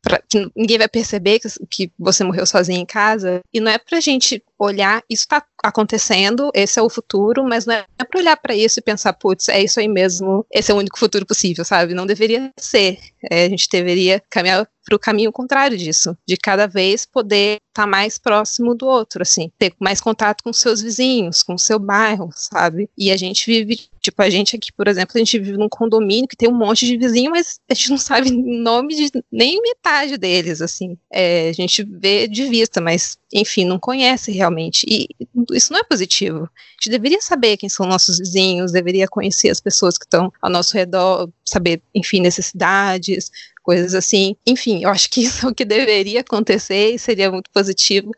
[0.55, 3.41] ninguém vai perceber que, que você morreu sozinho em casa.
[3.53, 7.75] E não é pra gente olhar, isso está acontecendo, esse é o futuro, mas não
[7.75, 10.77] é para olhar para isso e pensar, putz, é isso aí mesmo, esse é o
[10.77, 11.93] único futuro possível, sabe?
[11.93, 12.97] Não deveria ser.
[13.29, 17.83] É, a gente deveria caminhar para o caminho contrário disso, de cada vez poder estar
[17.83, 22.29] tá mais próximo do outro, assim, ter mais contato com seus vizinhos, com seu bairro,
[22.33, 22.89] sabe?
[22.97, 26.27] E a gente vive, tipo, a gente aqui, por exemplo, a gente vive num condomínio
[26.27, 30.17] que tem um monte de vizinho, mas a gente não sabe nome de nem metade
[30.17, 30.97] deles, assim.
[31.11, 34.85] É, a gente vê de vista, mas, enfim, não conhece realmente.
[34.87, 35.07] E
[35.53, 36.43] isso não é positivo.
[36.43, 40.49] A gente deveria saber quem são nossos vizinhos, deveria conhecer as pessoas que estão ao
[40.49, 43.31] nosso redor, saber, enfim, necessidades,
[43.61, 44.35] coisas assim.
[44.45, 47.60] Enfim, eu acho que isso é o que deveria acontecer e seria muito positivo,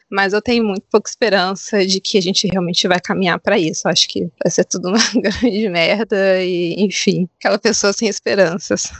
[0.09, 3.87] mas eu tenho muito pouca esperança de que a gente realmente vai caminhar para isso.
[3.87, 8.91] Eu acho que vai ser tudo uma grande merda e, enfim, aquela pessoa sem esperanças.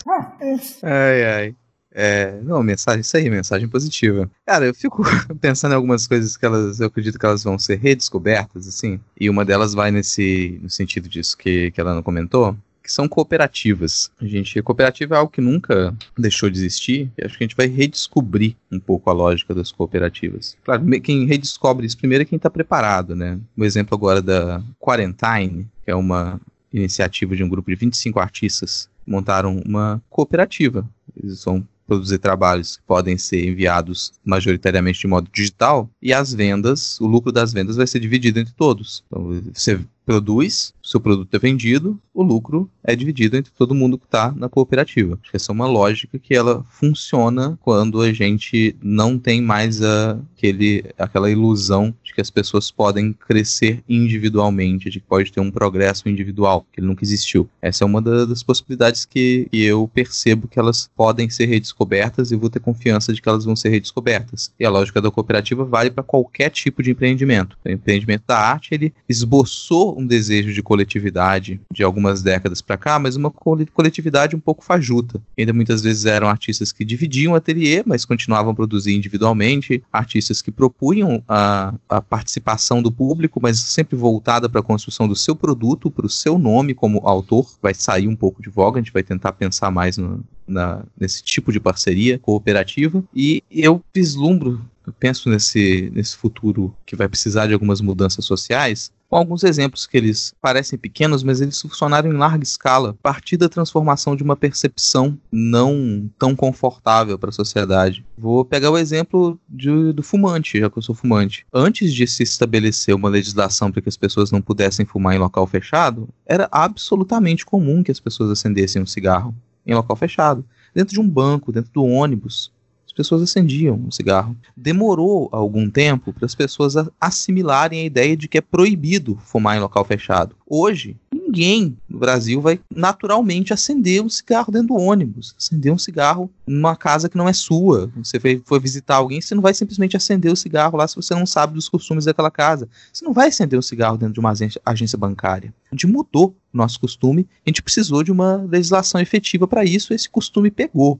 [0.83, 1.55] Ai, ai.
[1.95, 4.29] É, não, mensagem, isso aí, mensagem positiva.
[4.47, 5.03] Cara, eu fico
[5.39, 9.29] pensando em algumas coisas que elas, eu acredito que elas vão ser redescobertas, assim, e
[9.29, 14.11] uma delas vai nesse, no sentido disso que, que ela não comentou, que são cooperativas.
[14.19, 17.55] A gente, cooperativa é algo que nunca deixou de existir, e acho que a gente
[17.55, 20.57] vai redescobrir um pouco a lógica das cooperativas.
[20.63, 23.39] Claro, quem redescobre isso primeiro é quem está preparado, né?
[23.55, 26.39] O exemplo agora da Quarantine, que é uma
[26.73, 30.87] iniciativa de um grupo de 25 artistas montaram uma cooperativa.
[31.15, 36.99] Eles são produzir trabalhos que podem ser enviados majoritariamente de modo digital e as vendas,
[36.99, 39.03] o lucro das vendas vai ser dividido entre todos.
[39.07, 44.05] Então, você produz, seu produto é vendido, o lucro é dividido entre todo mundo que
[44.05, 45.17] está na cooperativa.
[45.31, 50.83] Essa é uma lógica que ela funciona quando a gente não tem mais a, aquele,
[50.97, 56.09] aquela ilusão de que as pessoas podem crescer individualmente, de que pode ter um progresso
[56.09, 57.49] individual, que ele nunca existiu.
[57.61, 62.35] Essa é uma das possibilidades que, que eu percebo que elas podem ser redescobertas e
[62.35, 64.51] vou ter confiança de que elas vão ser redescobertas.
[64.59, 67.57] E a lógica da cooperativa vale para qualquer tipo de empreendimento.
[67.63, 72.97] O empreendimento da arte, ele esboçou um desejo de coletividade de algumas décadas para cá,
[72.97, 75.21] mas uma coletividade um pouco fajuta.
[75.37, 80.41] Ainda muitas vezes eram artistas que dividiam o ateliê, mas continuavam a produzir individualmente, artistas
[80.41, 85.35] que propunham a, a participação do público, mas sempre voltada para a construção do seu
[85.35, 87.47] produto, para o seu nome como autor.
[87.61, 91.21] Vai sair um pouco de voga, a gente vai tentar pensar mais no, na, nesse
[91.21, 93.03] tipo de parceria cooperativa.
[93.13, 98.91] E eu vislumbro eu penso nesse, nesse futuro que vai precisar de algumas mudanças sociais,
[99.13, 103.37] com alguns exemplos que eles parecem pequenos, mas eles funcionaram em larga escala, a partir
[103.37, 108.03] da transformação de uma percepção não tão confortável para a sociedade.
[108.17, 111.45] Vou pegar o exemplo de, do fumante, já que eu sou fumante.
[111.53, 115.45] Antes de se estabelecer uma legislação para que as pessoas não pudessem fumar em local
[115.45, 120.99] fechado, era absolutamente comum que as pessoas acendessem um cigarro em local fechado, dentro de
[120.99, 122.51] um banco, dentro do ônibus
[122.93, 124.37] as pessoas acendiam um cigarro.
[124.55, 129.59] Demorou algum tempo para as pessoas assimilarem a ideia de que é proibido fumar em
[129.59, 130.35] local fechado.
[130.55, 136.29] Hoje, ninguém no Brasil vai naturalmente acender um cigarro dentro do ônibus, acender um cigarro
[136.45, 137.91] numa casa que não é sua.
[137.97, 141.25] Você foi, visitar alguém, você não vai simplesmente acender o cigarro lá se você não
[141.25, 142.69] sabe dos costumes daquela casa.
[142.91, 144.31] Você não vai acender um cigarro dentro de uma
[144.63, 145.51] agência, bancária.
[145.71, 149.91] A gente mudou o nosso costume, a gente precisou de uma legislação efetiva para isso,
[149.91, 150.99] esse costume pegou.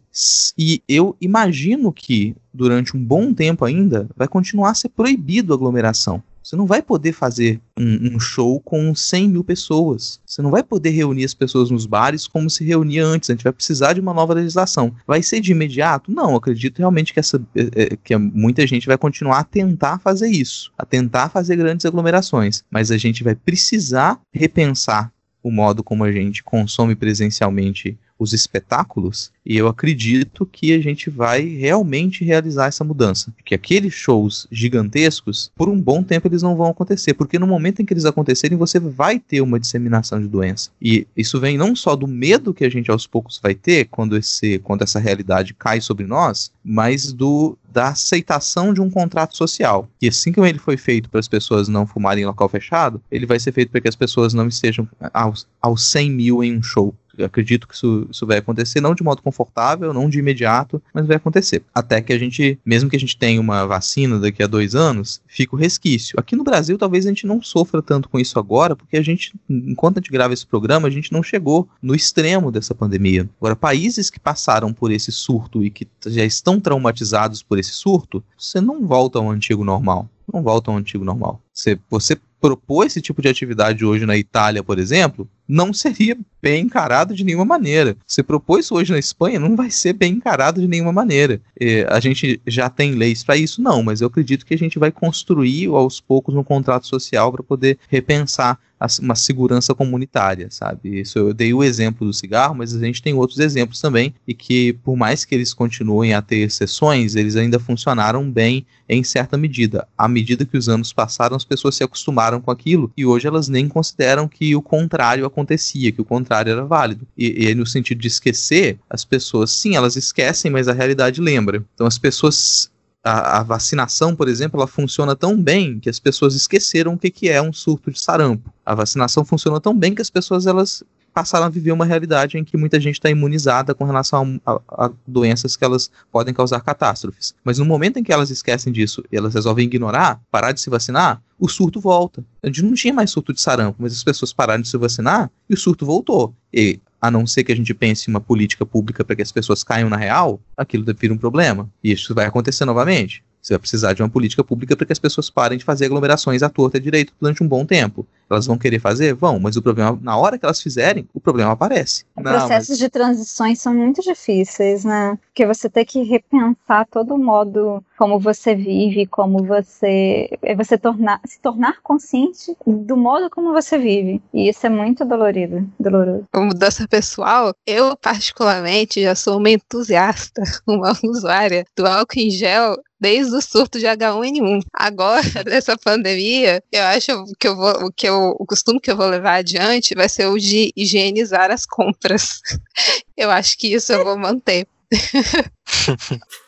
[0.57, 5.55] E eu imagino que durante um bom tempo ainda vai continuar a ser proibido a
[5.55, 6.23] aglomeração.
[6.43, 10.19] Você não vai poder fazer um, um, show com 100 mil pessoas.
[10.25, 13.29] Você não vai poder reunir as pessoas nos bares como se reunia antes.
[13.29, 14.93] A gente vai precisar de uma nova legislação.
[15.07, 16.11] Vai ser de imediato?
[16.11, 20.71] Não, acredito realmente que, essa, é, que muita gente vai continuar a tentar fazer isso,
[20.77, 22.63] a tentar fazer grandes aglomerações.
[22.69, 29.31] Mas a gente vai precisar repensar o modo como a gente consome presencialmente os espetáculos,
[29.45, 33.33] e eu acredito que a gente vai realmente realizar essa mudança.
[33.43, 37.81] Que aqueles shows gigantescos, por um bom tempo eles não vão acontecer, porque no momento
[37.81, 40.69] em que eles acontecerem, você vai ter uma disseminação de doença.
[40.81, 44.17] E isso vem não só do medo que a gente aos poucos vai ter quando,
[44.17, 49.89] esse, quando essa realidade cai sobre nós, mas do da aceitação de um contrato social.
[49.99, 53.25] E assim como ele foi feito para as pessoas não fumarem em local fechado, ele
[53.25, 56.61] vai ser feito para que as pessoas não estejam aos, aos 100 mil em um
[56.61, 61.05] show acredito que isso, isso vai acontecer, não de modo confortável, não de imediato, mas
[61.05, 61.63] vai acontecer.
[61.73, 65.21] Até que a gente, mesmo que a gente tenha uma vacina daqui a dois anos,
[65.27, 66.19] fica o resquício.
[66.19, 69.33] Aqui no Brasil, talvez a gente não sofra tanto com isso agora, porque a gente,
[69.49, 73.29] enquanto a gente grava esse programa, a gente não chegou no extremo dessa pandemia.
[73.39, 78.23] Agora, países que passaram por esse surto e que já estão traumatizados por esse surto,
[78.37, 80.09] você não volta ao antigo normal.
[80.31, 81.41] Não volta ao antigo normal.
[81.53, 86.65] Você, você propor esse tipo de atividade hoje na Itália, por exemplo, não seria bem
[86.65, 87.95] encarado de nenhuma maneira.
[88.05, 91.41] Você propôs hoje na Espanha, não vai ser bem encarado de nenhuma maneira.
[91.59, 93.61] É, a gente já tem leis para isso?
[93.61, 97.43] Não, mas eu acredito que a gente vai construir aos poucos um contrato social para
[97.43, 98.59] poder repensar
[99.01, 100.99] uma segurança comunitária, sabe?
[100.99, 104.33] Isso eu dei o exemplo do cigarro, mas a gente tem outros exemplos também e
[104.33, 109.37] que por mais que eles continuem a ter exceções, eles ainda funcionaram bem em certa
[109.37, 109.87] medida.
[109.97, 113.47] À medida que os anos passaram, as pessoas se acostumaram com aquilo e hoje elas
[113.47, 117.05] nem consideram que o contrário acontecia, que o contrário era válido.
[117.17, 121.63] E, e no sentido de esquecer, as pessoas, sim, elas esquecem, mas a realidade lembra.
[121.73, 122.71] Então as pessoas
[123.03, 127.11] a, a, vacinação, por exemplo, ela funciona tão bem que as pessoas esqueceram o que,
[127.11, 128.53] que é um surto de sarampo.
[128.65, 130.83] A vacinação funciona tão bem que as pessoas elas
[131.13, 134.85] passaram a viver uma realidade em que muita gente está imunizada com relação a, a,
[134.85, 137.33] a, doenças que elas podem causar catástrofes.
[137.43, 140.69] Mas no momento em que elas esquecem disso e elas resolvem ignorar, parar de se
[140.69, 142.23] vacinar, o surto volta.
[142.41, 145.29] A gente não tinha mais surto de sarampo, mas as pessoas pararam de se vacinar
[145.49, 146.33] e o surto voltou.
[146.53, 149.31] E a não ser que a gente pense em uma política pública para que as
[149.31, 151.69] pessoas caiam na real, aquilo vira um problema.
[151.83, 153.23] E isso vai acontecer novamente.
[153.41, 156.41] Você vai precisar de uma política pública para que as pessoas parem de fazer aglomerações
[156.41, 158.07] à torta e direito durante um bom tempo.
[158.29, 159.13] Elas vão querer fazer?
[159.13, 162.05] Vão, mas o problema, na hora que elas fizerem, o problema aparece.
[162.15, 162.77] Não, Processos mas...
[162.77, 165.17] de transições são muito difíceis, né?
[165.25, 170.29] Porque você tem que repensar todo o modo como você vive, como você.
[170.41, 174.21] É você tornar, se tornar consciente do modo como você vive.
[174.33, 176.25] E isso é muito dolorido, doloroso.
[176.31, 182.75] Como mudança pessoal, eu particularmente já sou uma entusiasta, uma usuária do álcool em gel
[183.03, 184.61] desde o surto de H1N1.
[184.73, 189.07] Agora, nessa pandemia, eu acho que eu vou, que eu, o costume que eu vou
[189.07, 192.41] levar adiante vai ser o de higienizar as compras.
[193.15, 194.67] Eu acho que isso eu vou manter.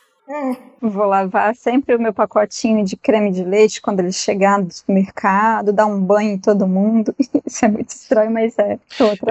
[0.81, 5.71] Vou lavar sempre o meu pacotinho de creme de leite quando ele chegar no supermercado,
[5.71, 7.13] dar um banho em todo mundo.
[7.45, 8.79] Isso é muito estranho, mas é.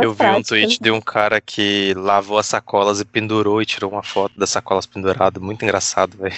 [0.00, 3.90] Eu vi um tweet de um cara que lavou as sacolas e pendurou e tirou
[3.90, 5.42] uma foto das sacolas penduradas.
[5.42, 6.36] Muito engraçado, velho.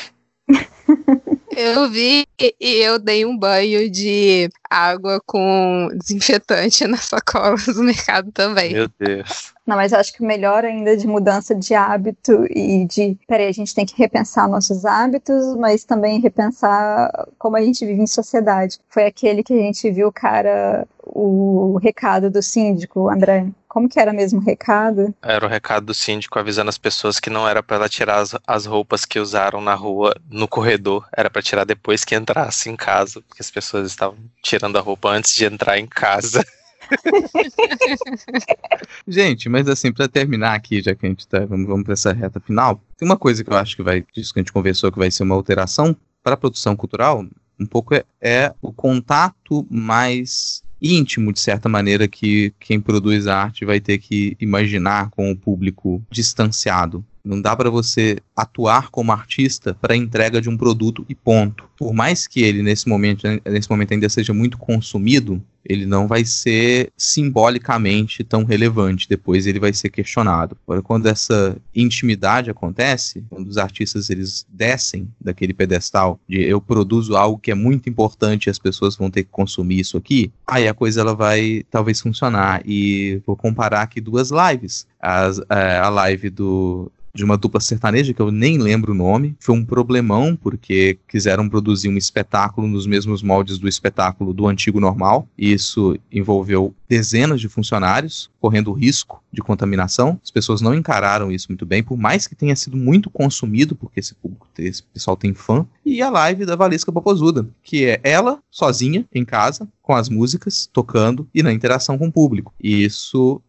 [1.56, 8.30] Eu vi e eu dei um banho de água com desinfetante nas sacolas do mercado
[8.32, 8.72] também.
[8.72, 9.55] Meu Deus.
[9.66, 13.18] Não, mas eu acho que o melhor ainda de mudança de hábito e de.
[13.26, 18.01] Peraí, a gente tem que repensar nossos hábitos, mas também repensar como a gente vive
[18.01, 18.78] em sociedade.
[18.88, 23.47] Foi aquele que a gente viu, cara, o recado do síndico, André.
[23.68, 25.14] Como que era mesmo o recado?
[25.20, 28.34] Era o recado do síndico avisando as pessoas que não era para ela tirar as,
[28.47, 32.76] as roupas que usaram na rua, no corredor, era para tirar depois que entrasse em
[32.76, 36.45] casa, porque as pessoas estavam tirando a roupa antes de entrar em casa.
[39.07, 42.12] gente, mas assim, para terminar aqui, já que a gente tá, vamos, vamos para essa
[42.12, 44.93] reta final, tem uma coisa que eu acho que vai, disso que a gente conversou,
[44.93, 47.27] que vai ser uma alteração para a produção cultural,
[47.59, 53.65] um pouco é, é o contato mais íntimo, de certa maneira, que quem produz arte
[53.65, 57.05] vai ter que imaginar com o público distanciado.
[57.27, 61.69] Não dá para você atuar como artista para entrega de um produto e ponto.
[61.77, 66.24] Por mais que ele nesse momento, nesse momento ainda seja muito consumido, ele não vai
[66.24, 69.09] ser simbolicamente tão relevante.
[69.09, 70.57] Depois ele vai ser questionado.
[70.65, 77.16] Agora, quando essa intimidade acontece, quando os artistas eles descem daquele pedestal de eu produzo
[77.16, 80.69] algo que é muito importante e as pessoas vão ter que consumir isso aqui, aí
[80.69, 82.62] a coisa ela vai talvez funcionar.
[82.65, 84.86] E vou comparar aqui duas lives.
[85.01, 89.34] As, é, a live do de uma dupla sertaneja que eu nem lembro o nome.
[89.40, 94.78] Foi um problemão porque quiseram produzir um espetáculo nos mesmos moldes do espetáculo do antigo
[94.78, 95.26] normal.
[95.36, 100.20] E isso envolveu dezenas de funcionários correndo risco de contaminação.
[100.22, 103.98] As pessoas não encararam isso muito bem, por mais que tenha sido muito consumido, porque
[103.98, 105.66] esse público, esse pessoal tem fã.
[105.84, 110.68] E a live da Valesca Popozuda, que é ela sozinha em casa com as músicas
[110.72, 112.55] tocando e na interação com o público.
[112.62, 113.40] E isso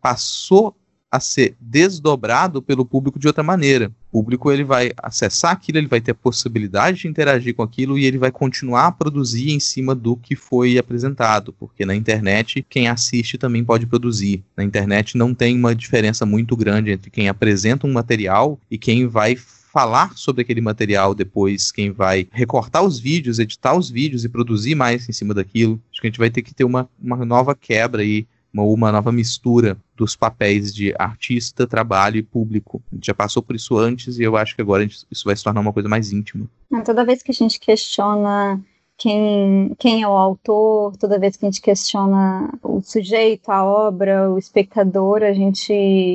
[0.00, 0.76] passou
[1.10, 3.90] a ser desdobrado pelo público de outra maneira.
[4.10, 7.98] O público ele vai acessar aquilo, ele vai ter a possibilidade de interagir com aquilo
[7.98, 12.64] e ele vai continuar a produzir em cima do que foi apresentado, porque na internet
[12.68, 14.42] quem assiste também pode produzir.
[14.56, 19.06] Na internet não tem uma diferença muito grande entre quem apresenta um material e quem
[19.06, 24.28] vai falar sobre aquele material depois, quem vai recortar os vídeos, editar os vídeos e
[24.28, 25.80] produzir mais em cima daquilo.
[25.92, 28.92] Acho que a gente vai ter que ter uma, uma nova quebra aí uma, uma
[28.92, 32.80] nova mistura dos papéis de artista, trabalho e público.
[32.90, 35.42] A gente já passou por isso antes e eu acho que agora isso vai se
[35.42, 36.46] tornar uma coisa mais íntima.
[36.84, 38.60] Toda vez que a gente questiona
[38.98, 44.28] quem, quem é o autor, toda vez que a gente questiona o sujeito, a obra,
[44.30, 45.72] o espectador, a gente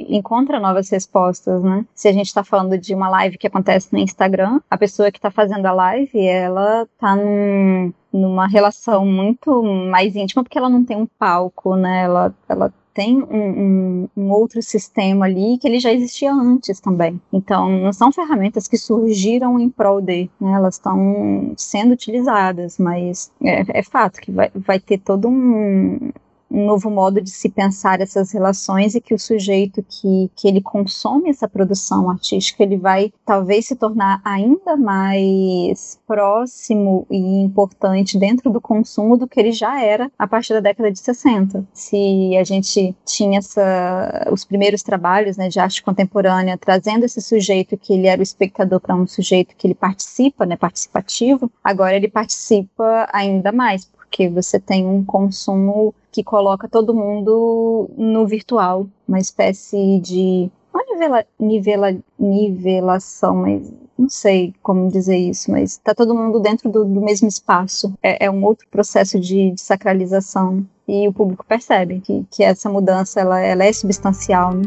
[0.10, 1.86] encontra novas respostas, né?
[1.96, 5.18] Se a gente está falando de uma live que acontece no Instagram, a pessoa que
[5.18, 10.84] está fazendo a live, ela está num, numa relação muito mais íntima, porque ela não
[10.84, 12.04] tem um palco, né?
[12.04, 17.20] Ela, ela tem um, um, um, outro sistema ali que ele já existia antes também.
[17.32, 20.54] Então, não são ferramentas que surgiram em prol de, né?
[20.54, 26.12] elas estão sendo utilizadas, mas é, é fato que vai, vai ter todo um,
[26.54, 30.62] um novo modo de se pensar essas relações e que o sujeito que, que ele
[30.62, 38.52] consome essa produção artística, ele vai talvez se tornar ainda mais próximo e importante dentro
[38.52, 41.66] do consumo do que ele já era a partir da década de 60.
[41.74, 47.76] Se a gente tinha essa, os primeiros trabalhos né, de arte contemporânea trazendo esse sujeito
[47.76, 52.08] que ele era o espectador para um sujeito que ele participa, né, participativo, agora ele
[52.08, 59.18] participa ainda mais, porque você tem um consumo que coloca todo mundo no virtual, uma
[59.18, 66.14] espécie de uma nivela, nivela, nivelação, mas não sei como dizer isso, mas está todo
[66.14, 67.92] mundo dentro do, do mesmo espaço.
[68.04, 72.70] É, é, um outro processo de, de, sacralização e o público percebe que, que essa
[72.70, 74.54] mudança ela, ela é substancial.
[74.54, 74.64] Né?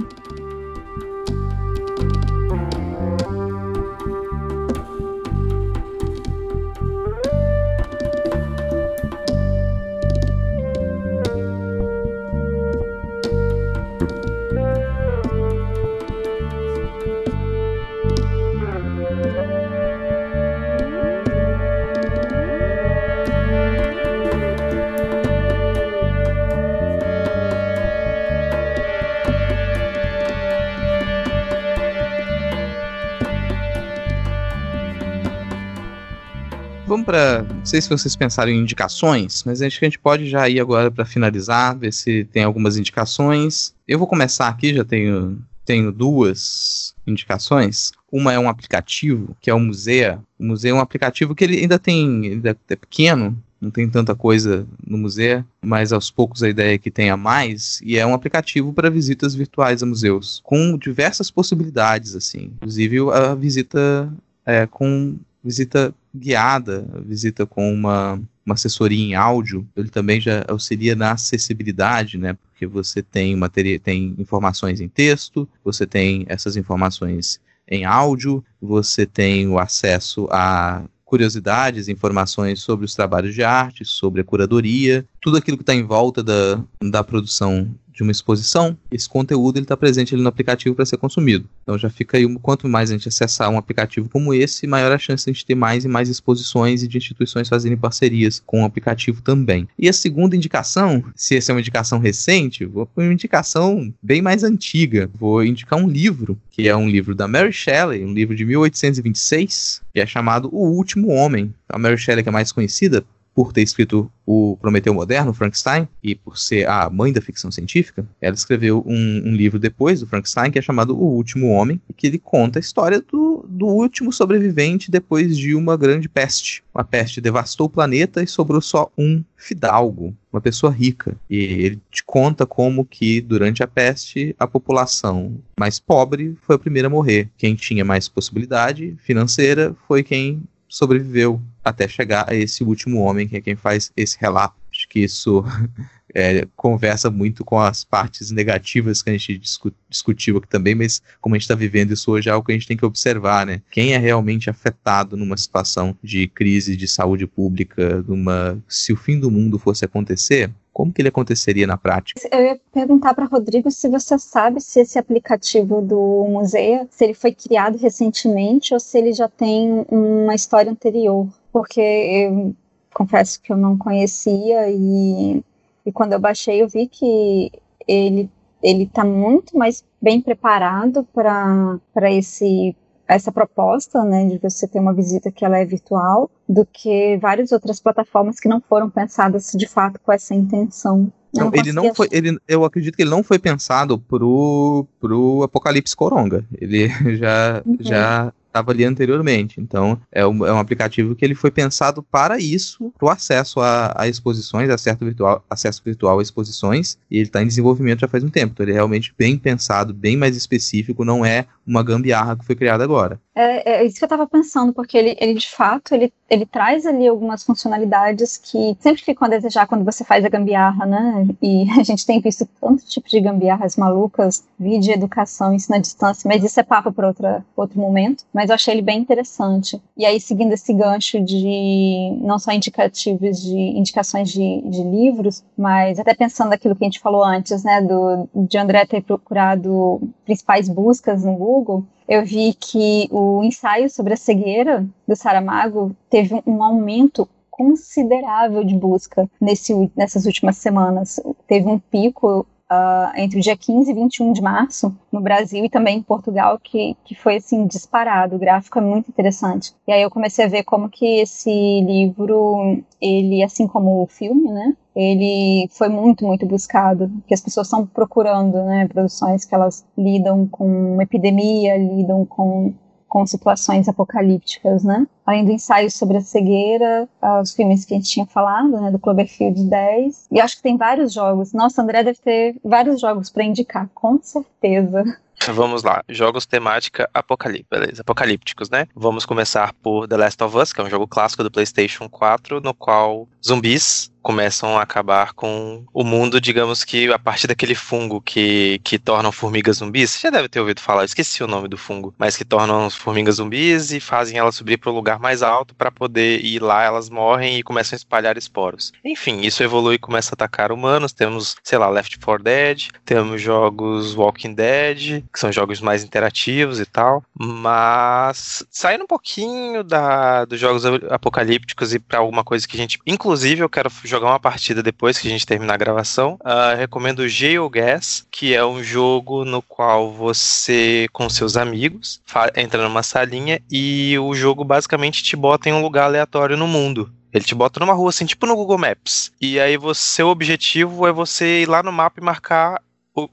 [37.07, 37.45] Para.
[37.45, 40.61] Não sei se vocês pensaram em indicações, mas acho que a gente pode já ir
[40.61, 43.73] agora para finalizar, ver se tem algumas indicações.
[43.87, 47.93] Eu vou começar aqui, já tenho, tenho duas indicações.
[48.11, 50.19] Uma é um aplicativo, que é o Museu.
[50.39, 52.27] O Museu é um aplicativo que ele ainda tem.
[52.27, 56.79] Ainda é pequeno, não tem tanta coisa no museu, mas aos poucos a ideia é
[56.79, 62.15] que tenha mais, e é um aplicativo para visitas virtuais a museus, com diversas possibilidades,
[62.15, 64.13] assim, inclusive a visita
[64.45, 65.17] é, com
[65.47, 72.19] visita guiada, visita com uma, uma assessoria em áudio, ele também já auxilia na acessibilidade,
[72.19, 72.35] né?
[72.35, 79.07] Porque você tem matéria, tem informações em texto, você tem essas informações em áudio, você
[79.07, 85.37] tem o acesso a curiosidades, informações sobre os trabalhos de arte, sobre a curadoria, tudo
[85.37, 90.15] aquilo que está em volta da, da produção de uma exposição, esse conteúdo está presente
[90.15, 91.49] ali no aplicativo para ser consumido.
[91.63, 94.99] Então já fica aí, quanto mais a gente acessar um aplicativo como esse, maior a
[94.99, 98.63] chance de a gente ter mais e mais exposições e de instituições fazerem parcerias com
[98.63, 99.67] o aplicativo também.
[99.79, 104.21] E a segunda indicação, se essa é uma indicação recente, vou para uma indicação bem
[104.21, 105.11] mais antiga.
[105.15, 109.81] Vou indicar um livro, que é um livro da Mary Shelley, um livro de 1826,
[109.95, 111.55] que é chamado O Último Homem.
[111.69, 113.05] A Mary Shelley que é mais conhecida
[113.37, 118.07] por ter escrito o Prometeu Moderno, Frankenstein, e por ser a mãe da ficção científica,
[118.19, 122.07] ela escreveu um, um, livro depois do Frankenstein que é chamado O Último Homem, que
[122.07, 126.65] ele conta a história do, do último sobrevivente depois de uma grande peste.
[126.75, 131.15] Uma peste devastou o planeta e sobrou só um fidalgo, uma pessoa rica.
[131.29, 136.59] E ele te conta como que durante a peste a população mais pobre foi a
[136.59, 137.29] primeira a morrer.
[137.37, 143.37] Quem tinha mais possibilidade financeira foi quem sobreviveu até chegar a esse último homem, que
[143.37, 144.55] é quem faz esse relato.
[144.71, 145.45] Acho que isso
[146.15, 151.03] é, conversa muito com as partes negativas que a gente discu discutiu aqui também, mas
[151.21, 153.47] como a gente está vivendo isso hoje é algo que a gente tem que observar,
[153.47, 153.63] né?
[153.71, 159.19] Quem é realmente afetado numa situação de crise de saúde pública, numa se o fim
[159.19, 162.21] do mundo fosse acontecer, como que ele aconteceria na prática?
[162.31, 167.15] Eu ia perguntar para Rodrigo se você sabe se esse aplicativo do museu, se ele
[167.15, 172.55] foi criado recentemente ou se ele já tem uma história anterior, porque eu
[172.93, 175.43] confesso que eu não conhecia e,
[175.87, 177.51] e quando eu baixei eu vi que
[177.89, 178.29] ele
[178.63, 182.77] ele está muito mais bem preparado para esse
[183.09, 187.53] essa proposta, né, de você ter uma visita que ela é virtual, do que várias
[187.53, 191.11] outras plataformas que não foram pensadas de fato com essa intenção.
[191.33, 195.95] Não, ele não foi, ele, eu acredito que ele não foi pensado pro, pro Apocalipse
[195.95, 196.45] Coronga.
[196.61, 197.77] Ele já, uhum.
[197.81, 199.61] já estava ali anteriormente.
[199.61, 203.61] Então, é um, é um, aplicativo que ele foi pensado para isso, para o acesso
[203.61, 208.09] a, a, exposições, acesso virtual, acesso virtual a exposições, e ele está em desenvolvimento já
[208.09, 208.53] faz um tempo.
[208.53, 212.55] Então, ele é realmente bem pensado, bem mais específico, não é uma gambiarra que foi
[212.55, 213.21] criada agora.
[213.39, 216.87] É, é, isso que eu estava pensando, porque ele, ele de fato ele, ele traz
[216.87, 221.29] ali algumas funcionalidades que sempre ficam a desejar quando você faz a gambiarra, né?
[221.43, 226.27] E a gente tem visto tanto tipo de gambiarras malucas, vídeo educação, ensino à distância,
[226.27, 228.25] mas isso é papo para outro momento.
[228.33, 229.79] Mas eu achei ele bem interessante.
[229.99, 235.99] E aí, seguindo esse gancho de não só indicativos de indicações de, de livros, mas
[235.99, 237.83] até pensando naquilo que a gente falou antes, né?
[237.83, 244.15] Do, de André ter procurado principais buscas no Google eu vi que o ensaio sobre
[244.15, 251.19] a cegueira do Saramago teve um aumento considerável de busca nesse, nessas últimas semanas.
[251.47, 255.71] Teve um pico Uh, entre o dia 15 e 21 de março, no Brasil e
[255.71, 258.35] também em Portugal, que, que foi assim disparado.
[258.35, 259.73] O gráfico é muito interessante.
[259.87, 261.49] E aí eu comecei a ver como que esse
[261.83, 264.77] livro, ele, assim como o filme, né?
[264.97, 268.89] Ele foi muito, muito buscado, que as pessoas estão procurando, né?
[268.89, 272.75] Produções que elas lidam com epidemia, lidam com
[273.17, 275.07] com situações apocalípticas, né?
[275.25, 277.09] Além do ensaio sobre a cegueira,
[277.41, 280.27] os filmes que a gente tinha falado, né, do Cloverfield 10.
[280.31, 281.55] E acho que tem vários jogos.
[281.55, 285.03] Nossa, André deve ter vários jogos para indicar, com certeza.
[285.51, 288.87] Vamos lá, jogos temática apocalip beleza, apocalípticos, né?
[288.95, 292.61] Vamos começar por The Last of Us, que é um jogo clássico do PlayStation 4,
[292.61, 298.21] no qual zumbis começam a acabar com o mundo, digamos que a partir daquele fungo
[298.21, 300.11] que, que tornam formigas zumbis.
[300.11, 303.37] Você já deve ter ouvido falar, esqueci o nome do fungo, mas que tornam formigas
[303.37, 307.09] zumbis e fazem elas subir para o lugar mais alto para poder ir lá, elas
[307.09, 308.93] morrem e começam a espalhar esporos.
[309.05, 311.13] Enfim, isso evolui e começa a atacar humanos.
[311.13, 316.81] Temos, sei lá, Left 4 Dead, temos jogos Walking Dead, que são jogos mais interativos
[316.81, 322.77] e tal, mas saindo um pouquinho da, dos jogos apocalípticos e para alguma coisa que
[322.77, 325.79] a gente, inclusive, eu quero jogar jogar uma partida depois que a gente terminar a
[325.79, 326.39] gravação.
[326.41, 332.21] Uh, recomendo Geogas, que é um jogo no qual você, com seus amigos,
[332.57, 337.13] entra numa salinha e o jogo basicamente te bota em um lugar aleatório no mundo.
[337.33, 339.31] Ele te bota numa rua assim, tipo no Google Maps.
[339.39, 342.81] E aí você, seu objetivo é você ir lá no mapa e marcar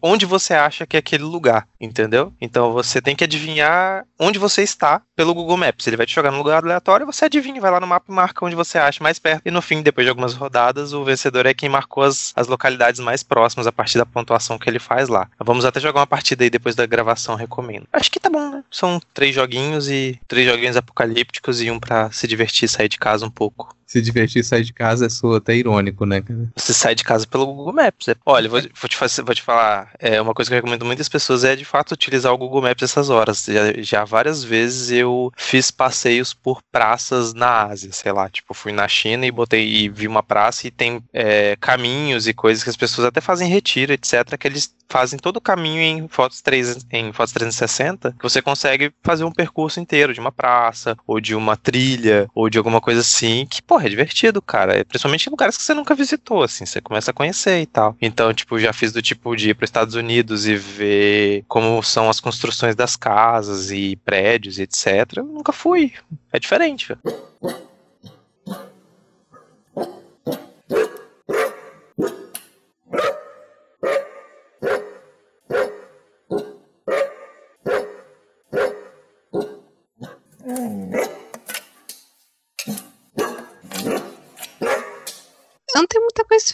[0.02, 2.34] onde você acha que é aquele lugar, entendeu?
[2.40, 5.86] Então você tem que adivinhar onde você está pelo Google Maps.
[5.86, 8.46] Ele vai te jogar num lugar aleatório, você adivinha, vai lá no mapa e marca
[8.46, 9.42] onde você acha mais perto.
[9.46, 13.00] E no fim, depois de algumas rodadas, o vencedor é quem marcou as, as localidades
[13.00, 15.30] mais próximas a partir da pontuação que ele faz lá.
[15.40, 17.88] Vamos até jogar uma partida aí depois da gravação, recomendo.
[17.92, 18.64] Acho que tá bom, né?
[18.72, 23.26] São três joguinhos e três joguinhos apocalípticos e um para se divertir, sair de casa
[23.26, 26.24] um pouco se divertir sair de casa é soa até irônico, né?
[26.56, 28.08] Você sai de casa pelo Google Maps.
[28.08, 30.86] É, olha, vou, vou, te fazer, vou te falar, é, uma coisa que eu recomendo
[30.86, 33.46] muitas pessoas é de fato utilizar o Google Maps essas horas.
[33.46, 38.72] Já, já várias vezes eu fiz passeios por praças na Ásia, sei lá, tipo, fui
[38.72, 42.70] na China e botei e vi uma praça e tem é, caminhos e coisas que
[42.70, 46.86] as pessoas até fazem retiro, etc., que eles fazem todo o caminho em fotos, 3,
[46.92, 51.34] em fotos 360, que você consegue fazer um percurso inteiro de uma praça, ou de
[51.34, 54.78] uma trilha, ou de alguma coisa assim, que, porra, é divertido, cara.
[54.78, 57.98] É, principalmente em lugares que você nunca visitou, assim, você começa a conhecer e tal.
[58.00, 61.82] Então, tipo, já fiz do tipo de ir para os Estados Unidos e ver como
[61.82, 65.18] são as construções das casas e prédios e etc.
[65.18, 65.91] Eu nunca fui.
[66.32, 67.02] É diferente, velho.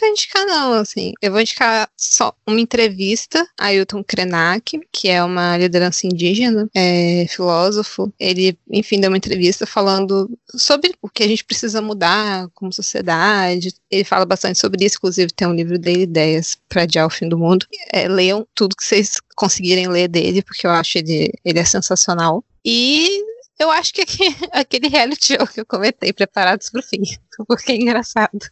[0.00, 1.12] pra indicar, não, assim.
[1.20, 7.26] Eu vou indicar só uma entrevista a Ailton Krenak, que é uma liderança indígena, é,
[7.28, 8.12] filósofo.
[8.18, 13.74] Ele, enfim, deu uma entrevista falando sobre o que a gente precisa mudar como sociedade.
[13.90, 17.28] Ele fala bastante sobre isso, inclusive tem um livro dele, Ideias para Adiar o Fim
[17.28, 17.66] do Mundo.
[17.92, 22.44] É, leiam tudo que vocês conseguirem ler dele, porque eu acho ele, ele é sensacional.
[22.64, 23.22] E
[23.60, 24.02] eu acho que
[24.52, 27.02] aquele reality show que eu comentei, Preparados para o Fim,
[27.46, 28.30] porque é engraçado.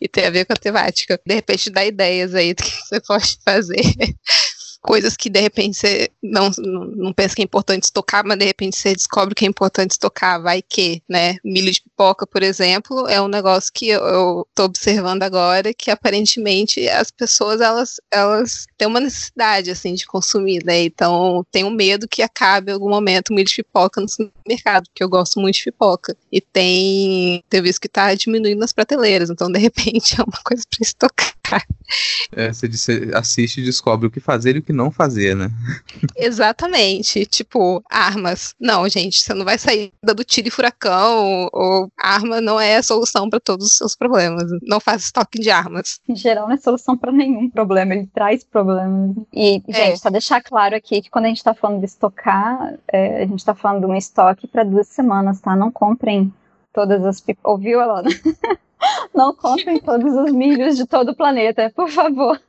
[0.00, 1.18] E tem a ver com a temática.
[1.24, 3.80] De repente dá ideias aí do que você pode fazer
[4.86, 6.48] coisas que de repente você não,
[6.94, 10.40] não pensa que é importante estocar, mas de repente você descobre que é importante estocar,
[10.40, 11.36] vai que, né?
[11.44, 16.88] Milho de pipoca, por exemplo, é um negócio que eu, tô observando agora que aparentemente
[16.88, 20.84] as pessoas elas, elas têm uma necessidade assim de consumir, né?
[20.84, 24.08] Então tenho medo que acabe em algum momento o milho de pipoca no
[24.46, 26.16] supermercado, porque eu gosto muito de pipoca.
[26.30, 30.62] E tem, tem visto que tá diminuindo nas prateleiras, então de repente é uma coisa
[30.70, 31.26] para estocar.
[31.42, 31.62] tocar.
[32.32, 35.48] É, você disse- assiste e descobre o que fazer e o que não fazer, né?
[36.16, 37.24] Exatamente.
[37.26, 38.52] Tipo, armas.
[38.60, 42.82] Não, gente, você não vai sair dando tiro e furacão, ou arma não é a
[42.82, 44.44] solução para todos os seus problemas.
[44.62, 46.00] Não faz estoque de armas.
[46.08, 49.16] Em geral, não é solução pra nenhum problema, ele traz problemas.
[49.32, 49.72] E, É.
[49.90, 53.26] gente, só deixar claro aqui que quando a gente tá falando de estocar, é, a
[53.26, 55.54] gente tá falando de um estoque pra duas semanas, tá?
[55.54, 56.32] Não comprem
[56.72, 57.20] todas as.
[57.20, 58.08] pip- Ouviu, Alana?
[59.14, 62.40] Não comprem todos os milhos de todo o planeta, por favor.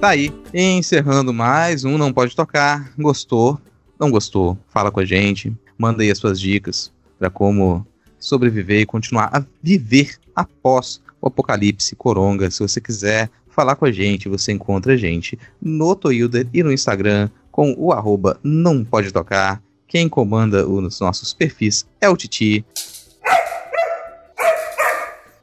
[0.00, 2.92] Tá aí, encerrando mais um Não Pode Tocar.
[2.96, 3.60] Gostou?
[3.98, 4.56] Não gostou?
[4.68, 5.52] Fala com a gente.
[5.76, 7.84] Manda aí as suas dicas para como
[8.16, 12.48] sobreviver e continuar a viver após o apocalipse coronga.
[12.48, 16.72] Se você quiser falar com a gente, você encontra a gente no Toilder e no
[16.72, 19.60] Instagram com o arroba Não Pode Tocar.
[19.88, 22.64] Quem comanda os nossos perfis é o Titi.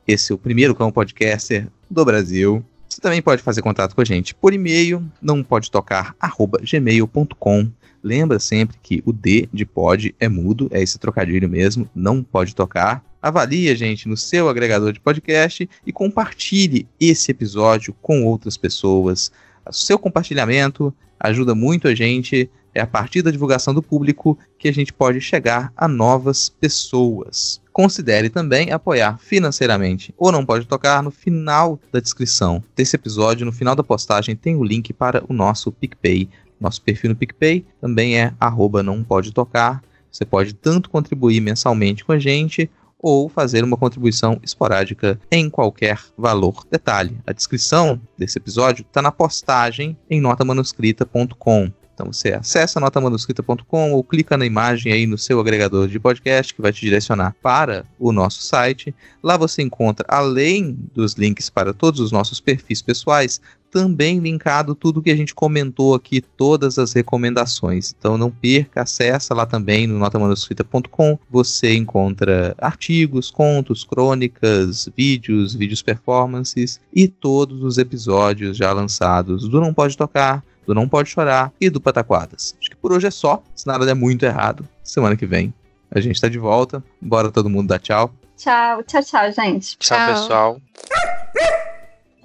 [0.07, 2.63] Esse é o primeiro cão podcaster do Brasil.
[2.87, 6.15] Você também pode fazer contato com a gente por e-mail, não pode tocar,
[6.61, 7.71] gmail.com.
[8.03, 12.53] Lembra sempre que o D de pod é mudo, é esse trocadilho mesmo, não pode
[12.53, 13.03] tocar.
[13.19, 19.31] Avalie a gente no seu agregador de podcast e compartilhe esse episódio com outras pessoas.
[19.67, 22.49] O seu compartilhamento ajuda muito a gente.
[22.73, 27.59] É a partir da divulgação do público que a gente pode chegar a novas pessoas.
[27.75, 33.51] Considere também apoiar financeiramente ou não pode tocar no final da descrição desse episódio, no
[33.51, 36.29] final da postagem tem o link para o nosso PicPay.
[36.57, 39.83] Nosso perfil no PicPay também é arroba não pode tocar.
[40.09, 45.99] Você pode tanto contribuir mensalmente com a gente ou fazer uma contribuição esporádica em qualquer
[46.17, 46.65] valor.
[46.71, 51.73] Detalhe: a descrição desse episódio está na postagem em notamanuscrita.com.
[51.95, 56.61] Então você acessa notamanuscrita.com ou clica na imagem aí no seu agregador de podcast que
[56.61, 58.93] vai te direcionar para o nosso site.
[59.23, 63.39] Lá você encontra, além dos links para todos os nossos perfis pessoais,
[63.71, 67.93] também linkado tudo que a gente comentou aqui, todas as recomendações.
[67.97, 71.19] Então não perca, acessa lá também no notamanuscrita.com.
[71.29, 79.59] Você encontra artigos, contos, crônicas, vídeos, vídeos performances e todos os episódios já lançados do
[79.59, 82.55] Não Pode Tocar, do Não Pode Chorar e do Pataquadas.
[82.59, 84.67] Acho que por hoje é só, se nada der muito errado.
[84.83, 85.53] Semana que vem
[85.91, 86.83] a gente tá de volta.
[87.01, 88.13] Bora todo mundo dar tchau.
[88.37, 89.77] Tchau, tchau, tchau, gente.
[89.77, 90.13] Tchau, Tchau.
[90.13, 90.61] pessoal.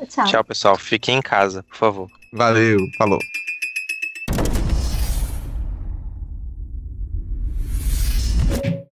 [0.08, 0.24] Tchau.
[0.26, 0.76] Tchau, pessoal.
[0.76, 2.10] Fiquem em casa, por favor.
[2.32, 3.18] Valeu, falou.